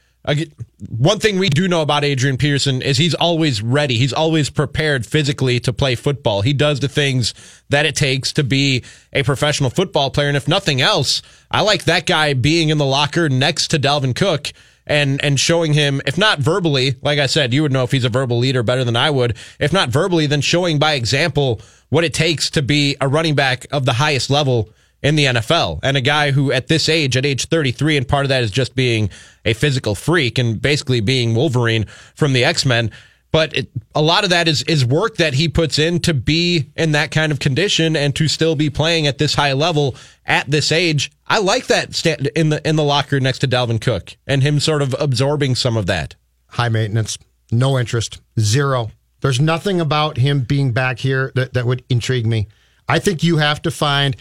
one 0.90 1.20
thing 1.20 1.40
we 1.40 1.48
do 1.48 1.70
know 1.70 1.82
about 1.82 2.04
Adrian 2.04 2.38
Peterson 2.38 2.82
is 2.82 2.98
he's 2.98 3.14
always 3.14 3.62
ready. 3.62 3.98
He's 3.98 4.12
always 4.12 4.50
prepared 4.50 5.06
physically 5.06 5.60
to 5.62 5.72
play 5.72 5.96
football. 5.96 6.42
He 6.42 6.52
does 6.52 6.82
the 6.82 6.90
things 6.90 7.34
that 7.70 7.86
it 7.86 7.96
takes 7.96 8.34
to 8.34 8.44
be 8.44 8.84
a 9.14 9.24
professional 9.24 9.70
football 9.70 10.10
player. 10.10 10.28
And 10.28 10.36
if 10.36 10.48
nothing 10.48 10.82
else, 10.82 11.22
I 11.50 11.62
like 11.62 11.86
that 11.86 12.06
guy 12.06 12.34
being 12.34 12.70
in 12.70 12.78
the 12.78 12.86
locker 12.86 13.30
next 13.30 13.70
to 13.70 13.80
Dalvin 13.80 14.16
Cook 14.16 14.52
and 14.88 15.24
and 15.24 15.40
showing 15.40 15.74
him, 15.74 16.02
if 16.06 16.18
not 16.18 16.40
verbally, 16.40 16.96
like 17.02 17.20
I 17.20 17.28
said, 17.28 17.54
you 17.54 17.62
would 17.62 17.72
know 17.72 17.84
if 17.84 17.92
he's 17.92 18.06
a 18.06 18.10
verbal 18.10 18.40
leader 18.40 18.64
better 18.64 18.84
than 18.84 18.96
I 18.96 19.10
would. 19.10 19.38
If 19.60 19.72
not 19.72 19.90
verbally, 19.90 20.26
then 20.26 20.42
showing 20.42 20.80
by 20.80 20.94
example 20.94 21.62
what 21.90 22.04
it 22.04 22.14
takes 22.14 22.50
to 22.52 22.62
be 22.62 22.96
a 23.00 23.08
running 23.08 23.36
back 23.36 23.68
of 23.72 23.86
the 23.86 23.94
highest 23.94 24.30
level 24.30 24.70
in 25.04 25.16
the 25.16 25.26
NFL 25.26 25.80
and 25.84 25.96
a 25.96 26.02
guy 26.02 26.32
who 26.32 26.52
at 26.52 26.68
this 26.68 26.90
age, 26.90 27.16
at 27.16 27.26
age 27.26 27.46
33, 27.46 27.98
and 27.98 28.08
part 28.08 28.26
of 28.26 28.30
that 28.30 28.44
is 28.44 28.52
just 28.52 28.76
being 28.76 29.10
a 29.46 29.54
physical 29.54 29.94
freak 29.94 30.38
and 30.38 30.62
basically 30.62 31.02
being 31.02 31.36
Wolverine 31.36 31.86
from 32.16 32.34
the 32.34 32.44
X-Men 32.44 32.92
but 33.32 33.56
it, 33.56 33.70
a 33.94 34.02
lot 34.02 34.24
of 34.24 34.30
that 34.30 34.48
is 34.48 34.64
is 34.64 34.86
work 34.86 35.18
that 35.18 35.34
he 35.34 35.48
puts 35.48 35.80
in 35.80 36.00
to 36.02 36.14
be 36.14 36.72
in 36.76 36.94
that 36.94 37.12
kind 37.12 37.32
of 37.32 37.40
condition 37.40 37.96
and 37.96 38.16
to 38.16 38.28
still 38.28 38.56
be 38.56 38.70
playing 38.70 39.08
at 39.08 39.18
this 39.18 39.36
high 39.36 39.54
level 39.54 39.96
at 40.26 40.50
this 40.50 40.72
age. 40.72 41.12
I 41.28 41.40
like 41.40 41.68
that 41.68 41.96
stand 41.96 42.28
in 42.36 42.50
the 42.50 42.68
in 42.68 42.76
the 42.76 42.84
locker 42.84 43.20
next 43.20 43.40
to 43.40 43.48
Dalvin 43.48 43.82
Cook 43.82 44.16
and 44.26 44.44
him 44.44 44.60
sort 44.60 44.82
of 44.82 44.96
absorbing 45.00 45.56
some 45.56 45.78
of 45.78 45.86
that. 45.88 46.16
High 46.52 46.70
maintenance, 46.70 47.18
no 47.52 47.78
interest, 47.78 48.22
zero. 48.40 48.92
There's 49.22 49.42
nothing 49.42 49.82
about 49.82 50.18
him 50.18 50.42
being 50.42 50.72
back 50.72 51.00
here 51.00 51.32
that, 51.36 51.54
that 51.54 51.66
would 51.66 51.84
intrigue 51.90 52.26
me. 52.26 52.48
I 52.88 53.00
think 53.00 53.24
you 53.24 53.38
have 53.38 53.62
to 53.64 53.72
find 53.72 54.16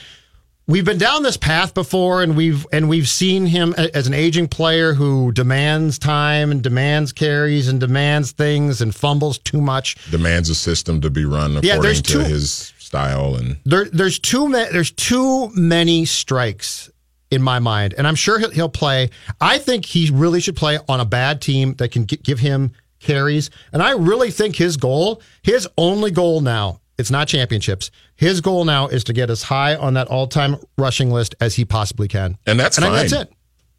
we've 0.67 0.85
been 0.85 0.99
down 0.99 1.23
this 1.23 1.37
path 1.37 1.75
before 1.75 2.23
and 2.23 2.37
we've 2.37 2.67
and 2.73 2.89
we've 2.89 3.09
seen 3.09 3.47
him 3.47 3.75
as 3.75 4.07
an 4.07 4.15
aging 4.15 4.49
player 4.49 4.95
who 4.95 5.33
demands 5.33 5.99
time 5.99 6.51
and 6.51 6.63
demands 6.63 7.13
carries 7.13 7.69
and 7.69 7.81
demands 7.81 8.33
things 8.33 8.81
and 8.81 8.95
fumbles 8.95 9.39
too 9.39 9.61
much. 9.61 9.97
Demands 10.11 10.49
a 10.51 10.55
system 10.55 11.01
to 11.01 11.11
be 11.11 11.25
run 11.25 11.61
Yeah, 11.63 11.79
there's 11.79 12.03
to 12.03 12.13
two- 12.13 12.19
his 12.21 12.73
style 12.79 13.37
and 13.37 13.57
There 13.65 13.85
there's 13.87 14.19
too 14.19 14.49
many 14.49 14.71
there's 14.73 14.91
too 14.93 15.51
many 15.55 16.05
strikes 16.05 16.91
in 17.31 17.43
my 17.43 17.59
mind 17.59 17.95
and 17.99 18.07
I'm 18.07 18.15
sure 18.15 18.39
he'll, 18.39 18.51
he'll 18.51 18.69
play. 18.69 19.11
I 19.41 19.59
think 19.59 19.85
he 19.85 20.11
really 20.13 20.41
should 20.41 20.57
play 20.57 20.79
on 20.89 21.01
a 21.01 21.05
bad 21.05 21.41
team 21.41 21.75
that 21.75 21.91
can 21.91 22.05
give 22.05 22.39
him 22.39 22.73
carries 23.01 23.51
and 23.73 23.83
I 23.83 23.93
really 23.93 24.31
think 24.31 24.57
his 24.57 24.77
goal, 24.77 25.21
his 25.43 25.69
only 25.77 26.11
goal 26.11 26.41
now, 26.41 26.81
it's 26.99 27.11
not 27.11 27.29
championships. 27.29 27.91
His 28.15 28.41
goal 28.41 28.65
now 28.65 28.89
is 28.89 29.05
to 29.05 29.13
get 29.13 29.29
as 29.31 29.43
high 29.45 29.77
on 29.77 29.95
that 29.95 30.09
all-time 30.09 30.57
rushing 30.79 31.11
list 31.11 31.35
as 31.41 31.55
he 31.57 31.65
possibly 31.65 32.09
can. 32.09 32.39
and 32.47 32.59
that's 32.59 32.79
and 32.79 32.87
fine. 32.87 32.95
that's 32.95 33.13
it. 33.13 33.33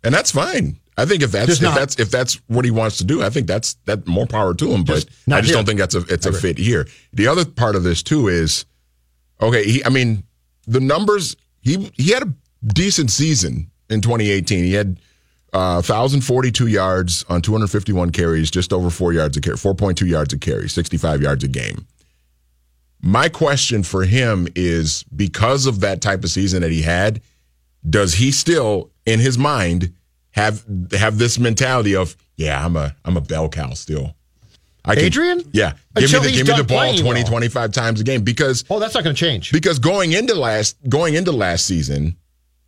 And 0.04 0.14
that's 0.14 0.32
fine. 0.32 0.80
I 1.00 1.06
think 1.06 1.22
if 1.22 1.32
that's 1.32 1.48
Just 1.48 1.62
if 1.62 1.66
not- 1.68 1.76
that's 1.76 2.00
if 2.00 2.10
that's 2.10 2.36
what 2.48 2.66
he 2.66 2.72
wants 2.72 2.98
to 2.98 3.04
do, 3.04 3.22
I 3.24 3.30
think 3.30 3.46
that's 3.48 3.76
that 3.86 4.08
more 4.08 4.26
power 4.26 4.54
to 4.56 4.72
him. 4.72 4.84
But 4.84 4.94
Just 5.06 5.10
I 5.30 5.42
just 5.42 5.48
here. 5.50 5.56
don't 5.56 5.66
think 5.66 5.80
that's 5.80 5.96
a 5.96 6.00
it's 6.10 6.26
a 6.26 6.34
fit 6.34 6.58
here. 6.58 6.88
The 7.14 7.28
other 7.28 7.46
part 7.46 7.76
of 7.76 7.84
this 7.84 8.02
too 8.02 8.28
is 8.28 8.66
okay. 9.42 9.64
He, 9.64 9.84
I 9.86 9.90
mean, 9.90 10.24
the 10.66 10.80
numbers 10.80 11.36
he 11.62 11.92
he 11.96 12.12
had 12.12 12.24
a 12.24 12.34
decent 12.66 13.12
season 13.12 13.70
in 13.90 14.02
2018. 14.02 14.64
He 14.64 14.74
had 14.74 15.00
uh, 15.54 15.82
1,042 15.82 16.68
yards 16.68 17.24
on 17.30 17.42
251 17.42 18.12
carries, 18.12 18.50
just 18.52 18.74
over 18.74 18.90
four 18.90 19.14
yards 19.14 19.38
a 19.38 19.42
carry, 19.42 19.56
4.2 19.56 20.08
yards 20.08 20.34
a 20.34 20.38
carry, 20.38 20.68
65 20.68 21.22
yards 21.22 21.44
a 21.44 21.48
game. 21.48 21.86
My 23.02 23.30
question 23.30 23.84
for 23.84 24.04
him 24.06 24.48
is 24.56 25.04
because 25.16 25.66
of 25.66 25.82
that 25.82 26.02
type 26.02 26.24
of 26.24 26.30
season 26.32 26.62
that 26.62 26.72
he 26.72 26.82
had, 26.82 27.22
does 27.88 28.16
he 28.16 28.32
still 28.32 28.92
in 29.06 29.20
his 29.20 29.38
mind 29.38 29.94
have 30.32 30.64
have 30.92 31.18
this 31.18 31.40
mentality 31.40 31.96
of 31.96 32.16
yeah 32.36 32.64
i'm 32.64 32.76
a 32.76 32.94
i'm 33.06 33.16
a 33.18 33.22
bell 33.22 33.48
cow 33.50 33.72
still 33.72 34.14
I 34.86 34.94
Adrian? 34.94 35.42
yeah 35.52 35.74
give 35.96 36.06
Until 36.06 36.22
me 36.22 36.28
the 36.28 36.34
give 36.34 36.48
me 36.48 36.58
the 36.58 36.64
ball 36.64 36.78
playing 36.80 37.00
20 37.02 37.22
well. 37.24 37.30
25 37.32 37.72
times 37.72 38.02
a 38.02 38.04
game 38.04 38.24
because 38.24 38.64
Oh, 38.70 38.80
that's 38.80 38.94
not 38.94 39.04
going 39.04 39.16
to 39.16 39.20
change. 39.20 39.52
because 39.52 39.80
going 39.80 40.12
into 40.14 40.36
last 40.36 40.78
going 40.90 41.16
into 41.16 41.32
last 41.32 41.66
season 41.66 42.18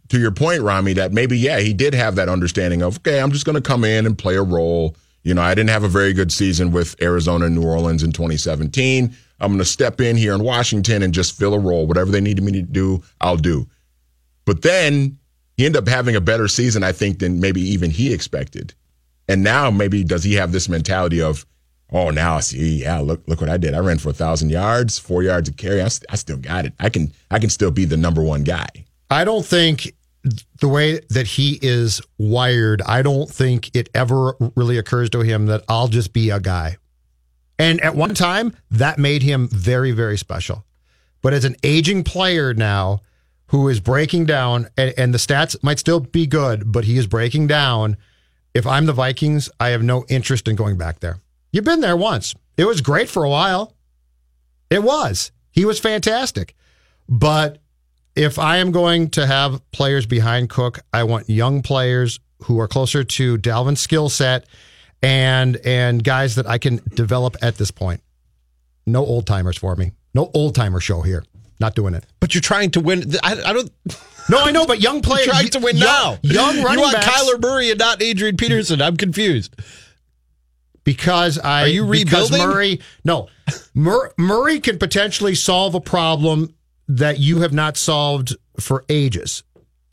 to 0.09 0.19
your 0.19 0.31
point 0.31 0.61
rami 0.61 0.93
that 0.93 1.11
maybe 1.11 1.37
yeah 1.37 1.59
he 1.59 1.73
did 1.73 1.93
have 1.93 2.15
that 2.15 2.29
understanding 2.29 2.81
of 2.81 2.97
okay 2.97 3.19
i'm 3.19 3.31
just 3.31 3.45
going 3.45 3.55
to 3.55 3.61
come 3.61 3.83
in 3.83 4.05
and 4.05 4.17
play 4.17 4.35
a 4.35 4.43
role 4.43 4.95
you 5.23 5.33
know 5.33 5.41
i 5.41 5.53
didn't 5.53 5.69
have 5.69 5.83
a 5.83 5.89
very 5.89 6.13
good 6.13 6.31
season 6.31 6.71
with 6.71 6.95
arizona 7.01 7.45
and 7.45 7.55
new 7.55 7.63
orleans 7.67 8.01
in 8.03 8.11
2017 8.11 9.15
i'm 9.41 9.49
going 9.49 9.59
to 9.59 9.65
step 9.65 10.01
in 10.01 10.15
here 10.15 10.33
in 10.33 10.43
washington 10.43 11.03
and 11.03 11.13
just 11.13 11.37
fill 11.37 11.53
a 11.53 11.59
role 11.59 11.87
whatever 11.87 12.11
they 12.11 12.21
needed 12.21 12.43
me 12.43 12.51
to 12.51 12.61
do 12.61 13.01
i'll 13.21 13.37
do 13.37 13.67
but 14.45 14.63
then 14.63 15.19
he 15.59 15.65
ended 15.65 15.81
up 15.83 15.87
having 15.89 16.15
a 16.15 16.21
better 16.21 16.47
season, 16.47 16.83
I 16.83 16.93
think, 16.93 17.19
than 17.19 17.41
maybe 17.41 17.59
even 17.59 17.91
he 17.91 18.13
expected. 18.13 18.73
And 19.27 19.43
now 19.43 19.69
maybe 19.69 20.05
does 20.05 20.23
he 20.23 20.35
have 20.35 20.53
this 20.53 20.69
mentality 20.69 21.21
of, 21.21 21.45
oh, 21.91 22.11
now 22.11 22.37
I 22.37 22.39
see, 22.39 22.81
yeah, 22.81 22.99
look, 22.99 23.21
look 23.27 23.41
what 23.41 23.49
I 23.49 23.57
did. 23.57 23.73
I 23.73 23.79
ran 23.79 23.97
for 23.97 24.09
a 24.09 24.13
thousand 24.13 24.51
yards, 24.51 24.97
four 24.97 25.21
yards 25.21 25.49
of 25.49 25.57
carry. 25.57 25.81
I, 25.81 25.89
st- 25.89 26.09
I 26.09 26.15
still 26.15 26.37
got 26.37 26.65
it. 26.65 26.73
I 26.79 26.89
can, 26.89 27.11
I 27.29 27.39
can 27.39 27.49
still 27.49 27.71
be 27.71 27.83
the 27.83 27.97
number 27.97 28.23
one 28.23 28.45
guy. 28.45 28.69
I 29.11 29.25
don't 29.25 29.45
think 29.45 29.93
the 30.61 30.69
way 30.69 31.01
that 31.09 31.27
he 31.27 31.59
is 31.61 32.01
wired, 32.17 32.81
I 32.83 33.01
don't 33.01 33.29
think 33.29 33.75
it 33.75 33.89
ever 33.93 34.35
really 34.55 34.77
occurs 34.77 35.09
to 35.09 35.19
him 35.19 35.47
that 35.47 35.65
I'll 35.67 35.89
just 35.89 36.13
be 36.13 36.29
a 36.29 36.39
guy. 36.39 36.77
And 37.59 37.81
at 37.81 37.95
one 37.95 38.15
time, 38.15 38.55
that 38.71 38.97
made 38.97 39.21
him 39.21 39.49
very, 39.49 39.91
very 39.91 40.17
special. 40.17 40.65
But 41.21 41.33
as 41.33 41.43
an 41.43 41.57
aging 41.61 42.05
player 42.05 42.53
now 42.53 43.01
who 43.47 43.67
is 43.67 43.81
breaking 43.81 44.25
down, 44.25 44.69
and, 44.77 44.93
and 44.97 45.13
the 45.13 45.17
stats 45.17 45.61
might 45.61 45.77
still 45.77 45.99
be 45.99 46.25
good, 46.25 46.71
but 46.71 46.85
he 46.85 46.97
is 46.97 47.05
breaking 47.05 47.47
down. 47.47 47.97
If 48.53 48.65
I'm 48.65 48.85
the 48.85 48.93
Vikings, 48.93 49.49
I 49.59 49.69
have 49.69 49.83
no 49.83 50.05
interest 50.07 50.47
in 50.47 50.55
going 50.55 50.77
back 50.77 51.01
there. 51.01 51.19
You've 51.51 51.65
been 51.65 51.81
there 51.81 51.97
once. 51.97 52.33
It 52.57 52.65
was 52.65 52.79
great 52.81 53.09
for 53.09 53.23
a 53.23 53.29
while. 53.29 53.75
It 54.69 54.83
was. 54.83 55.31
He 55.51 55.65
was 55.65 55.79
fantastic. 55.79 56.55
But 57.07 57.59
if 58.15 58.37
I 58.37 58.57
am 58.57 58.71
going 58.71 59.09
to 59.11 59.25
have 59.25 59.61
players 59.71 60.05
behind 60.05 60.49
Cook, 60.49 60.79
I 60.93 61.03
want 61.03 61.29
young 61.29 61.61
players 61.61 62.19
who 62.43 62.59
are 62.59 62.67
closer 62.67 63.03
to 63.03 63.37
Dalvin's 63.37 63.81
skill 63.81 64.09
set 64.09 64.45
and 65.01 65.57
and 65.65 66.03
guys 66.03 66.35
that 66.35 66.47
I 66.47 66.57
can 66.57 66.81
develop 66.93 67.37
at 67.41 67.57
this 67.57 67.71
point. 67.71 68.01
No 68.85 69.05
old 69.05 69.27
timers 69.27 69.57
for 69.57 69.75
me. 69.75 69.91
No 70.13 70.31
old 70.33 70.55
timer 70.55 70.79
show 70.79 71.01
here. 71.01 71.23
Not 71.59 71.75
doing 71.75 71.93
it. 71.93 72.05
But 72.19 72.33
you're 72.33 72.41
trying 72.41 72.71
to 72.71 72.79
win. 72.79 73.11
I, 73.23 73.41
I 73.41 73.53
don't. 73.53 73.69
No, 74.29 74.39
I 74.39 74.51
know, 74.51 74.65
but 74.65 74.79
young 74.79 74.95
You're 74.95 75.01
players 75.03 75.27
trying 75.27 75.49
to 75.49 75.59
win 75.59 75.77
young, 75.77 75.87
now. 75.87 76.17
Young 76.21 76.63
running 76.63 76.79
You 76.79 76.81
want 76.81 76.93
backs 76.95 77.07
Kyler 77.23 77.41
Murray 77.41 77.69
and 77.71 77.79
not 77.79 78.01
Adrian 78.01 78.37
Peterson. 78.37 78.81
I'm 78.81 78.95
confused. 78.95 79.55
because 80.83 81.37
I 81.37 81.63
Are 81.63 81.67
you 81.67 81.85
because 81.85 82.31
rebuilding? 82.31 82.47
Murray 82.55 82.79
no 83.03 83.27
Mur, 83.73 84.11
Murray 84.17 84.59
can 84.59 84.77
potentially 84.77 85.35
solve 85.35 85.75
a 85.75 85.81
problem 85.81 86.53
that 86.87 87.19
you 87.19 87.41
have 87.41 87.53
not 87.53 87.77
solved 87.77 88.35
for 88.59 88.85
ages. 88.89 89.43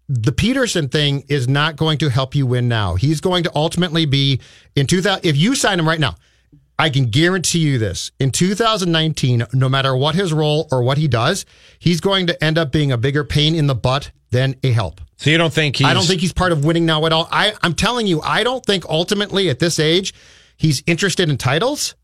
The 0.08 0.32
Peterson 0.32 0.88
thing 0.88 1.24
is 1.28 1.48
not 1.48 1.76
going 1.76 1.98
to 1.98 2.08
help 2.08 2.34
you 2.34 2.46
win 2.46 2.68
now. 2.68 2.94
He's 2.94 3.20
going 3.20 3.42
to 3.42 3.52
ultimately 3.54 4.06
be 4.06 4.40
in 4.76 4.86
2000 4.86 5.24
if 5.24 5.36
you 5.36 5.54
sign 5.54 5.80
him 5.80 5.88
right 5.88 5.98
now. 5.98 6.14
I 6.78 6.90
can 6.90 7.06
guarantee 7.06 7.60
you 7.60 7.78
this. 7.78 8.12
In 8.20 8.30
2019, 8.30 9.46
no 9.54 9.68
matter 9.68 9.96
what 9.96 10.14
his 10.14 10.32
role 10.32 10.68
or 10.70 10.82
what 10.82 10.98
he 10.98 11.08
does, 11.08 11.46
he's 11.78 12.00
going 12.00 12.26
to 12.26 12.44
end 12.44 12.58
up 12.58 12.70
being 12.70 12.92
a 12.92 12.98
bigger 12.98 13.24
pain 13.24 13.54
in 13.54 13.66
the 13.66 13.74
butt 13.74 14.10
than 14.30 14.56
a 14.62 14.70
help. 14.70 15.00
So 15.16 15.30
you 15.30 15.38
don't 15.38 15.52
think 15.52 15.76
he's? 15.76 15.86
I 15.86 15.94
don't 15.94 16.04
think 16.04 16.20
he's 16.20 16.34
part 16.34 16.52
of 16.52 16.64
winning 16.64 16.84
now 16.84 17.06
at 17.06 17.12
all. 17.12 17.28
I, 17.32 17.54
I'm 17.62 17.74
telling 17.74 18.06
you, 18.06 18.20
I 18.20 18.44
don't 18.44 18.64
think 18.64 18.84
ultimately 18.88 19.48
at 19.48 19.58
this 19.58 19.78
age 19.78 20.12
he's 20.56 20.82
interested 20.86 21.30
in 21.30 21.38
titles. 21.38 21.94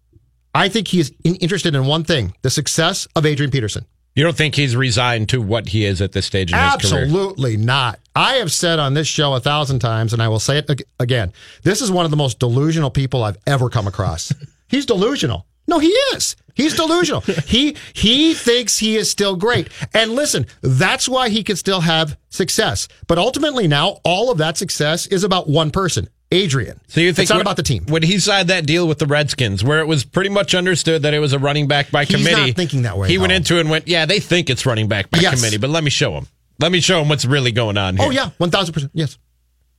I 0.54 0.68
think 0.68 0.88
he 0.88 1.00
is 1.00 1.12
interested 1.24 1.74
in 1.74 1.84
one 1.84 2.04
thing: 2.04 2.34
the 2.42 2.50
success 2.50 3.06
of 3.14 3.26
Adrian 3.26 3.50
Peterson. 3.50 3.84
You 4.14 4.24
don't 4.24 4.36
think 4.36 4.54
he's 4.54 4.76
resigned 4.76 5.30
to 5.30 5.40
what 5.40 5.68
he 5.68 5.84
is 5.84 6.02
at 6.02 6.12
this 6.12 6.26
stage 6.26 6.52
in 6.52 6.58
his 6.58 6.90
career? 6.90 7.04
Absolutely 7.04 7.56
not. 7.56 7.98
I 8.14 8.34
have 8.34 8.52
said 8.52 8.78
on 8.78 8.92
this 8.92 9.08
show 9.08 9.32
a 9.34 9.40
thousand 9.40 9.78
times, 9.78 10.12
and 10.12 10.22
I 10.22 10.28
will 10.28 10.40
say 10.40 10.58
it 10.58 10.82
again. 11.00 11.32
This 11.62 11.80
is 11.80 11.90
one 11.90 12.04
of 12.04 12.10
the 12.10 12.16
most 12.16 12.38
delusional 12.38 12.90
people 12.90 13.24
I've 13.24 13.38
ever 13.46 13.70
come 13.70 13.86
across. 13.86 14.32
He's 14.68 14.84
delusional. 14.86 15.46
No, 15.68 15.78
he 15.78 15.88
is. 16.14 16.34
He's 16.54 16.74
delusional. 16.74 17.20
he 17.20 17.76
he 17.94 18.34
thinks 18.34 18.78
he 18.78 18.96
is 18.96 19.08
still 19.10 19.36
great. 19.36 19.68
And 19.94 20.12
listen, 20.12 20.46
that's 20.60 21.08
why 21.08 21.28
he 21.28 21.44
can 21.44 21.56
still 21.56 21.80
have 21.80 22.18
success. 22.30 22.88
But 23.06 23.18
ultimately 23.18 23.68
now 23.68 24.00
all 24.04 24.30
of 24.30 24.38
that 24.38 24.56
success 24.56 25.06
is 25.06 25.24
about 25.24 25.48
one 25.48 25.70
person, 25.70 26.08
Adrian. 26.32 26.80
So 26.88 27.00
you 27.00 27.12
think 27.12 27.24
it's 27.24 27.30
not 27.30 27.36
when- 27.36 27.42
about 27.42 27.56
the 27.56 27.62
team. 27.62 27.84
When 27.86 28.02
he 28.02 28.18
signed 28.18 28.48
that 28.48 28.66
deal 28.66 28.88
with 28.88 28.98
the 28.98 29.06
Redskins, 29.06 29.62
where 29.62 29.80
it 29.80 29.86
was 29.86 30.04
pretty 30.04 30.30
much 30.30 30.54
understood 30.54 31.02
that 31.02 31.14
it 31.14 31.18
was 31.20 31.32
a 31.32 31.38
running 31.38 31.68
back 31.68 31.90
by 31.90 32.04
He's 32.04 32.16
committee, 32.16 32.46
not 32.48 32.56
thinking 32.56 32.82
that 32.82 32.96
way, 32.98 33.08
He 33.08 33.18
went 33.18 33.32
into 33.32 33.56
it 33.58 33.60
and 33.60 33.70
went, 33.70 33.86
"Yeah, 33.86 34.06
they 34.06 34.18
think 34.18 34.50
it's 34.50 34.64
running 34.66 34.88
back 34.88 35.10
by 35.10 35.18
Yes. 35.20 35.34
committee, 35.34 35.58
but 35.58 35.70
let 35.70 35.84
me 35.84 35.90
show 35.90 36.16
him. 36.16 36.26
Let 36.58 36.72
me 36.72 36.80
show 36.80 37.00
him 37.00 37.08
what's 37.08 37.24
really 37.24 37.52
going 37.52 37.76
on 37.76 37.98
oh, 38.00 38.02
here." 38.04 38.08
Oh 38.08 38.10
yeah, 38.12 38.30
one 38.38 38.50
thousand 38.50 38.72
percent. 38.72 38.92
Yes. 38.94 39.18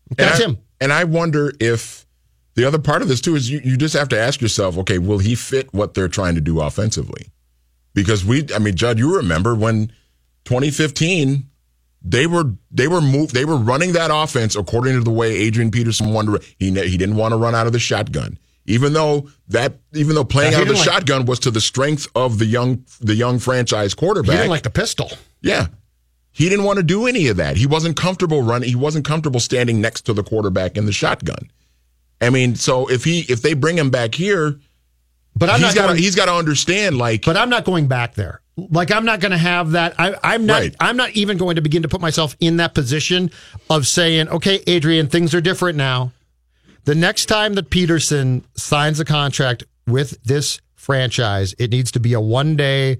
And 0.10 0.18
That's 0.18 0.40
I- 0.40 0.46
him. 0.46 0.58
And 0.80 0.94
I 0.94 1.06
wonder 1.06 1.54
if 1.60 2.06
the 2.56 2.66
other 2.66 2.78
part 2.78 3.02
of 3.02 3.08
this 3.08 3.22
too 3.22 3.36
is 3.36 3.50
you, 3.50 3.62
you 3.64 3.78
just 3.78 3.96
have 3.96 4.10
to 4.10 4.20
ask 4.20 4.42
yourself, 4.42 4.78
okay, 4.80 5.00
will 5.00 5.20
he 5.20 5.34
fit 5.34 5.74
what 5.74 5.94
they're 5.96 6.08
trying 6.10 6.36
to 6.36 6.42
do 6.42 6.62
offensively? 6.62 7.28
Because 7.96 8.24
we, 8.26 8.46
I 8.54 8.60
mean, 8.60 8.76
Judd, 8.76 9.00
you 9.00 9.16
remember 9.16 9.56
when 9.56 9.92
2015 10.46 11.46
they 12.04 12.28
were 12.28 12.54
they 12.70 12.88
were 12.88 13.02
moved 13.02 13.34
they 13.34 13.46
were 13.46 13.56
running 13.56 13.94
that 13.94 14.12
offense 14.14 14.56
according 14.56 14.94
to 14.94 15.02
the 15.02 15.12
way 15.12 15.36
Adrian 15.36 15.72
Peterson 15.72 16.14
wanted. 16.14 16.44
He 16.60 16.72
he 16.72 16.98
didn't 16.98 17.16
want 17.16 17.32
to 17.32 17.38
run 17.38 17.56
out 17.56 17.66
of 17.66 17.74
the 17.74 17.80
shotgun, 17.80 18.38
even 18.66 18.94
though 18.94 19.30
that 19.48 19.80
even 19.94 20.16
though 20.16 20.26
playing 20.26 20.54
out 20.54 20.64
of 20.64 20.68
the 20.68 20.74
like- 20.74 20.84
shotgun 20.84 21.26
was 21.26 21.40
to 21.40 21.52
the 21.52 21.62
strength 21.62 22.08
of 22.16 22.40
the 22.40 22.46
young 22.46 22.86
the 23.00 23.16
young 23.16 23.40
franchise 23.40 23.94
quarterback. 23.94 24.32
He 24.32 24.38
didn't 24.38 24.52
like 24.52 24.64
the 24.64 24.70
pistol. 24.70 25.12
Yeah. 25.42 25.68
He 26.36 26.50
didn't 26.50 26.66
want 26.66 26.78
to 26.78 26.84
do 26.84 27.06
any 27.06 27.28
of 27.28 27.38
that. 27.38 27.58
He 27.58 27.68
wasn't 27.68 27.96
comfortable 27.96 28.42
running. 28.42 28.68
He 28.68 28.76
wasn't 28.76 29.06
comfortable 29.06 29.40
standing 29.40 29.80
next 29.80 30.02
to 30.02 30.14
the 30.14 30.24
quarterback 30.24 30.78
in 30.78 30.88
the 30.88 30.92
shotgun. 30.92 31.52
I 32.20 32.32
mean, 32.32 32.56
so 32.56 32.90
if 32.90 33.04
he 33.04 33.20
if 33.30 33.42
they 33.42 33.54
bring 33.54 33.78
him 33.78 33.92
back 33.92 34.16
here, 34.16 34.60
But 35.36 35.50
I'm 35.50 35.60
he's 35.60 35.70
not 35.70 35.76
got 35.76 35.88
going, 35.88 35.98
he's 35.98 36.16
got 36.16 36.26
to 36.26 36.34
understand 36.34 36.98
like 36.98 37.24
but 37.24 37.38
I'm 37.38 37.50
not 37.50 37.66
going 37.66 37.88
back 37.88 38.14
there. 38.16 38.42
Like 38.56 38.92
I'm 38.92 39.06
not 39.06 39.20
going 39.20 39.32
to 39.32 39.38
have 39.38 39.72
that. 39.72 39.96
I, 39.98 40.16
I'm 40.24 40.46
not. 40.46 40.62
Right. 40.62 40.76
I'm 40.80 40.96
not 40.96 41.12
even 41.12 41.38
going 41.38 41.56
to 41.56 41.62
begin 41.62 41.82
to 41.82 41.88
put 41.88 42.02
myself 42.02 42.36
in 42.40 42.58
that 42.58 42.76
position 42.76 43.32
of 43.70 43.88
saying, 43.88 44.30
"Okay, 44.30 44.62
Adrian, 44.68 45.08
things 45.08 45.34
are 45.34 45.42
different 45.42 45.78
now." 45.78 46.12
The 46.86 46.94
next 46.94 47.26
time 47.26 47.54
that 47.54 47.70
Peterson 47.70 48.46
signs 48.56 49.00
a 49.00 49.06
contract 49.06 49.64
with 49.88 50.22
this 50.24 50.60
franchise, 50.76 51.56
it 51.58 51.72
needs 51.72 51.92
to 51.94 52.00
be 52.00 52.14
a 52.14 52.22
one 52.22 52.56
day. 52.56 53.00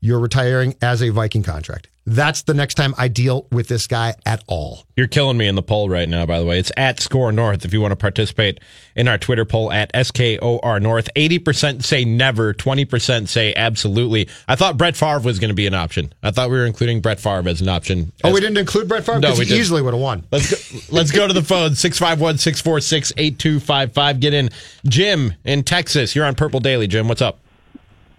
You're 0.00 0.20
retiring 0.20 0.76
as 0.82 1.02
a 1.02 1.10
Viking 1.10 1.42
contract. 1.42 1.88
That's 2.04 2.42
the 2.42 2.54
next 2.54 2.74
time 2.74 2.94
I 2.98 3.06
deal 3.06 3.46
with 3.52 3.68
this 3.68 3.86
guy 3.86 4.14
at 4.26 4.42
all. 4.48 4.84
You're 4.96 5.06
killing 5.06 5.36
me 5.36 5.46
in 5.46 5.54
the 5.54 5.62
poll 5.62 5.88
right 5.88 6.08
now, 6.08 6.26
by 6.26 6.40
the 6.40 6.44
way. 6.44 6.58
It's 6.58 6.72
at 6.76 6.98
SKOR 6.98 7.30
North 7.30 7.64
if 7.64 7.72
you 7.72 7.80
want 7.80 7.92
to 7.92 7.96
participate 7.96 8.58
in 8.96 9.06
our 9.06 9.18
Twitter 9.18 9.44
poll 9.44 9.70
at 9.70 9.92
SKOR 9.94 10.80
North. 10.80 11.08
80% 11.14 11.84
say 11.84 12.04
never, 12.04 12.52
20% 12.54 13.28
say 13.28 13.54
absolutely. 13.54 14.28
I 14.48 14.56
thought 14.56 14.76
Brett 14.76 14.96
Favre 14.96 15.20
was 15.20 15.38
going 15.38 15.50
to 15.50 15.54
be 15.54 15.68
an 15.68 15.74
option. 15.74 16.12
I 16.24 16.32
thought 16.32 16.50
we 16.50 16.56
were 16.56 16.66
including 16.66 17.00
Brett 17.02 17.20
Favre 17.20 17.48
as 17.48 17.60
an 17.60 17.68
option. 17.68 18.10
Oh, 18.24 18.32
we 18.32 18.40
didn't 18.40 18.58
include 18.58 18.88
Brett 18.88 19.04
Favre? 19.04 19.20
No, 19.20 19.28
Because 19.28 19.38
we 19.38 19.44
he 19.44 19.50
didn't. 19.50 19.60
easily 19.60 19.82
would 19.82 19.94
have 19.94 20.02
won. 20.02 20.24
Let's 20.32 20.72
go, 20.72 20.78
let's 20.90 21.10
go 21.12 21.28
to 21.28 21.32
the 21.32 21.42
phone 21.42 21.76
651 21.76 22.38
646 22.38 23.12
8255. 23.16 24.18
Get 24.20 24.34
in. 24.34 24.50
Jim 24.86 25.34
in 25.44 25.62
Texas. 25.62 26.16
You're 26.16 26.24
on 26.26 26.34
Purple 26.34 26.58
Daily. 26.58 26.88
Jim, 26.88 27.06
what's 27.06 27.22
up? 27.22 27.38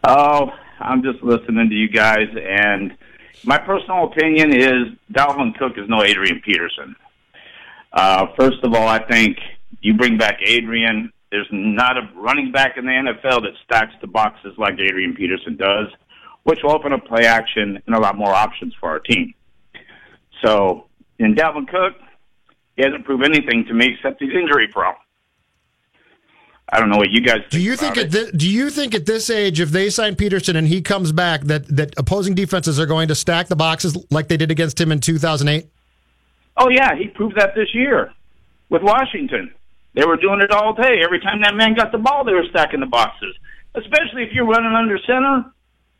Oh, 0.05 0.51
I'm 0.79 1.03
just 1.03 1.21
listening 1.21 1.69
to 1.69 1.75
you 1.75 1.89
guys, 1.89 2.27
and 2.35 2.95
my 3.43 3.57
personal 3.57 4.05
opinion 4.05 4.55
is 4.55 4.93
Dalvin 5.11 5.57
Cook 5.57 5.73
is 5.77 5.87
no 5.89 6.03
Adrian 6.03 6.41
Peterson. 6.43 6.95
Uh, 7.91 8.27
first 8.37 8.63
of 8.63 8.73
all, 8.73 8.87
I 8.87 8.99
think 8.99 9.37
you 9.81 9.93
bring 9.93 10.17
back 10.17 10.39
Adrian. 10.45 11.11
There's 11.31 11.47
not 11.51 11.97
a 11.97 12.09
running 12.15 12.51
back 12.51 12.77
in 12.77 12.85
the 12.85 12.91
NFL 12.91 13.41
that 13.41 13.53
stacks 13.63 13.93
the 14.01 14.07
boxes 14.07 14.53
like 14.57 14.79
Adrian 14.79 15.15
Peterson 15.15 15.57
does, 15.57 15.87
which 16.43 16.59
will 16.63 16.71
open 16.71 16.93
up 16.93 17.05
play 17.05 17.25
action 17.25 17.81
and 17.85 17.95
a 17.95 17.99
lot 17.99 18.17
more 18.17 18.33
options 18.33 18.73
for 18.79 18.89
our 18.89 18.99
team. 18.99 19.33
So, 20.43 20.87
in 21.19 21.35
Dalvin 21.35 21.67
Cook, 21.67 21.95
he 22.75 22.83
hasn't 22.83 23.05
proved 23.05 23.23
anything 23.23 23.65
to 23.65 23.73
me 23.73 23.93
except 23.95 24.21
he's 24.21 24.33
injury 24.33 24.67
prone. 24.67 24.95
I 26.69 26.79
don't 26.79 26.89
know 26.89 26.97
what 26.97 27.11
you 27.11 27.21
guys 27.21 27.39
think 27.39 27.51
Do 27.51 27.59
you 27.61 27.75
think 27.75 27.97
about 27.97 28.05
at 28.15 28.31
thi- 28.31 28.37
do 28.37 28.49
you 28.49 28.69
think 28.69 28.95
at 28.95 29.05
this 29.05 29.29
age, 29.29 29.59
if 29.59 29.69
they 29.69 29.89
sign 29.89 30.15
Peterson 30.15 30.55
and 30.55 30.67
he 30.67 30.81
comes 30.81 31.11
back, 31.11 31.41
that 31.41 31.67
that 31.75 31.93
opposing 31.97 32.35
defenses 32.35 32.79
are 32.79 32.85
going 32.85 33.07
to 33.09 33.15
stack 33.15 33.47
the 33.47 33.55
boxes 33.55 33.97
like 34.09 34.27
they 34.27 34.37
did 34.37 34.49
against 34.49 34.79
him 34.79 34.91
in 34.91 34.99
2008? 34.99 35.67
Oh 36.57 36.69
yeah, 36.69 36.95
he 36.95 37.07
proved 37.07 37.37
that 37.37 37.53
this 37.55 37.73
year 37.73 38.11
with 38.69 38.81
Washington. 38.81 39.53
They 39.93 40.05
were 40.05 40.17
doing 40.17 40.41
it 40.41 40.51
all 40.51 40.73
day. 40.73 41.01
Every 41.03 41.19
time 41.19 41.41
that 41.41 41.53
man 41.53 41.75
got 41.75 41.91
the 41.91 41.99
ball, 41.99 42.23
they 42.23 42.33
were 42.33 42.45
stacking 42.49 42.79
the 42.79 42.87
boxes. 42.87 43.35
Especially 43.75 44.23
if 44.23 44.33
you're 44.33 44.45
running 44.47 44.73
under 44.73 44.97
center, 45.05 45.45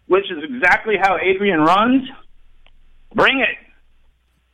which 0.07 0.31
is 0.31 0.43
exactly 0.43 0.95
how 0.99 1.17
Adrian 1.17 1.59
runs. 1.61 2.07
Bring 3.13 3.39
it. 3.39 3.55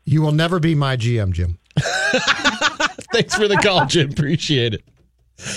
You 0.04 0.22
will 0.22 0.32
never 0.34 0.60
be 0.60 0.76
my 0.76 0.98
GM, 0.98 1.32
Jim. 1.32 1.58
Thanks 1.80 3.36
for 3.36 3.48
the 3.48 3.58
call, 3.62 3.86
Jim. 3.86 4.12
Appreciate 4.12 4.74
it. 4.74 4.84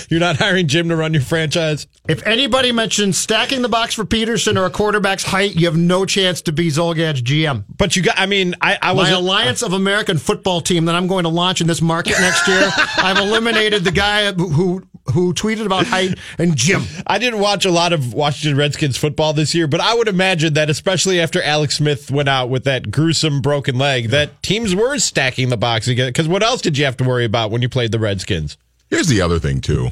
You're 0.09 0.19
not 0.19 0.37
hiring 0.37 0.67
Jim 0.67 0.89
to 0.89 0.95
run 0.95 1.13
your 1.13 1.21
franchise? 1.21 1.87
If 2.07 2.25
anybody 2.25 2.71
mentions 2.71 3.17
stacking 3.17 3.61
the 3.61 3.69
box 3.69 3.93
for 3.93 4.05
Peterson 4.05 4.57
or 4.57 4.65
a 4.65 4.69
quarterback's 4.69 5.23
height, 5.23 5.55
you 5.55 5.65
have 5.67 5.77
no 5.77 6.05
chance 6.05 6.41
to 6.43 6.51
be 6.51 6.67
Zulgad's 6.67 7.21
GM. 7.21 7.63
But 7.77 7.95
you 7.95 8.03
got, 8.03 8.19
I 8.19 8.25
mean, 8.25 8.55
I, 8.61 8.77
I 8.81 8.91
was. 8.93 9.09
My 9.09 9.15
Alliance 9.15 9.61
of 9.61 9.73
American 9.73 10.17
Football 10.17 10.61
team 10.61 10.85
that 10.85 10.95
I'm 10.95 11.07
going 11.07 11.23
to 11.23 11.29
launch 11.29 11.61
in 11.61 11.67
this 11.67 11.81
market 11.81 12.19
next 12.19 12.47
year. 12.47 12.69
I've 12.97 13.17
eliminated 13.17 13.83
the 13.83 13.91
guy 13.91 14.31
who 14.33 14.83
who 15.11 15.33
tweeted 15.33 15.65
about 15.65 15.85
height 15.85 16.17
and 16.37 16.55
Jim. 16.55 16.83
I 17.05 17.19
didn't 17.19 17.39
watch 17.39 17.65
a 17.65 17.71
lot 17.71 17.93
of 17.93 18.13
Washington 18.13 18.57
Redskins 18.57 18.97
football 18.97 19.33
this 19.33 19.53
year, 19.53 19.67
but 19.67 19.81
I 19.81 19.93
would 19.93 20.07
imagine 20.07 20.53
that, 20.53 20.69
especially 20.69 21.19
after 21.19 21.41
Alex 21.41 21.77
Smith 21.77 22.09
went 22.09 22.29
out 22.29 22.49
with 22.49 22.63
that 22.63 22.89
gruesome 22.89 23.41
broken 23.41 23.77
leg, 23.77 24.09
that 24.09 24.41
teams 24.41 24.73
were 24.73 24.97
stacking 24.99 25.49
the 25.49 25.57
box 25.57 25.87
again. 25.87 26.07
Because 26.07 26.27
what 26.27 26.43
else 26.43 26.61
did 26.61 26.77
you 26.77 26.85
have 26.85 26.97
to 26.97 27.03
worry 27.03 27.25
about 27.25 27.51
when 27.51 27.61
you 27.61 27.69
played 27.69 27.91
the 27.91 27.99
Redskins? 27.99 28.57
Here's 28.93 29.07
the 29.07 29.21
other 29.21 29.39
thing, 29.39 29.59
too. 29.59 29.89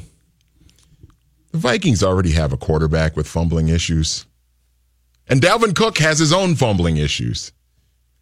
The 1.50 1.58
Vikings 1.58 2.02
already 2.02 2.30
have 2.32 2.52
a 2.52 2.56
quarterback 2.56 3.16
with 3.16 3.26
fumbling 3.26 3.68
issues. 3.68 4.26
And 5.28 5.40
Dalvin 5.40 5.74
Cook 5.74 5.98
has 5.98 6.18
his 6.18 6.32
own 6.32 6.54
fumbling 6.54 6.96
issues. 6.98 7.52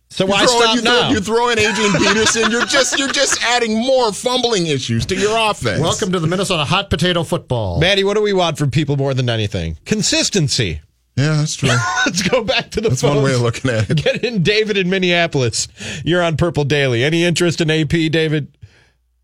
So 0.09 0.25
You 0.25 0.31
why 0.31 0.47
throw 0.47 0.61
stop 0.61 0.75
you 0.77 0.81
throw, 0.83 0.91
now? 0.93 1.11
You 1.11 1.21
throw 1.21 1.49
in 1.51 1.59
Adrian 1.59 1.93
Peterson, 1.99 2.51
you're 2.51 2.65
just 2.67 2.99
you're 2.99 3.13
just 3.13 3.41
adding 3.45 3.77
more 3.77 4.11
fumbling 4.13 4.67
issues 4.67 5.07
to 5.07 5.15
your 5.17 5.37
offense. 5.51 5.81
Welcome 5.81 6.11
to 6.13 6.19
the 6.19 6.27
Minnesota 6.27 6.65
hot 6.65 6.91
potato 6.91 7.23
football. 7.23 7.79
Maddie, 7.79 8.03
what 8.03 8.15
do 8.15 8.23
we 8.23 8.33
want 8.33 8.59
from 8.59 8.71
people 8.73 8.97
more 8.97 9.15
than 9.15 9.29
anything? 9.31 9.77
Consistency. 9.85 10.81
Yeah, 11.17 11.37
that's 11.37 11.55
true. 11.55 11.69
Let's 12.07 12.23
go 12.29 12.43
back 12.43 12.71
to 12.71 12.81
the 12.81 12.89
That's 12.89 13.03
phones. 13.03 13.17
one 13.17 13.25
way 13.25 13.35
of 13.35 13.43
looking 13.43 13.71
at 13.71 13.91
it. 13.91 13.97
Get 14.03 14.25
in 14.25 14.43
David 14.43 14.77
in 14.79 14.89
Minneapolis. 14.91 15.69
You're 16.05 16.23
on 16.23 16.37
Purple 16.37 16.65
Daily. 16.65 17.05
Any 17.05 17.23
interest 17.25 17.61
in 17.61 17.71
AP, 17.71 17.91
David? 18.11 18.57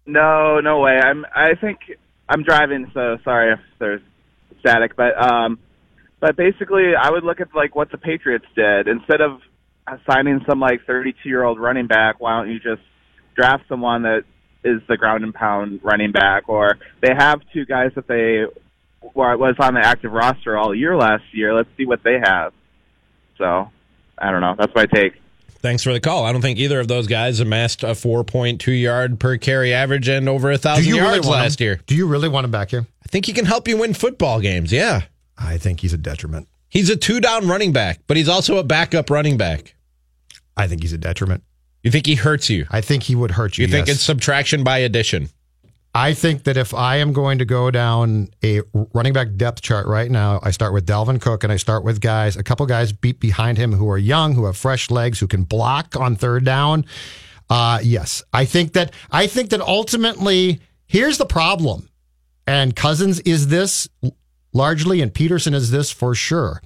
No, 0.07 0.61
no 0.61 0.81
way. 0.81 0.99
I'm. 1.03 1.25
I 1.35 1.55
think 1.61 1.79
I'm 2.29 2.43
driving, 2.43 2.91
so 2.95 3.19
sorry 3.25 3.53
if 3.53 3.61
there's 3.79 4.01
static. 4.61 4.97
But 4.97 5.21
um, 5.21 5.59
but 6.21 6.37
basically, 6.37 6.93
I 7.01 7.11
would 7.11 7.25
look 7.25 7.41
at 7.41 7.49
like 7.55 7.75
what 7.75 7.91
the 7.91 7.99
Patriots 7.99 8.47
did 8.55 8.89
instead 8.89 9.21
of 9.21 9.41
signing 10.09 10.41
some 10.49 10.61
like 10.61 10.81
32 10.87 11.29
year 11.29 11.43
old 11.45 11.61
running 11.61 11.87
back. 11.87 12.21
Why 12.21 12.39
don't 12.39 12.51
you 12.51 12.59
just 12.59 12.83
draft 13.35 13.65
someone 13.69 14.03
that 14.03 14.23
is 14.65 14.81
the 14.89 14.97
ground 14.97 15.25
and 15.25 15.35
pound 15.35 15.81
running 15.83 16.13
back? 16.13 16.49
Or 16.49 16.79
they 17.03 17.13
have 17.17 17.41
two 17.53 17.67
guys 17.67 17.91
that 17.97 18.07
they 18.09 18.45
were 19.15 19.37
was 19.37 19.57
on 19.59 19.75
the 19.75 19.81
active 19.81 20.13
roster 20.13 20.57
all 20.57 20.75
year 20.75 20.97
last 20.97 21.25
year. 21.33 21.55
Let's 21.55 21.69
see 21.77 21.87
what 21.87 22.03
they 22.03 22.19
have. 22.23 22.53
So 23.39 23.71
I 24.19 24.31
don't 24.31 24.41
know. 24.41 24.55
That's 24.59 24.75
my 24.75 24.87
take. 24.87 25.15
Thanks 25.67 25.83
for 25.83 25.93
the 25.93 25.99
call. 25.99 26.25
I 26.25 26.31
don't 26.31 26.43
think 26.43 26.61
either 26.61 26.79
of 26.79 26.87
those 26.87 27.09
guys 27.09 27.41
amassed 27.41 27.83
a 27.83 27.89
4.2 27.89 28.81
yard 28.81 29.19
per 29.19 29.37
carry 29.37 29.75
average 29.75 30.07
and 30.07 30.29
over 30.29 30.53
a 30.53 30.59
thousand 30.59 30.85
you 30.85 31.01
really 31.01 31.15
yards 31.15 31.27
last 31.27 31.61
year. 31.61 31.81
Do 31.87 31.97
you 31.97 32.07
really 32.07 32.29
want 32.29 32.45
him 32.45 32.53
back 32.53 32.71
here? 32.71 32.87
I 33.05 33.09
think 33.09 33.27
he 33.27 33.33
can 33.33 33.47
help 33.47 33.67
you 33.67 33.77
win 33.79 33.93
football 33.93 34.39
games. 34.39 34.73
Yeah. 34.73 35.03
I 35.37 35.59
think 35.59 35.81
he's 35.81 35.93
a 35.93 35.99
detriment. 35.99 36.47
He's 36.69 36.89
a 36.89 36.95
two 36.95 37.19
down 37.19 37.49
running 37.49 37.73
back, 37.73 37.99
but 38.07 38.17
he's 38.17 38.29
also 38.29 38.59
a 38.59 38.63
backup 38.63 39.11
running 39.11 39.37
back. 39.37 39.75
I 40.57 40.69
think 40.69 40.83
he's 40.83 40.93
a 40.93 40.99
detriment. 40.99 41.43
You 41.83 41.91
think 41.91 42.07
he 42.07 42.15
hurts 42.15 42.49
you? 42.49 42.67
I 42.71 42.81
think 42.81 43.03
he 43.03 43.17
would 43.17 43.33
hurt 43.33 43.59
you. 43.59 43.67
You 43.67 43.73
think 43.73 43.89
it's 43.89 44.03
subtraction 44.03 44.63
by 44.63 44.79
addition? 44.79 45.31
I 45.97 46.13
think 46.13 46.45
that 46.45 46.59
if 46.59 46.75
I 46.75 46.97
am 46.97 47.15
going 47.15 47.39
to 47.39 47.47
go 47.47 47.71
down 47.71 48.29
a 48.45 48.61
running 48.93 49.15
back 49.15 49.29
depth 49.35 49.63
chart 49.63 49.87
right 49.87 50.11
now, 50.11 50.41
I 50.43 50.51
start 50.51 50.75
with 50.75 50.87
Dalvin 50.87 51.19
Cook 51.19 51.43
and 51.43 51.51
I 51.51 51.57
start 51.57 51.85
with 51.85 52.03
guys, 52.03 52.37
a 52.37 52.43
couple 52.43 52.67
guys 52.67 52.93
beat 52.93 53.19
behind 53.19 53.57
him 53.57 53.73
who 53.73 53.89
are 53.89 53.97
young, 53.97 54.35
who 54.35 54.45
have 54.45 54.59
fresh 54.59 54.91
legs, 54.91 55.19
who 55.19 55.27
can 55.27 55.45
block 55.45 55.97
on 55.97 56.15
third 56.15 56.45
down. 56.45 56.85
Uh, 57.49 57.79
yes, 57.83 58.23
I 58.31 58.45
think 58.45 58.75
that 58.75 58.93
I 59.11 59.27
think 59.27 59.49
that 59.51 59.63
ultimately 59.63 60.61
here's 60.87 61.17
the 61.17 61.25
problem, 61.25 61.89
and 62.47 62.77
Cousins 62.77 63.21
is 63.21 63.49
this 63.49 63.89
largely, 64.53 65.01
and 65.01 65.15
Peterson 65.15 65.55
is 65.55 65.71
this 65.71 65.91
for 65.91 66.15
sure. 66.15 66.61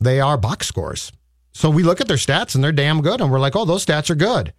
They 0.00 0.18
are 0.18 0.38
box 0.38 0.66
scores, 0.66 1.12
so 1.52 1.68
we 1.68 1.82
look 1.82 2.00
at 2.00 2.08
their 2.08 2.16
stats 2.16 2.54
and 2.54 2.64
they're 2.64 2.72
damn 2.72 3.02
good, 3.02 3.20
and 3.20 3.30
we're 3.30 3.38
like, 3.38 3.54
oh, 3.54 3.66
those 3.66 3.84
stats 3.84 4.08
are 4.08 4.14
good. 4.14 4.54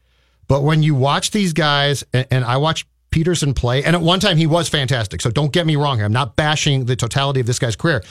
But 0.47 0.61
when 0.61 0.83
you 0.83 0.93
watch 0.93 1.31
these 1.31 1.53
guys, 1.53 2.03
and, 2.13 2.27
and 2.29 2.45
I 2.45 2.57
watch 2.57 2.85
Peterson 3.15 3.53
play, 3.53 3.81
and 3.81 3.95
at 3.95 4.01
one 4.01 4.19
time 4.19 4.35
he 4.35 4.45
was 4.45 4.67
fantastic. 4.67 5.21
So 5.21 5.31
don't 5.31 5.53
get 5.53 5.65
me 5.65 5.77
wrong 5.77 5.95
here. 5.95 6.05
I'm 6.05 6.11
not 6.11 6.35
bashing 6.35 6.83
the 6.83 6.97
totality 6.97 7.39
of 7.39 7.47
this 7.47 7.59
guy's 7.59 7.77
career, 7.77 8.03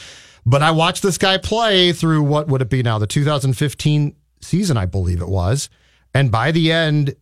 but 0.46 0.62
I 0.62 0.70
watched 0.70 1.02
this 1.02 1.18
guy 1.18 1.36
play 1.36 1.92
through 1.92 2.22
what 2.22 2.48
would 2.48 2.62
it 2.62 2.70
be 2.70 2.82
now? 2.82 2.98
The 2.98 3.07
2015 3.07 4.16
season, 4.40 4.78
I 4.78 4.86
believe 4.86 5.20
it 5.20 5.28
was. 5.28 5.68
And 6.14 6.32
by 6.32 6.52
the 6.52 6.72
end, 6.72 7.16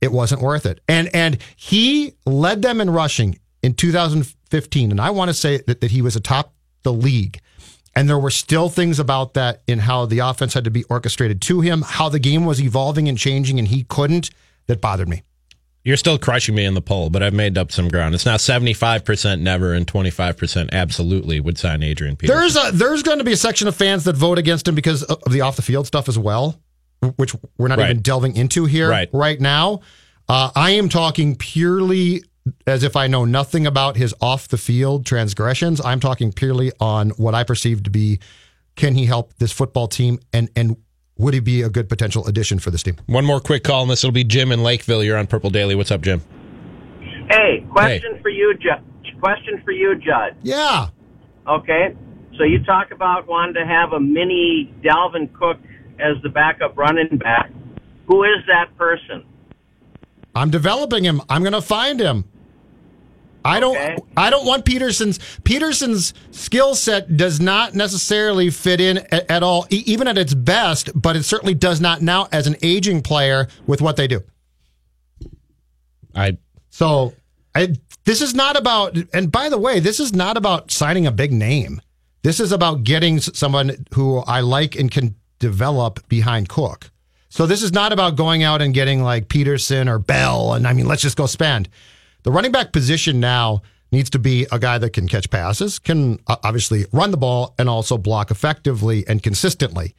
it 0.00 0.10
wasn't 0.10 0.42
worth 0.42 0.66
it. 0.66 0.80
And 0.88 1.14
and 1.14 1.38
he 1.54 2.14
led 2.26 2.60
them 2.62 2.80
in 2.80 2.90
rushing 2.90 3.38
in 3.62 3.74
2015. 3.74 4.90
And 4.90 5.00
I 5.00 5.10
want 5.10 5.28
to 5.28 5.34
say 5.34 5.58
that, 5.68 5.80
that 5.80 5.92
he 5.92 6.02
was 6.02 6.16
atop 6.16 6.52
the 6.82 6.92
league. 6.92 7.38
And 7.94 8.08
there 8.08 8.18
were 8.18 8.30
still 8.30 8.68
things 8.68 8.98
about 8.98 9.34
that 9.34 9.62
in 9.68 9.78
how 9.78 10.06
the 10.06 10.18
offense 10.18 10.54
had 10.54 10.64
to 10.64 10.72
be 10.72 10.82
orchestrated 10.84 11.40
to 11.42 11.60
him, 11.60 11.82
how 11.82 12.08
the 12.08 12.18
game 12.18 12.44
was 12.44 12.60
evolving 12.60 13.08
and 13.08 13.16
changing, 13.16 13.60
and 13.60 13.68
he 13.68 13.84
couldn't, 13.84 14.30
that 14.66 14.80
bothered 14.80 15.08
me. 15.08 15.22
You're 15.88 15.96
still 15.96 16.18
crushing 16.18 16.54
me 16.54 16.66
in 16.66 16.74
the 16.74 16.82
poll, 16.82 17.08
but 17.08 17.22
I've 17.22 17.32
made 17.32 17.56
up 17.56 17.72
some 17.72 17.88
ground. 17.88 18.14
It's 18.14 18.26
now 18.26 18.36
75% 18.36 19.40
never 19.40 19.72
and 19.72 19.86
25% 19.86 20.70
absolutely 20.70 21.40
would 21.40 21.56
sign 21.56 21.82
Adrian 21.82 22.14
Peterson. 22.14 22.38
There's 22.38 22.56
a 22.56 22.76
there's 22.76 23.02
going 23.02 23.16
to 23.20 23.24
be 23.24 23.32
a 23.32 23.38
section 23.38 23.68
of 23.68 23.74
fans 23.74 24.04
that 24.04 24.14
vote 24.14 24.36
against 24.36 24.68
him 24.68 24.74
because 24.74 25.02
of 25.02 25.32
the 25.32 25.40
off 25.40 25.56
the 25.56 25.62
field 25.62 25.86
stuff 25.86 26.06
as 26.06 26.18
well, 26.18 26.60
which 27.16 27.34
we're 27.56 27.68
not 27.68 27.78
Right. 27.78 27.88
even 27.88 28.02
delving 28.02 28.36
into 28.36 28.66
here 28.66 28.90
Right. 29.14 29.40
now. 29.40 29.80
Uh, 30.28 30.50
I 30.54 30.72
am 30.72 30.90
talking 30.90 31.36
purely 31.36 32.22
as 32.66 32.82
if 32.82 32.94
I 32.94 33.06
know 33.06 33.24
nothing 33.24 33.66
about 33.66 33.96
his 33.96 34.14
off 34.20 34.46
the 34.46 34.58
field 34.58 35.06
transgressions. 35.06 35.80
I'm 35.82 36.00
talking 36.00 36.32
purely 36.32 36.70
on 36.80 37.12
what 37.16 37.34
I 37.34 37.44
perceive 37.44 37.82
to 37.84 37.90
be 37.90 38.18
can 38.76 38.94
he 38.94 39.06
help 39.06 39.32
this 39.38 39.52
football 39.52 39.88
team 39.88 40.18
and 40.34 40.50
and 40.54 40.76
would 41.18 41.34
he 41.34 41.40
be 41.40 41.62
a 41.62 41.68
good 41.68 41.88
potential 41.88 42.26
addition 42.26 42.58
for 42.58 42.70
this 42.70 42.82
team? 42.82 42.96
One 43.06 43.24
more 43.24 43.40
quick 43.40 43.64
call, 43.64 43.82
and 43.82 43.90
this 43.90 44.02
will 44.02 44.12
be 44.12 44.24
Jim 44.24 44.50
in 44.52 44.62
Lakeville. 44.62 45.04
You're 45.04 45.18
on 45.18 45.26
Purple 45.26 45.50
Daily. 45.50 45.74
What's 45.74 45.90
up, 45.90 46.00
Jim? 46.00 46.22
Hey, 47.30 47.66
question 47.70 48.18
for 48.22 48.30
you, 48.30 48.54
Judd. 48.54 48.82
Question 49.20 49.60
for 49.64 49.72
you, 49.72 49.96
Judd. 49.96 50.36
Yeah. 50.42 50.88
Okay. 51.46 51.94
So 52.36 52.44
you 52.44 52.62
talk 52.62 52.92
about 52.92 53.26
wanting 53.26 53.54
to 53.54 53.66
have 53.66 53.92
a 53.92 54.00
mini 54.00 54.72
Dalvin 54.82 55.32
Cook 55.34 55.58
as 55.98 56.22
the 56.22 56.28
backup 56.28 56.78
running 56.78 57.18
back. 57.18 57.50
Who 58.06 58.22
is 58.22 58.38
that 58.46 58.76
person? 58.76 59.24
I'm 60.34 60.50
developing 60.50 61.04
him. 61.04 61.20
I'm 61.28 61.42
going 61.42 61.52
to 61.52 61.60
find 61.60 61.98
him. 61.98 62.24
I 63.44 63.60
don't. 63.60 64.04
I 64.16 64.30
don't 64.30 64.46
want 64.46 64.64
Peterson's. 64.64 65.18
Peterson's 65.44 66.12
skill 66.32 66.74
set 66.74 67.16
does 67.16 67.40
not 67.40 67.74
necessarily 67.74 68.50
fit 68.50 68.80
in 68.80 68.98
at, 68.98 69.30
at 69.30 69.42
all, 69.42 69.66
e- 69.70 69.84
even 69.86 70.08
at 70.08 70.18
its 70.18 70.34
best. 70.34 70.90
But 71.00 71.16
it 71.16 71.22
certainly 71.22 71.54
does 71.54 71.80
not 71.80 72.02
now 72.02 72.28
as 72.32 72.46
an 72.46 72.56
aging 72.62 73.02
player 73.02 73.48
with 73.66 73.80
what 73.80 73.96
they 73.96 74.06
do. 74.08 74.22
I 76.14 76.38
so 76.70 77.14
I. 77.54 77.74
This 78.04 78.22
is 78.22 78.34
not 78.34 78.56
about. 78.56 78.96
And 79.12 79.30
by 79.30 79.48
the 79.48 79.58
way, 79.58 79.80
this 79.80 80.00
is 80.00 80.14
not 80.14 80.36
about 80.36 80.70
signing 80.70 81.06
a 81.06 81.12
big 81.12 81.32
name. 81.32 81.80
This 82.22 82.40
is 82.40 82.52
about 82.52 82.82
getting 82.82 83.20
someone 83.20 83.86
who 83.94 84.18
I 84.18 84.40
like 84.40 84.76
and 84.76 84.90
can 84.90 85.14
develop 85.38 86.06
behind 86.08 86.48
Cook. 86.48 86.90
So 87.28 87.46
this 87.46 87.62
is 87.62 87.72
not 87.72 87.92
about 87.92 88.16
going 88.16 88.42
out 88.42 88.62
and 88.62 88.74
getting 88.74 89.02
like 89.02 89.28
Peterson 89.28 89.88
or 89.88 89.98
Bell. 89.98 90.54
And 90.54 90.66
I 90.66 90.72
mean, 90.72 90.86
let's 90.86 91.02
just 91.02 91.16
go 91.16 91.26
spend. 91.26 91.68
The 92.22 92.32
running 92.32 92.52
back 92.52 92.72
position 92.72 93.20
now 93.20 93.62
needs 93.90 94.10
to 94.10 94.18
be 94.18 94.46
a 94.52 94.58
guy 94.58 94.78
that 94.78 94.92
can 94.92 95.08
catch 95.08 95.30
passes, 95.30 95.78
can 95.78 96.18
uh, 96.26 96.36
obviously 96.42 96.84
run 96.92 97.10
the 97.10 97.16
ball, 97.16 97.54
and 97.58 97.68
also 97.68 97.96
block 97.96 98.30
effectively 98.30 99.06
and 99.08 99.22
consistently. 99.22 99.94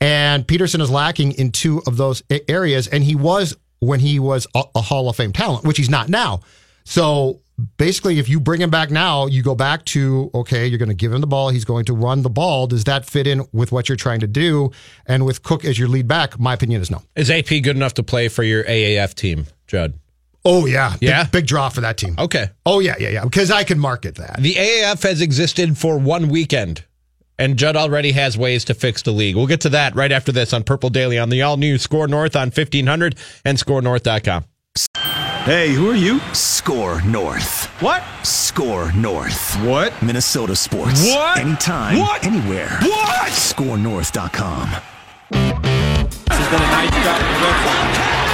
And 0.00 0.46
Peterson 0.46 0.80
is 0.80 0.90
lacking 0.90 1.32
in 1.32 1.52
two 1.52 1.80
of 1.86 1.96
those 1.96 2.22
areas. 2.48 2.88
And 2.88 3.04
he 3.04 3.14
was 3.14 3.56
when 3.78 4.00
he 4.00 4.18
was 4.18 4.46
a, 4.54 4.64
a 4.74 4.80
Hall 4.80 5.08
of 5.08 5.16
Fame 5.16 5.32
talent, 5.32 5.64
which 5.64 5.76
he's 5.76 5.90
not 5.90 6.08
now. 6.08 6.40
So 6.84 7.40
basically, 7.76 8.18
if 8.18 8.28
you 8.28 8.40
bring 8.40 8.60
him 8.60 8.70
back 8.70 8.90
now, 8.90 9.26
you 9.26 9.42
go 9.42 9.54
back 9.54 9.84
to, 9.86 10.30
okay, 10.34 10.66
you're 10.66 10.78
going 10.78 10.88
to 10.88 10.94
give 10.94 11.12
him 11.12 11.20
the 11.20 11.26
ball. 11.26 11.50
He's 11.50 11.64
going 11.64 11.84
to 11.84 11.94
run 11.94 12.22
the 12.22 12.30
ball. 12.30 12.66
Does 12.66 12.84
that 12.84 13.06
fit 13.06 13.26
in 13.26 13.46
with 13.52 13.70
what 13.70 13.88
you're 13.88 13.96
trying 13.96 14.20
to 14.20 14.26
do? 14.26 14.72
And 15.06 15.24
with 15.24 15.42
Cook 15.42 15.64
as 15.64 15.78
your 15.78 15.88
lead 15.88 16.08
back, 16.08 16.38
my 16.38 16.54
opinion 16.54 16.82
is 16.82 16.90
no. 16.90 17.02
is 17.14 17.30
AP 17.30 17.48
good 17.48 17.76
enough 17.76 17.94
to 17.94 18.02
play 18.02 18.28
for 18.28 18.42
your 18.42 18.64
AAF 18.64 19.14
team, 19.14 19.46
Judd? 19.66 19.94
Oh, 20.44 20.66
yeah. 20.66 20.96
Yeah? 21.00 21.24
Big, 21.24 21.46
draw 21.46 21.68
for 21.68 21.82
that 21.82 21.96
team. 21.96 22.16
Okay. 22.18 22.50
Oh, 22.66 22.80
yeah, 22.80 22.96
yeah, 22.98 23.10
yeah. 23.10 23.24
Because 23.24 23.50
I 23.50 23.64
can 23.64 23.78
market 23.78 24.16
that. 24.16 24.36
The 24.40 24.54
AAF 24.54 25.02
has 25.04 25.20
existed 25.20 25.78
for 25.78 25.98
one 25.98 26.28
weekend, 26.28 26.84
and 27.38 27.56
Judd 27.56 27.76
already 27.76 28.12
has 28.12 28.36
ways 28.36 28.64
to 28.66 28.74
fix 28.74 29.02
the 29.02 29.12
league. 29.12 29.36
We'll 29.36 29.46
get 29.46 29.60
to 29.62 29.68
that 29.70 29.94
right 29.94 30.10
after 30.10 30.32
this 30.32 30.52
on 30.52 30.64
Purple 30.64 30.90
Daily 30.90 31.18
on 31.18 31.28
the 31.28 31.42
all 31.42 31.56
new 31.56 31.78
SKOR 31.78 32.08
North 32.08 32.34
on 32.34 32.48
1500 32.50 33.16
and 33.44 33.56
skornorth.com. 33.58 34.44
Hey, 35.44 35.70
who 35.70 35.90
are 35.90 35.96
you? 35.96 36.20
SKOR 36.32 37.02
North. 37.02 37.66
What? 37.82 38.02
SKOR 38.22 38.92
North. 38.92 39.54
What? 39.64 39.92
Minnesota 40.02 40.54
sports. 40.54 41.04
What? 41.04 41.38
Anytime. 41.38 41.98
What? 41.98 42.24
Anywhere. 42.24 42.78
What? 42.80 43.28
SKORNorth.com. 43.32 44.70
This 45.30 46.38
has 46.38 46.48
been 46.50 46.62
a 46.62 46.70
nice 46.70 48.31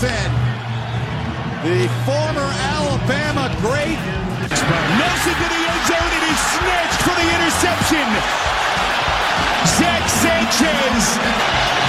Richardson, 0.00 0.32
the 1.62 1.88
former 2.08 2.48
Alabama 2.72 3.54
great. 3.60 4.00
Nelson 4.48 5.34
to 5.36 5.46
the 5.46 5.60
end 5.60 5.86
zone, 5.86 6.12
and 6.16 6.24
he's 6.24 6.40
snatched 6.56 7.02
for 7.04 7.12
the 7.12 7.26
interception. 7.36 8.08
Zach 9.76 10.08
Sanchez. 10.08 11.04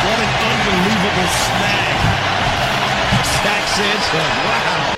What 0.03 0.19
an 0.19 0.31
unbelievable 0.51 1.29
snag. 1.39 1.95
Zach 3.43 3.63
Sanchez, 3.69 4.35
wow. 4.45 4.95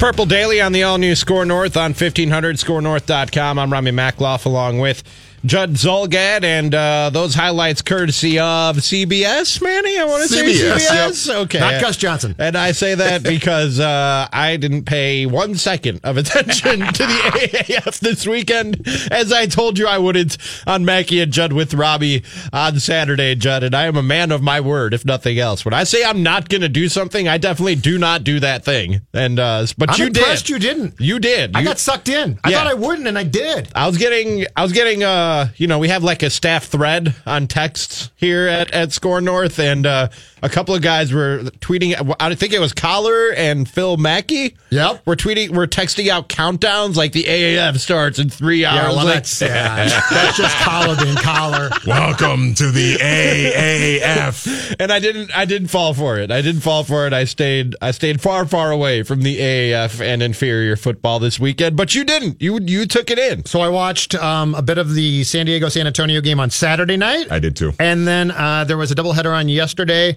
Purple 0.00 0.26
Daily 0.26 0.60
on 0.60 0.72
the 0.72 0.82
all 0.82 0.98
new 0.98 1.14
SKOR 1.14 1.44
North 1.44 1.76
on 1.76 1.90
1500 1.92 2.56
skornorth.com. 2.56 3.58
I'm 3.60 3.72
Rami 3.72 3.92
Makloff 3.92 4.44
along 4.44 4.80
with 4.80 5.04
Judd 5.44 5.72
Zulgad 5.72 6.42
and 6.42 6.74
uh, 6.74 7.10
those 7.12 7.34
highlights 7.34 7.82
courtesy 7.82 8.38
of 8.38 8.76
CBS, 8.76 9.60
Manny. 9.62 9.98
I 9.98 10.04
want 10.06 10.22
to 10.22 10.28
say 10.28 10.42
CBS, 10.54 10.78
CBS. 10.78 11.26
yep. 11.28 11.36
Okay. 11.44 11.60
Not 11.60 11.82
Gus 11.82 11.96
Johnson. 11.98 12.34
And 12.38 12.56
I 12.56 12.72
say 12.72 12.94
that 12.94 13.22
because 13.24 13.78
uh, 13.78 14.26
I 14.32 14.56
didn't 14.56 14.84
pay 14.84 15.26
one 15.26 15.54
second 15.56 16.00
of 16.02 16.16
attention 16.16 16.80
to 16.92 16.92
the 17.06 17.48
AAF 17.52 18.00
this 18.00 18.26
weekend, 18.26 18.88
as 19.10 19.32
I 19.34 19.44
told 19.44 19.78
you 19.78 19.86
I 19.86 19.98
wouldn't 19.98 20.38
on 20.66 20.86
Mackey 20.86 21.20
and 21.20 21.30
Judd 21.30 21.52
with 21.52 21.74
Robbie 21.74 22.24
on 22.52 22.80
Saturday, 22.80 23.34
Judd. 23.34 23.62
And 23.64 23.74
I 23.74 23.84
am 23.84 23.96
a 23.96 24.02
man 24.02 24.30
of 24.32 24.40
my 24.40 24.60
word, 24.62 24.94
if 24.94 25.04
nothing 25.04 25.38
else. 25.38 25.62
When 25.64 25.74
I 25.74 25.84
say 25.84 26.04
I'm 26.04 26.22
not 26.22 26.48
going 26.48 26.62
to 26.62 26.70
do 26.70 26.88
something, 26.88 27.28
I 27.28 27.36
definitely 27.36 27.74
do 27.74 27.98
not 27.98 28.24
do 28.24 28.40
that 28.40 28.64
thing. 28.64 29.02
And 29.12 29.38
uh, 29.38 29.66
but 29.76 29.90
I'm 29.90 30.00
you 30.00 30.06
impressed 30.06 30.46
did. 30.46 30.52
you 30.54 30.58
didn't. 30.58 30.94
You 31.00 31.18
did. 31.18 31.54
I 31.54 31.60
You- 31.60 31.66
got 31.66 31.78
sucked 31.78 32.08
in. 32.08 32.38
I 32.42 32.48
Yeah. 32.50 32.58
thought 32.58 32.66
I 32.68 32.74
wouldn't, 32.74 33.06
and 33.06 33.18
I 33.18 33.24
did. 33.24 33.68
I 33.74 33.86
was 33.86 33.98
getting, 33.98 34.46
I 34.56 34.62
was 34.62 34.72
getting, 34.72 35.02
uh, 35.02 35.33
you 35.56 35.66
know, 35.66 35.78
we 35.78 35.88
have 35.88 36.02
like 36.04 36.22
a 36.22 36.30
staff 36.30 36.64
thread 36.66 37.14
on 37.26 37.46
texts 37.46 38.10
here 38.16 38.46
at, 38.48 38.70
at 38.72 38.92
SKOR 38.92 39.20
North, 39.20 39.58
and 39.58 39.86
uh, 39.86 40.08
a 40.42 40.48
couple 40.48 40.74
of 40.74 40.82
guys 40.82 41.12
were 41.12 41.40
tweeting. 41.60 42.14
I 42.20 42.34
think 42.34 42.52
it 42.52 42.58
was 42.60 42.72
Collar 42.72 43.30
and 43.32 43.68
Phil 43.68 43.96
Mackey. 43.96 44.56
Yep. 44.70 45.02
We're 45.06 45.16
tweeting, 45.16 45.50
we're 45.50 45.66
texting 45.66 46.08
out 46.08 46.28
countdowns 46.28 46.96
like 46.96 47.12
the 47.12 47.24
AAF 47.24 47.78
starts 47.78 48.18
in 48.18 48.28
three 48.30 48.64
hours. 48.64 48.76
Yeah, 48.76 48.88
well, 48.88 49.04
Like- 49.04 49.14
that's 49.14 49.30
sad. 49.36 49.88
that's 50.10 50.36
just 50.36 50.56
collar 50.58 50.96
being 51.02 51.16
collar. 51.16 51.70
Welcome 51.86 52.54
to 52.54 52.70
the 52.70 52.96
AAF. 52.96 54.76
and 54.78 54.92
I 54.92 54.98
didn't, 55.00 55.36
I 55.36 55.44
didn't 55.44 55.68
fall 55.68 55.94
for 55.94 56.18
it. 56.18 56.30
I 56.30 56.42
didn't 56.42 56.60
fall 56.62 56.84
for 56.84 57.06
it. 57.06 57.12
I 57.12 57.24
stayed, 57.24 57.74
I 57.80 57.90
stayed 57.90 58.20
far, 58.20 58.46
far 58.46 58.70
away 58.70 59.02
from 59.02 59.22
the 59.22 59.38
AAF 59.38 60.00
and 60.00 60.22
inferior 60.22 60.76
football 60.76 61.18
this 61.18 61.38
weekend. 61.40 61.76
But 61.76 61.94
you 61.94 62.04
didn't. 62.04 62.40
You, 62.42 62.58
you 62.60 62.86
took 62.86 63.10
it 63.10 63.18
in. 63.18 63.44
So 63.46 63.60
I 63.60 63.68
watched 63.68 64.14
um, 64.14 64.54
a 64.54 64.62
bit 64.62 64.78
of 64.78 64.94
the 64.94 65.23
San 65.24 65.46
Diego 65.46 65.68
San 65.68 65.86
Antonio 65.86 66.20
game 66.20 66.38
on 66.40 66.50
Saturday 66.50 66.96
night. 66.96 67.30
I 67.30 67.38
did 67.38 67.56
too. 67.56 67.72
And 67.78 68.06
then 68.06 68.30
uh, 68.30 68.64
there 68.64 68.76
was 68.76 68.90
a 68.90 68.94
doubleheader 68.94 69.34
on 69.36 69.48
yesterday. 69.48 70.16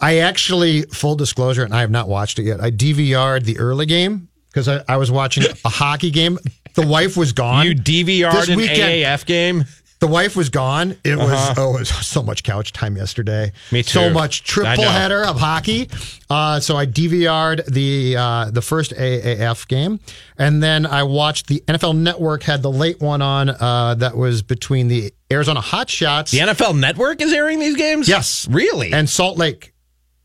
I 0.00 0.18
actually, 0.18 0.82
full 0.82 1.16
disclosure, 1.16 1.64
and 1.64 1.74
I 1.74 1.80
have 1.80 1.90
not 1.90 2.08
watched 2.08 2.38
it 2.38 2.42
yet. 2.44 2.60
I 2.60 2.70
DVR'd 2.70 3.44
the 3.44 3.58
early 3.58 3.86
game 3.86 4.28
because 4.52 4.68
I, 4.68 4.82
I 4.88 4.96
was 4.96 5.10
watching 5.10 5.44
a 5.64 5.68
hockey 5.68 6.10
game. 6.10 6.38
The 6.74 6.86
wife 6.86 7.16
was 7.16 7.32
gone. 7.32 7.66
You 7.66 7.74
DVR'd 7.74 8.32
This 8.34 8.48
an 8.48 8.56
weekend- 8.56 8.80
AAF 8.80 9.26
game. 9.26 9.64
The 10.00 10.06
wife 10.06 10.34
was 10.34 10.48
gone. 10.48 10.96
It 11.04 11.16
was 11.18 11.30
Uh-huh. 11.30 11.54
oh, 11.58 11.76
it 11.76 11.80
was 11.80 11.88
so 11.90 12.22
much 12.22 12.42
couch 12.42 12.72
time 12.72 12.96
yesterday. 12.96 13.52
Me 13.70 13.82
too. 13.82 13.90
So 13.90 14.10
much 14.10 14.42
triple 14.44 14.82
header 14.84 15.24
of 15.24 15.38
hockey. 15.38 15.88
Uh, 16.30 16.58
so 16.58 16.76
I 16.76 16.86
DVR'd 16.86 17.72
the 17.72 18.16
uh, 18.16 18.50
the 18.50 18.62
first 18.62 18.92
AAF 18.92 19.68
game, 19.68 20.00
and 20.38 20.62
then 20.62 20.86
I 20.86 21.02
watched 21.02 21.48
the 21.48 21.62
NFL 21.68 21.96
Network 21.98 22.42
had 22.44 22.62
the 22.62 22.70
late 22.72 23.00
one 23.00 23.20
on 23.22 23.50
uh, 23.50 23.94
that 23.98 24.16
was 24.16 24.40
between 24.42 24.88
the 24.88 25.12
Arizona 25.30 25.60
Hotshots. 25.60 26.30
The 26.30 26.38
NFL 26.38 26.78
Network 26.78 27.20
is 27.20 27.32
airing 27.32 27.58
these 27.58 27.76
games. 27.76 28.08
Yes, 28.08 28.48
really. 28.50 28.92
and 28.92 29.08
Salt 29.08 29.36
Lake. 29.36 29.74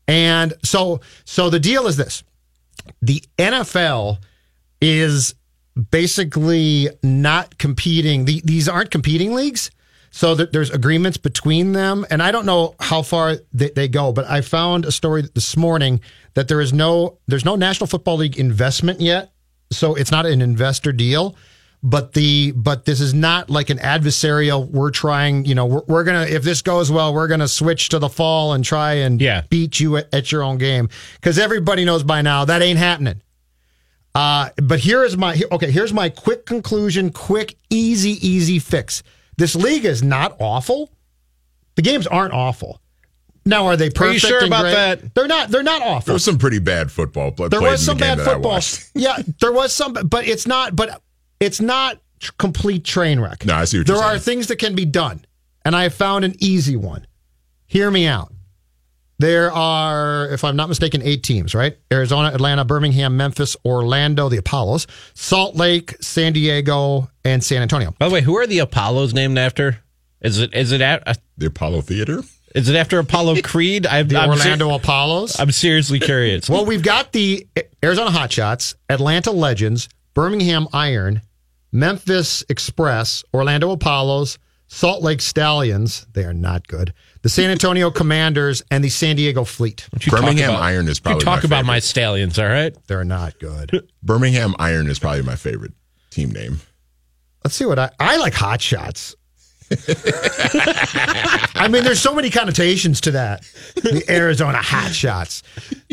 And 0.08 0.54
so 0.64 1.00
so 1.26 1.50
the 1.50 1.60
deal 1.60 1.86
is 1.86 1.96
this. 1.96 2.24
The 3.02 3.22
NFL 3.38 4.18
is 4.80 5.34
basically 5.90 6.88
not 7.02 7.58
competing. 7.58 8.24
The, 8.24 8.40
these 8.44 8.68
aren't 8.68 8.90
competing 8.90 9.34
leagues. 9.34 9.70
So 10.12 10.34
that 10.36 10.50
there's 10.50 10.70
agreements 10.70 11.18
between 11.18 11.72
them, 11.72 12.06
and 12.08 12.22
I 12.22 12.30
don't 12.30 12.46
know 12.46 12.74
how 12.80 13.02
far 13.02 13.36
they, 13.52 13.68
they 13.68 13.86
go. 13.86 14.12
But 14.14 14.24
I 14.24 14.40
found 14.40 14.86
a 14.86 14.92
story 14.92 15.24
this 15.34 15.58
morning 15.58 16.00
that 16.32 16.48
there 16.48 16.62
is 16.62 16.72
no 16.72 17.18
there's 17.26 17.44
no 17.44 17.54
National 17.54 17.86
Football 17.86 18.16
League 18.16 18.38
investment 18.38 18.98
yet, 19.02 19.32
so 19.70 19.94
it's 19.94 20.10
not 20.10 20.24
an 20.24 20.40
investor 20.40 20.90
deal. 20.90 21.36
But 21.82 22.14
the 22.14 22.52
but 22.52 22.86
this 22.86 22.98
is 22.98 23.12
not 23.12 23.50
like 23.50 23.68
an 23.68 23.76
adversarial. 23.76 24.66
We're 24.70 24.90
trying, 24.90 25.44
you 25.44 25.54
know, 25.54 25.66
we're, 25.66 25.82
we're 25.86 26.04
gonna 26.04 26.22
if 26.22 26.42
this 26.42 26.62
goes 26.62 26.90
well, 26.90 27.12
we're 27.12 27.28
gonna 27.28 27.46
switch 27.48 27.90
to 27.90 27.98
the 27.98 28.08
fall 28.08 28.54
and 28.54 28.64
try 28.64 28.94
and 28.94 29.20
Yeah. 29.20 29.42
beat 29.50 29.80
you 29.80 29.98
at, 29.98 30.08
at 30.14 30.32
your 30.32 30.42
own 30.42 30.56
game 30.56 30.88
because 31.20 31.38
everybody 31.38 31.84
knows 31.84 32.02
by 32.04 32.22
now 32.22 32.46
that 32.46 32.62
ain't 32.62 32.78
happening. 32.78 33.20
Uh, 34.16 34.48
but 34.62 34.78
here 34.78 35.04
is 35.04 35.14
my 35.14 35.38
okay. 35.52 35.70
Here's 35.70 35.92
my 35.92 36.08
quick 36.08 36.46
conclusion. 36.46 37.10
Quick, 37.10 37.58
easy, 37.68 38.12
easy 38.26 38.58
fix. 38.58 39.02
This 39.36 39.54
league 39.54 39.84
is 39.84 40.02
not 40.02 40.34
awful. 40.40 40.90
The 41.74 41.82
games 41.82 42.06
aren't 42.06 42.32
awful. 42.32 42.80
Now, 43.44 43.66
are 43.66 43.76
they 43.76 43.90
perfect? 43.90 44.08
Are 44.08 44.12
you 44.14 44.18
sure 44.18 44.46
about 44.46 44.62
great? 44.62 44.72
that? 44.72 45.14
They're 45.14 45.26
not. 45.26 45.50
They're 45.50 45.62
not 45.62 45.82
awful. 45.82 46.06
There 46.06 46.14
was 46.14 46.24
some 46.24 46.38
pretty 46.38 46.60
bad 46.60 46.90
football 46.90 47.30
play. 47.30 47.48
There 47.48 47.60
was 47.60 47.84
some 47.84 47.98
the 47.98 48.04
bad 48.04 48.20
football. 48.20 48.58
yeah, 48.94 49.18
there 49.40 49.52
was 49.52 49.74
some, 49.74 49.92
but 49.92 50.26
it's 50.26 50.46
not. 50.46 50.74
But 50.74 51.02
it's 51.38 51.60
not 51.60 52.00
complete 52.38 52.86
train 52.86 53.20
wreck. 53.20 53.44
No, 53.44 53.54
I 53.54 53.66
see 53.66 53.78
what 53.78 53.86
there 53.86 53.96
are 53.96 54.18
things 54.18 54.46
that 54.46 54.56
can 54.56 54.74
be 54.74 54.86
done, 54.86 55.26
and 55.62 55.76
I 55.76 55.82
have 55.82 55.94
found 55.94 56.24
an 56.24 56.34
easy 56.38 56.74
one. 56.76 57.06
Hear 57.66 57.90
me 57.90 58.06
out. 58.06 58.32
There 59.18 59.50
are, 59.50 60.28
if 60.30 60.44
I'm 60.44 60.56
not 60.56 60.68
mistaken, 60.68 61.00
eight 61.02 61.22
teams, 61.22 61.54
right? 61.54 61.78
Arizona, 61.90 62.28
Atlanta, 62.34 62.64
Birmingham, 62.64 63.16
Memphis, 63.16 63.56
Orlando, 63.64 64.28
the 64.28 64.36
Apollos, 64.36 64.86
Salt 65.14 65.56
Lake, 65.56 65.94
San 66.02 66.34
Diego, 66.34 67.10
and 67.24 67.42
San 67.42 67.62
Antonio. 67.62 67.94
By 67.98 68.08
the 68.08 68.14
way, 68.14 68.20
who 68.20 68.36
are 68.36 68.46
the 68.46 68.58
Apollos 68.58 69.14
named 69.14 69.38
after? 69.38 69.78
Is 70.20 70.38
it 70.38 70.52
is 70.54 70.72
it 70.72 70.80
at, 70.82 71.06
uh, 71.08 71.14
The 71.38 71.46
Apollo 71.46 71.82
Theater. 71.82 72.22
is 72.54 72.68
it 72.68 72.76
after 72.76 72.98
Apollo 72.98 73.40
Creed? 73.42 73.86
I, 73.86 74.02
The 74.02 74.18
I'm 74.18 74.36
ser- 74.36 74.42
Orlando 74.44 74.74
Apollos. 74.74 75.40
I'm 75.40 75.50
seriously 75.52 75.98
curious. 76.00 76.48
Well, 76.50 76.66
we've 76.66 76.82
got 76.82 77.12
the 77.12 77.46
Arizona 77.82 78.10
Hotshots, 78.10 78.74
Atlanta 78.90 79.30
Legends, 79.30 79.88
Birmingham 80.14 80.68
Iron, 80.74 81.22
Memphis 81.72 82.44
Express, 82.48 83.24
Orlando 83.34 83.70
Apollos, 83.70 84.38
Salt 84.68 85.02
Lake 85.02 85.20
Stallions, 85.20 86.06
they 86.12 86.24
are 86.24 86.34
not 86.34 86.66
good. 86.66 86.92
The 87.22 87.28
San 87.28 87.50
Antonio 87.50 87.90
Commanders 87.92 88.62
and 88.70 88.82
the 88.82 88.88
San 88.88 89.16
Diego 89.16 89.44
Fleet. 89.44 89.88
You 90.00 90.10
talk 90.10 90.20
Birmingham 90.20 90.50
about- 90.50 90.62
Iron 90.62 90.88
is 90.88 90.98
you 90.98 91.02
probably 91.02 91.20
talk 91.24 91.26
my 91.26 91.38
about 91.38 91.48
favorite. 91.58 91.66
my 91.66 91.78
stallions, 91.78 92.38
all 92.38 92.46
right? 92.48 92.76
They're 92.86 93.04
not 93.04 93.38
good. 93.38 93.88
Birmingham 94.02 94.54
Iron 94.58 94.88
is 94.88 94.98
probably 94.98 95.22
my 95.22 95.36
favorite 95.36 95.72
team 96.10 96.30
name. 96.30 96.60
Let's 97.44 97.54
see 97.56 97.64
what 97.66 97.78
I 97.78 97.90
I 98.00 98.16
like 98.16 98.34
hot 98.34 98.60
shots. 98.60 99.14
I 101.54 101.68
mean, 101.70 101.82
there's 101.84 102.00
so 102.00 102.14
many 102.14 102.30
connotations 102.30 103.00
to 103.02 103.10
that. 103.12 103.42
The 103.76 104.04
Arizona 104.08 104.58
hot 104.58 104.92
shots. 104.92 105.42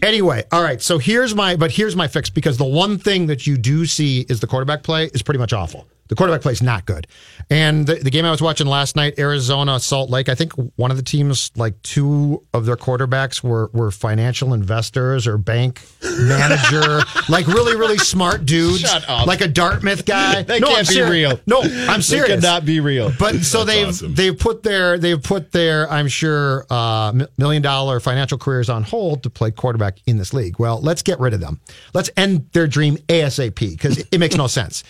Anyway, 0.02 0.44
all 0.52 0.62
right. 0.64 0.82
So 0.82 0.98
here's 0.98 1.34
my, 1.34 1.56
but 1.56 1.72
here's 1.72 1.96
my 1.96 2.08
fix 2.08 2.30
because 2.30 2.58
the 2.58 2.66
one 2.66 2.98
thing 2.98 3.28
that 3.28 3.48
you 3.48 3.58
do 3.58 3.86
see 3.86 4.22
is 4.30 4.40
the 4.42 4.48
quarterback 4.48 4.84
play 4.84 5.06
is 5.14 5.22
pretty 5.24 5.40
much 5.40 5.54
awful. 5.54 5.88
The 6.10 6.16
quarterback 6.16 6.42
play 6.42 6.52
is 6.52 6.62
not 6.62 6.86
good. 6.86 7.08
And 7.50 7.88
the, 7.88 7.96
the 7.96 8.10
game 8.12 8.26
I 8.26 8.32
was 8.32 8.42
watching 8.42 8.68
last 8.68 8.96
night, 8.96 9.18
Arizona 9.18 9.80
Salt 9.80 10.10
Lake, 10.10 10.28
I 10.30 10.36
think 10.36 10.52
one 10.76 10.92
of 10.92 10.98
the 10.98 11.04
teams, 11.04 11.50
like 11.56 11.82
two 11.82 12.44
of 12.54 12.66
their 12.66 12.76
quarterbacks 12.76 13.42
were 13.42 13.70
were 13.74 13.90
financial 13.90 14.54
investors 14.54 15.26
or 15.28 15.38
bank 15.38 15.82
manager, 16.04 17.00
like 17.30 17.48
really 17.48 17.76
really 17.76 17.98
smart 17.98 18.46
dudes, 18.46 18.82
Shut 18.82 19.08
up. 19.10 19.28
like 19.28 19.42
a 19.42 19.48
Dartmouth 19.48 20.06
guy. 20.06 20.44
That 20.44 20.62
no, 20.62 20.68
can't 20.68 20.80
I'm 20.80 20.86
be 20.86 20.94
seri- 20.94 21.10
real. 21.10 21.40
No, 21.48 21.62
I'm 21.62 22.02
serious. 22.02 22.28
That 22.30 22.42
cannot 22.42 22.66
be 22.66 22.80
real. 22.80 23.12
But 23.18 23.44
so 23.44 23.64
That's 23.64 23.78
they've 23.78 23.88
awesome. 23.88 24.14
they've 24.16 24.38
put 24.38 24.64
their 24.64 24.98
they've 24.98 25.22
put 25.22 25.52
their 25.52 25.90
I'm 25.92 26.08
sure 26.08 26.66
uh, 26.70 27.14
million 27.38 27.62
dollar 27.62 28.00
financial 28.00 28.38
careers 28.38 28.70
on 28.70 28.84
hold 28.84 29.24
to 29.24 29.30
play 29.30 29.52
quarterback 29.52 30.00
in 30.06 30.18
this 30.18 30.34
league. 30.34 30.60
Well, 30.60 30.82
let's 30.82 31.02
get 31.02 31.20
rid 31.20 31.34
of 31.34 31.40
them. 31.40 31.60
Let's 31.94 32.10
end 32.18 32.50
their 32.52 32.68
dream 32.68 32.98
ASAP 33.08 33.56
because 33.56 34.00
it, 34.00 34.08
it 34.12 34.20
makes 34.20 34.36
no 34.36 34.48
sense. 34.48 34.84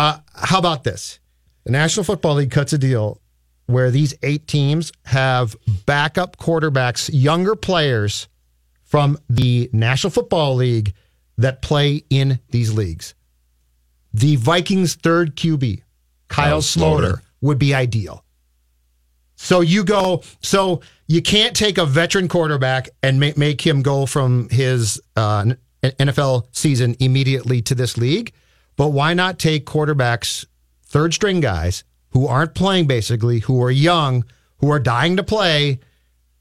Uh, 0.00 0.16
how 0.34 0.58
about 0.58 0.82
this? 0.82 1.20
The 1.64 1.72
National 1.72 2.04
Football 2.04 2.36
League 2.36 2.50
cuts 2.50 2.72
a 2.72 2.78
deal 2.78 3.20
where 3.66 3.90
these 3.90 4.14
eight 4.22 4.46
teams 4.46 4.92
have 5.04 5.54
backup 5.84 6.38
quarterbacks, 6.38 7.10
younger 7.12 7.54
players 7.54 8.26
from 8.82 9.18
the 9.28 9.68
National 9.74 10.10
Football 10.10 10.54
League 10.54 10.94
that 11.36 11.60
play 11.60 12.02
in 12.08 12.40
these 12.48 12.72
leagues. 12.72 13.14
The 14.14 14.36
Vikings' 14.36 14.94
third 14.94 15.36
QB, 15.36 15.82
Kyle 16.28 16.46
Kyle 16.46 16.60
Sloter, 16.62 17.16
Sloter. 17.16 17.20
would 17.42 17.58
be 17.58 17.74
ideal. 17.74 18.24
So 19.36 19.60
you 19.60 19.84
go, 19.84 20.22
so 20.40 20.80
you 21.08 21.20
can't 21.20 21.54
take 21.54 21.76
a 21.76 21.84
veteran 21.84 22.26
quarterback 22.26 22.88
and 23.02 23.20
make, 23.20 23.36
make 23.36 23.60
him 23.60 23.82
go 23.82 24.06
from 24.06 24.48
his 24.48 24.98
uh, 25.14 25.44
NFL 25.82 26.46
season 26.52 26.96
immediately 27.00 27.60
to 27.60 27.74
this 27.74 27.98
league. 27.98 28.32
But 28.80 28.92
why 28.92 29.12
not 29.12 29.38
take 29.38 29.66
quarterbacks, 29.66 30.46
third 30.86 31.12
string 31.12 31.40
guys 31.40 31.84
who 32.12 32.26
aren't 32.26 32.54
playing 32.54 32.86
basically, 32.86 33.40
who 33.40 33.62
are 33.62 33.70
young, 33.70 34.24
who 34.60 34.70
are 34.70 34.78
dying 34.78 35.18
to 35.18 35.22
play, 35.22 35.80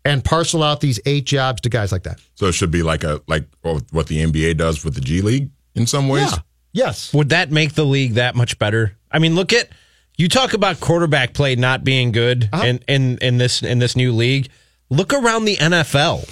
and 0.05 0.23
parcel 0.23 0.63
out 0.63 0.79
these 0.79 1.01
eight 1.05 1.25
jobs 1.25 1.59
to 1.59 1.69
guys 1.69 1.91
like 1.91 2.03
that? 2.03 2.21
So 2.35 2.45
it 2.45 2.53
should 2.53 2.71
be 2.71 2.81
like 2.81 3.03
a 3.03 3.19
like 3.27 3.43
what 3.91 4.07
the 4.07 4.23
NBA 4.25 4.55
does 4.55 4.85
with 4.85 4.95
the 4.95 5.01
G 5.01 5.21
League 5.21 5.49
in 5.75 5.85
some 5.85 6.07
ways. 6.07 6.31
Yeah. 6.31 6.37
Yes. 6.71 7.13
Would 7.13 7.27
that 7.27 7.51
make 7.51 7.73
the 7.73 7.83
league 7.85 8.13
that 8.13 8.37
much 8.37 8.57
better? 8.57 8.95
I 9.11 9.19
mean, 9.19 9.35
look 9.35 9.51
at 9.51 9.67
you 10.17 10.29
talk 10.29 10.53
about 10.53 10.79
quarterback 10.79 11.33
play 11.33 11.57
not 11.57 11.83
being 11.83 12.13
good 12.13 12.47
Uh-huh. 12.53 12.63
in, 12.65 12.79
in 12.87 13.17
in 13.17 13.37
this 13.37 13.61
in 13.63 13.79
this 13.79 13.97
new 13.97 14.13
league. 14.13 14.47
Look 14.89 15.11
around 15.13 15.43
the 15.43 15.57
NFL. 15.57 16.23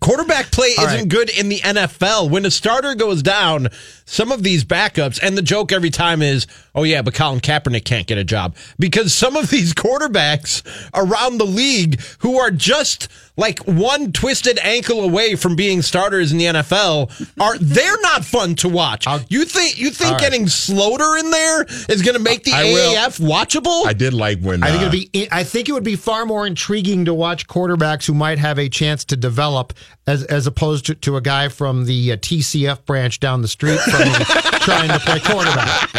Quarterback 0.00 0.50
play 0.50 0.70
All 0.78 0.86
isn't 0.86 0.98
right. 1.00 1.08
good 1.08 1.30
in 1.30 1.48
the 1.48 1.58
NFL. 1.60 2.30
When 2.30 2.44
a 2.46 2.50
starter 2.50 2.94
goes 2.96 3.22
down, 3.22 3.68
some 4.06 4.30
of 4.32 4.42
these 4.44 4.64
backups, 4.64 5.18
and 5.22 5.36
the 5.36 5.42
joke 5.42 5.72
every 5.72 5.90
time 5.90 6.22
is, 6.22 6.46
oh, 6.74 6.84
yeah, 6.84 7.02
but 7.02 7.12
Colin 7.14 7.40
Kaepernick 7.40 7.84
can't 7.84 8.06
get 8.06 8.18
a 8.18 8.24
job. 8.24 8.54
Because 8.78 9.12
some 9.12 9.36
of 9.36 9.50
these 9.50 9.74
quarterbacks 10.10 10.62
around 10.94 11.38
the 11.38 11.44
league 11.44 12.00
who 12.20 12.38
are 12.38 12.50
just 12.52 13.08
like 13.36 13.58
one 13.64 14.12
twisted 14.12 14.58
ankle 14.62 15.00
away 15.02 15.34
from 15.36 15.56
being 15.56 15.82
starters 15.82 16.32
in 16.32 16.38
the 16.38 16.44
NFL 16.46 17.10
are 17.38 17.58
they're 17.58 18.00
not 18.00 18.24
fun 18.24 18.54
to 18.54 18.68
watch. 18.68 19.06
you 19.28 19.44
think 19.44 19.78
you 19.78 19.90
think 19.90 20.06
All 20.12 20.12
right. 20.14 20.20
getting 20.22 20.46
Sloter 20.46 21.20
in 21.20 21.30
there 21.30 21.64
is 21.90 22.00
going 22.00 22.14
to 22.16 22.22
make 22.22 22.44
the 22.44 22.52
I 22.52 22.64
will- 22.64 22.94
AAF 22.94 23.20
watchable? 23.20 23.84
I 23.86 23.92
did 23.92 24.14
like 24.14 24.40
when 24.40 24.62
I 24.62 24.68
think 24.70 24.82
uh, 24.84 24.86
it'd 24.86 25.12
be. 25.12 25.28
I 25.30 25.44
think 25.44 25.68
it 25.68 25.72
would 25.72 25.84
be 25.84 25.96
far 25.96 26.24
more 26.24 26.46
intriguing 26.46 27.04
to 27.06 27.12
watch 27.12 27.46
quarterbacks 27.46 28.06
who 28.06 28.14
might 28.14 28.38
have 28.38 28.58
a 28.58 28.68
chance 28.70 29.04
to 29.06 29.16
develop, 29.16 29.74
as 30.06 30.24
as 30.24 30.46
opposed 30.46 30.86
to, 30.86 30.94
to 30.94 31.16
a 31.16 31.20
guy 31.20 31.48
from 31.48 31.84
the 31.84 32.12
uh, 32.12 32.16
TCF 32.16 32.84
branch 32.84 33.20
down 33.20 33.42
the 33.42 33.48
street 33.48 33.80
from 33.80 34.00
me 34.00 34.14
trying 34.60 34.88
to 34.88 34.98
play 35.00 35.20
quarterback. 35.20 35.90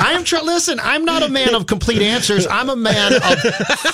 I 0.00 0.12
am 0.12 0.24
trying. 0.24 0.46
Listen, 0.46 0.80
I'm 0.80 1.04
not 1.04 1.22
a 1.22 1.28
man 1.28 1.54
of 1.54 1.66
complete 1.66 2.02
answers. 2.02 2.46
I'm 2.46 2.68
a 2.70 2.76
man 2.76 3.14
of 3.14 3.40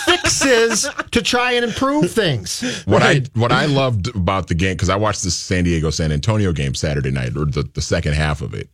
fixes 0.04 0.88
to 1.10 1.22
try 1.22 1.52
and 1.52 1.64
improve 1.64 2.10
things. 2.10 2.82
What 2.84 3.02
I 3.02 3.22
what 3.34 3.52
I 3.52 3.66
loved 3.66 4.08
about 4.14 4.48
the 4.48 4.54
game 4.54 4.74
because 4.74 4.88
I 4.88 4.96
watched 4.96 5.22
the 5.22 5.30
San 5.30 5.64
Diego 5.64 5.90
San 5.90 6.12
Antonio 6.12 6.52
game 6.52 6.74
Saturday 6.74 7.10
night 7.10 7.36
or 7.36 7.44
the, 7.44 7.68
the 7.74 7.82
second 7.82 8.14
half 8.14 8.40
of 8.40 8.54
it, 8.54 8.70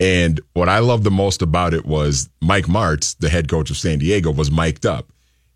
and 0.00 0.40
what 0.54 0.68
I 0.68 0.78
loved 0.78 1.04
the 1.04 1.10
most 1.10 1.42
about 1.42 1.74
it 1.74 1.84
was 1.84 2.28
Mike 2.40 2.66
Martz, 2.66 3.16
the 3.18 3.28
head 3.28 3.48
coach 3.48 3.70
of 3.70 3.76
San 3.76 3.98
Diego, 3.98 4.30
was 4.30 4.50
mic'd 4.50 4.86
up, 4.86 5.12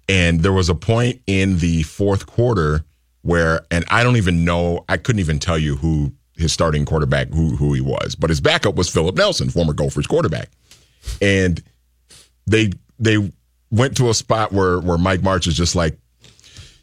and 0.09 0.41
there 0.41 0.53
was 0.53 0.69
a 0.69 0.75
point 0.75 1.23
in 1.27 1.59
the 1.59 1.83
fourth 1.85 2.27
quarter 2.27 2.85
where, 3.27 3.61
and 3.71 3.85
I 3.89 4.03
don't 4.05 4.17
even 4.17 4.45
know, 4.45 4.85
I 4.89 4.97
couldn't 4.97 5.21
even 5.21 5.39
tell 5.39 5.59
you 5.59 5.77
who 5.77 6.13
his 6.37 6.53
starting 6.53 6.85
quarterback 6.85 7.29
who 7.29 7.57
who 7.57 7.73
he 7.73 7.81
was, 7.81 8.15
but 8.15 8.31
his 8.31 8.41
backup 8.41 8.75
was 8.77 8.89
Philip 8.89 9.17
Nelson, 9.17 9.51
former 9.51 9.73
Gophers 9.73 10.07
quarterback, 10.07 10.51
and 11.21 11.63
they 12.47 12.71
they 12.99 13.33
went 13.71 13.97
to 13.97 14.11
a 14.11 14.15
spot 14.15 14.53
where 14.53 14.79
where 14.81 14.99
Mike 14.99 15.21
Martz 15.21 15.47
is 15.47 15.57
just 15.57 15.75
like. 15.75 15.99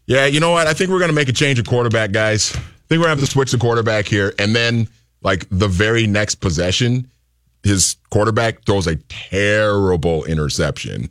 Yeah, 0.06 0.26
you 0.26 0.42
know 0.42 0.52
what? 0.52 0.68
I 0.68 0.74
think 0.74 0.90
we're 0.90 1.00
going 1.00 1.12
to 1.12 1.16
make 1.16 1.30
a 1.30 1.34
change 1.34 1.60
of 1.60 1.66
quarterback, 1.66 2.12
guys. 2.12 2.54
I 2.54 2.60
think 2.60 3.00
we're 3.00 3.06
going 3.06 3.16
to 3.16 3.22
have 3.22 3.30
to 3.30 3.32
switch 3.32 3.54
the 3.54 3.58
quarterback 3.58 4.06
here. 4.06 4.34
And 4.38 4.54
then, 4.54 4.90
like, 5.22 5.48
the 5.50 5.70
very 5.70 6.08
next 6.08 6.36
possession, 6.36 7.10
his 7.64 7.96
quarterback 8.10 8.66
throws 8.66 8.86
a 8.86 8.98
terrible 8.98 10.26
interception. 10.26 11.08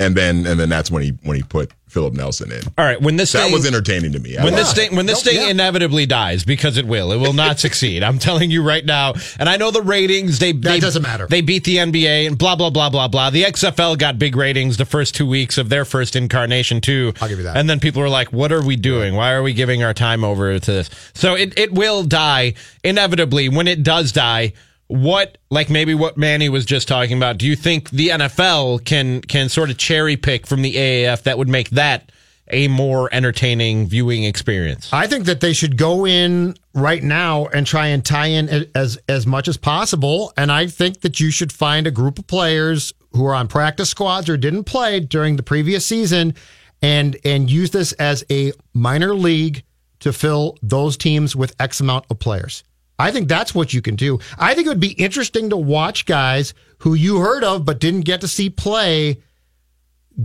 And 0.00 0.16
then, 0.16 0.44
and 0.44 0.58
then 0.58 0.68
that's 0.68 0.90
when 0.90 1.04
he 1.04 1.10
when 1.22 1.36
he 1.36 1.44
put 1.44 1.70
Philip 1.90 2.14
Nelson 2.14 2.52
in. 2.52 2.62
All 2.78 2.84
right, 2.84 3.00
when 3.00 3.16
this 3.16 3.32
That 3.32 3.44
thing- 3.44 3.52
was 3.52 3.66
entertaining 3.66 4.12
to 4.12 4.18
me. 4.20 4.36
I 4.38 4.44
when 4.44 4.54
this 4.54 4.68
liked 4.68 4.78
it. 4.78 4.80
thing 4.88 4.96
when 4.96 5.06
this 5.06 5.22
thing 5.22 5.48
inevitably 5.50 6.06
dies 6.06 6.44
because 6.44 6.76
it 6.76 6.86
will 6.86 7.12
it 7.12 7.16
will 7.18 7.32
not 7.32 7.58
succeed 7.66 8.02
i'm 8.02 8.18
telling 8.18 8.50
you 8.50 8.62
right 8.62 8.84
now 8.84 9.12
and 9.38 9.48
i 9.48 9.56
know 9.56 9.70
the 9.70 9.82
ratings 9.82 10.38
they 10.38 10.52
That 10.52 10.60
they, 10.62 10.80
doesn't 10.80 11.02
matter. 11.02 11.26
they 11.26 11.40
beat 11.40 11.64
the 11.64 11.76
nba 11.78 12.26
and 12.28 12.38
blah 12.38 12.54
blah 12.56 12.70
blah 12.70 12.88
blah 12.90 13.08
blah 13.08 13.30
the 13.30 13.42
xfl 13.42 13.98
got 13.98 14.18
big 14.18 14.36
ratings 14.36 14.76
the 14.76 14.84
first 14.84 15.14
two 15.14 15.26
weeks 15.26 15.58
of 15.58 15.68
their 15.68 15.84
first 15.84 16.14
incarnation 16.16 16.80
too 16.80 17.12
I'll 17.20 17.28
give 17.28 17.38
you 17.38 17.44
that. 17.44 17.56
and 17.56 17.68
then 17.68 17.80
people 17.80 18.00
were 18.02 18.08
like 18.08 18.32
what 18.32 18.52
are 18.52 18.62
we 18.64 18.76
doing 18.76 19.14
why 19.14 19.32
are 19.32 19.42
we 19.42 19.52
giving 19.52 19.82
our 19.82 19.92
time 19.94 20.22
over 20.24 20.58
to 20.58 20.70
this 20.72 20.90
so 21.14 21.34
it, 21.34 21.58
it 21.58 21.72
will 21.72 22.04
die 22.04 22.54
inevitably 22.84 23.48
when 23.48 23.66
it 23.68 23.82
does 23.82 24.12
die 24.12 24.52
what 24.90 25.38
like 25.50 25.70
maybe 25.70 25.94
what 25.94 26.16
Manny 26.16 26.48
was 26.48 26.64
just 26.64 26.88
talking 26.88 27.16
about 27.16 27.38
do 27.38 27.46
you 27.46 27.56
think 27.56 27.90
the 27.90 28.08
NFL 28.08 28.84
can 28.84 29.20
can 29.22 29.48
sort 29.48 29.70
of 29.70 29.78
cherry 29.78 30.16
pick 30.16 30.46
from 30.46 30.62
the 30.62 30.74
AAF 30.74 31.22
that 31.22 31.38
would 31.38 31.48
make 31.48 31.70
that 31.70 32.10
a 32.52 32.66
more 32.66 33.08
entertaining 33.12 33.86
viewing 33.86 34.24
experience 34.24 34.92
I 34.92 35.06
think 35.06 35.26
that 35.26 35.40
they 35.40 35.52
should 35.52 35.76
go 35.76 36.06
in 36.06 36.56
right 36.74 37.02
now 37.02 37.46
and 37.46 37.66
try 37.66 37.88
and 37.88 38.04
tie 38.04 38.26
in 38.26 38.66
as 38.74 38.98
as 39.08 39.26
much 39.26 39.48
as 39.48 39.56
possible. 39.56 40.32
And 40.36 40.50
I 40.50 40.66
think 40.66 41.00
that 41.00 41.20
you 41.20 41.30
should 41.30 41.52
find 41.52 41.86
a 41.86 41.90
group 41.90 42.18
of 42.18 42.26
players 42.26 42.92
who 43.12 43.24
are 43.26 43.34
on 43.34 43.48
practice 43.48 43.90
squads 43.90 44.28
or 44.28 44.36
didn't 44.36 44.64
play 44.64 45.00
during 45.00 45.36
the 45.36 45.42
previous 45.42 45.84
season, 45.84 46.34
and 46.82 47.16
and 47.24 47.50
use 47.50 47.70
this 47.70 47.92
as 47.94 48.24
a 48.30 48.52
minor 48.72 49.14
league 49.14 49.62
to 50.00 50.12
fill 50.12 50.56
those 50.62 50.96
teams 50.96 51.36
with 51.36 51.54
X 51.60 51.80
amount 51.80 52.06
of 52.10 52.18
players. 52.18 52.64
I 53.00 53.10
think 53.10 53.28
that's 53.28 53.54
what 53.54 53.72
you 53.74 53.82
can 53.82 53.96
do. 53.96 54.18
I 54.38 54.54
think 54.54 54.66
it 54.66 54.70
would 54.70 54.80
be 54.80 54.92
interesting 54.92 55.50
to 55.50 55.56
watch 55.56 56.06
guys 56.06 56.54
who 56.78 56.94
you 56.94 57.18
heard 57.18 57.42
of 57.44 57.64
but 57.64 57.80
didn't 57.80 58.02
get 58.02 58.20
to 58.22 58.28
see 58.28 58.50
play 58.50 59.22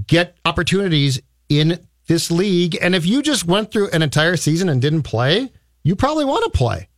get 0.07 0.35
opportunities 0.45 1.21
in 1.49 1.79
this 2.07 2.29
league. 2.31 2.77
And 2.81 2.93
if 2.95 3.05
you 3.05 3.21
just 3.21 3.45
went 3.45 3.71
through 3.71 3.89
an 3.91 4.01
entire 4.01 4.37
season 4.37 4.69
and 4.69 4.81
didn't 4.81 5.03
play, 5.03 5.51
you 5.83 5.95
probably 5.95 6.25
want 6.25 6.43
to 6.45 6.57
play, 6.57 6.89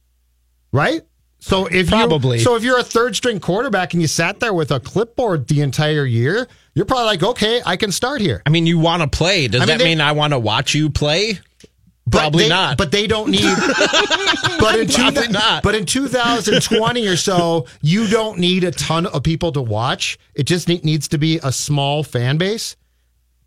right? 0.71 1.01
So 1.39 1.67
if 1.67 1.89
Probably. 1.89 2.39
you, 2.39 2.43
so 2.43 2.55
if 2.55 2.63
you're 2.63 2.79
a 2.79 2.83
third 2.83 3.15
string 3.15 3.39
quarterback 3.39 3.93
and 3.93 4.01
you 4.01 4.07
sat 4.07 4.39
there 4.39 4.53
with 4.55 4.71
a 4.71 4.79
clipboard 4.79 5.47
the 5.47 5.61
entire 5.61 6.03
year, 6.03 6.47
you're 6.73 6.85
probably 6.85 7.05
like, 7.05 7.21
okay, 7.23 7.61
I 7.63 7.77
can 7.77 7.91
start 7.91 8.21
here. 8.21 8.41
I 8.45 8.49
mean, 8.49 8.65
you 8.65 8.79
want 8.79 9.03
to 9.03 9.07
play. 9.07 9.47
Does 9.47 9.61
I 9.61 9.65
mean, 9.65 9.77
that 9.77 9.83
they- 9.83 9.89
mean 9.89 10.01
I 10.01 10.13
want 10.13 10.33
to 10.33 10.39
watch 10.39 10.73
you 10.73 10.89
play? 10.89 11.39
Probably 12.11 12.43
they- 12.43 12.49
not. 12.49 12.77
But 12.77 12.91
they 12.91 13.07
don't 13.07 13.29
need. 13.31 13.41
but 14.59 14.79
in 14.79 14.87
two, 14.87 15.01
Probably 15.01 15.27
not. 15.29 15.63
But 15.63 15.75
in 15.75 15.85
2020 15.85 17.07
or 17.07 17.17
so, 17.17 17.65
you 17.81 18.07
don't 18.07 18.39
need 18.39 18.63
a 18.63 18.71
ton 18.71 19.05
of 19.05 19.23
people 19.23 19.51
to 19.53 19.61
watch. 19.61 20.17
It 20.35 20.43
just 20.43 20.67
ne- 20.67 20.81
needs 20.83 21.07
to 21.09 21.17
be 21.17 21.39
a 21.43 21.51
small 21.51 22.03
fan 22.03 22.37
base. 22.37 22.75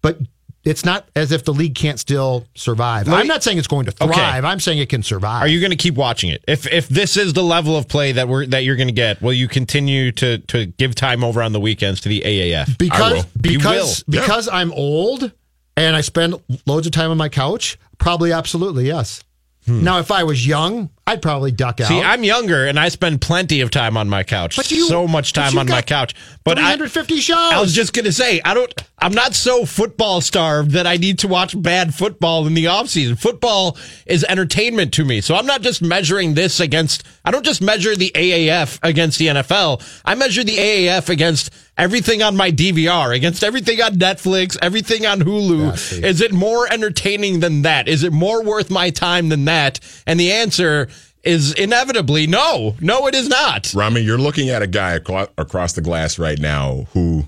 But 0.02 0.18
it's 0.62 0.84
not 0.84 1.08
as 1.16 1.32
if 1.32 1.44
the 1.44 1.54
league 1.54 1.74
can't 1.74 1.98
still 1.98 2.46
survive. 2.54 3.08
I'm 3.08 3.26
not 3.26 3.42
saying 3.42 3.56
it's 3.58 3.66
going 3.66 3.86
to 3.86 3.94
Okay. 4.04 4.12
thrive. 4.12 4.44
I'm 4.44 4.60
saying 4.60 4.78
it 4.78 4.90
can 4.90 5.02
survive. 5.02 5.42
Are 5.42 5.48
you 5.48 5.58
going 5.60 5.70
to 5.70 5.76
keep 5.76 5.94
watching 5.94 6.30
it? 6.30 6.44
If 6.46 6.66
if 6.66 6.86
this 6.88 7.16
is 7.16 7.32
the 7.32 7.42
level 7.42 7.76
of 7.76 7.88
play 7.88 8.12
that 8.12 8.28
we're 8.28 8.44
that 8.46 8.64
you're 8.64 8.76
going 8.76 8.88
to 8.88 8.92
get, 8.94 9.22
will 9.22 9.32
you 9.32 9.48
continue 9.48 10.12
to 10.12 10.38
to 10.38 10.66
give 10.66 10.94
time 10.94 11.24
over 11.24 11.42
on 11.42 11.52
the 11.52 11.60
weekends 11.60 12.02
to 12.02 12.10
the 12.10 12.20
AAF? 12.20 12.76
because 12.76 13.24
because 13.40 14.02
because 14.04 14.48
I'm 14.48 14.70
old 14.72 15.32
and 15.78 15.96
I 15.96 16.02
spend 16.02 16.34
loads 16.66 16.86
of 16.86 16.92
time 16.92 17.10
on 17.10 17.16
my 17.16 17.30
couch. 17.30 17.78
Probably, 18.00 18.32
absolutely, 18.32 18.86
yes. 18.86 19.22
Now, 19.66 19.98
if 19.98 20.10
I 20.10 20.24
was 20.24 20.44
young, 20.46 20.90
I'd 21.10 21.22
probably 21.22 21.50
duck 21.50 21.80
out. 21.80 21.88
See, 21.88 22.00
I'm 22.00 22.22
younger 22.22 22.66
and 22.66 22.78
I 22.78 22.88
spend 22.88 23.20
plenty 23.20 23.60
of 23.62 23.70
time 23.70 23.96
on 23.96 24.08
my 24.08 24.22
couch. 24.22 24.56
But 24.56 24.70
you- 24.70 24.86
so 24.86 25.08
much 25.08 25.32
time 25.32 25.58
on 25.58 25.66
my 25.68 25.82
couch. 25.82 26.14
But 26.44 26.58
I, 26.58 26.76
350 26.76 27.20
shows. 27.20 27.36
I 27.36 27.60
was 27.60 27.74
just 27.74 27.92
gonna 27.92 28.12
say, 28.12 28.40
I 28.44 28.54
don't. 28.54 28.72
I'm 28.98 29.12
not 29.12 29.34
so 29.34 29.64
football 29.64 30.20
starved 30.20 30.72
that 30.72 30.86
I 30.86 30.96
need 30.98 31.18
to 31.20 31.28
watch 31.28 31.60
bad 31.60 31.94
football 31.94 32.46
in 32.46 32.54
the 32.54 32.66
off 32.66 32.88
season. 32.88 33.16
Football 33.16 33.76
is 34.06 34.24
entertainment 34.24 34.92
to 34.94 35.04
me, 35.04 35.20
so 35.20 35.34
I'm 35.34 35.46
not 35.46 35.62
just 35.62 35.82
measuring 35.82 36.34
this 36.34 36.60
against. 36.60 37.02
I 37.24 37.30
don't 37.30 37.44
just 37.44 37.60
measure 37.62 37.96
the 37.96 38.10
AAF 38.14 38.78
against 38.82 39.18
the 39.18 39.28
NFL. 39.28 39.82
I 40.04 40.14
measure 40.14 40.44
the 40.44 40.56
AAF 40.56 41.08
against 41.08 41.50
everything 41.78 42.22
on 42.22 42.36
my 42.36 42.50
DVR, 42.50 43.14
against 43.14 43.42
everything 43.42 43.80
on 43.80 43.94
Netflix, 43.96 44.56
everything 44.60 45.06
on 45.06 45.20
Hulu. 45.20 46.02
is 46.02 46.20
it 46.20 46.32
more 46.32 46.70
entertaining 46.70 47.40
than 47.40 47.62
that? 47.62 47.88
Is 47.88 48.02
it 48.04 48.12
more 48.12 48.42
worth 48.42 48.70
my 48.70 48.90
time 48.90 49.28
than 49.30 49.46
that? 49.46 49.80
And 50.06 50.20
the 50.20 50.30
answer 50.32 50.88
is 51.22 51.52
inevitably 51.54 52.26
no. 52.26 52.76
No, 52.80 53.06
it 53.06 53.14
is 53.14 53.28
not. 53.28 53.72
Rami, 53.74 54.00
you're 54.00 54.18
looking 54.18 54.48
at 54.50 54.62
a 54.62 54.66
guy 54.66 54.94
acro- 54.94 55.28
across 55.38 55.72
the 55.74 55.80
glass 55.80 56.18
right 56.18 56.38
now 56.38 56.86
who 56.92 57.26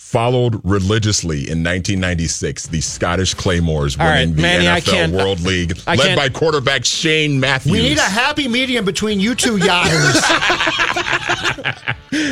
followed 0.00 0.58
religiously 0.64 1.38
in 1.50 1.62
1996 1.62 2.68
the 2.68 2.80
Scottish 2.80 3.34
Claymores 3.34 3.98
All 3.98 4.06
right, 4.06 4.20
winning 4.20 4.36
the 4.36 4.42
Manny, 4.42 4.68
I 4.68 4.80
NFL 4.80 4.84
can't- 4.90 5.12
World 5.12 5.40
League, 5.40 5.78
I 5.86 5.96
led 5.96 6.06
can't- 6.06 6.16
by 6.16 6.28
quarterback 6.30 6.84
Shane 6.86 7.38
Matthews. 7.40 7.72
we 7.72 7.82
need 7.82 7.98
a 7.98 8.02
happy 8.02 8.48
medium 8.48 8.84
between 8.86 9.20
you 9.20 9.34
two 9.34 9.58
yahoos. 9.58 10.22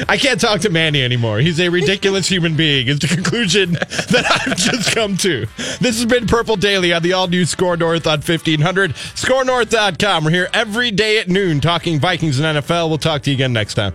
I 0.09 0.17
can't 0.19 0.41
talk 0.41 0.61
to 0.62 0.71
Manny 0.71 1.03
anymore. 1.03 1.39
He's 1.41 1.61
a 1.61 1.69
ridiculous 1.69 2.27
human 2.29 2.57
being, 2.57 2.89
is 2.89 2.99
the 2.99 3.09
conclusion 3.09 3.73
that 3.73 4.25
I've 4.47 4.57
just 4.57 4.95
come 4.95 5.19
to. 5.19 5.47
This 5.81 5.97
has 5.97 6.07
been 6.07 6.27
Purple 6.27 6.57
Daily 6.57 6.95
on 6.95 7.03
the 7.03 7.12
all 7.12 7.29
new 7.29 7.45
SKOR 7.45 7.77
North 7.77 8.07
on 8.07 8.21
1500. 8.23 8.95
SKORNorth.com. 8.95 10.25
We're 10.25 10.31
here 10.31 10.49
every 10.55 10.91
day 10.93 11.19
at 11.19 11.29
noon 11.29 11.61
talking 11.61 12.01
Vikings 12.01 12.39
and 12.41 12.57
NFL. 12.59 12.89
We'll 12.89 12.97
talk 12.99 13.21
to 13.25 13.31
you 13.31 13.35
again 13.37 13.53
next 13.53 13.75
time. 13.75 13.95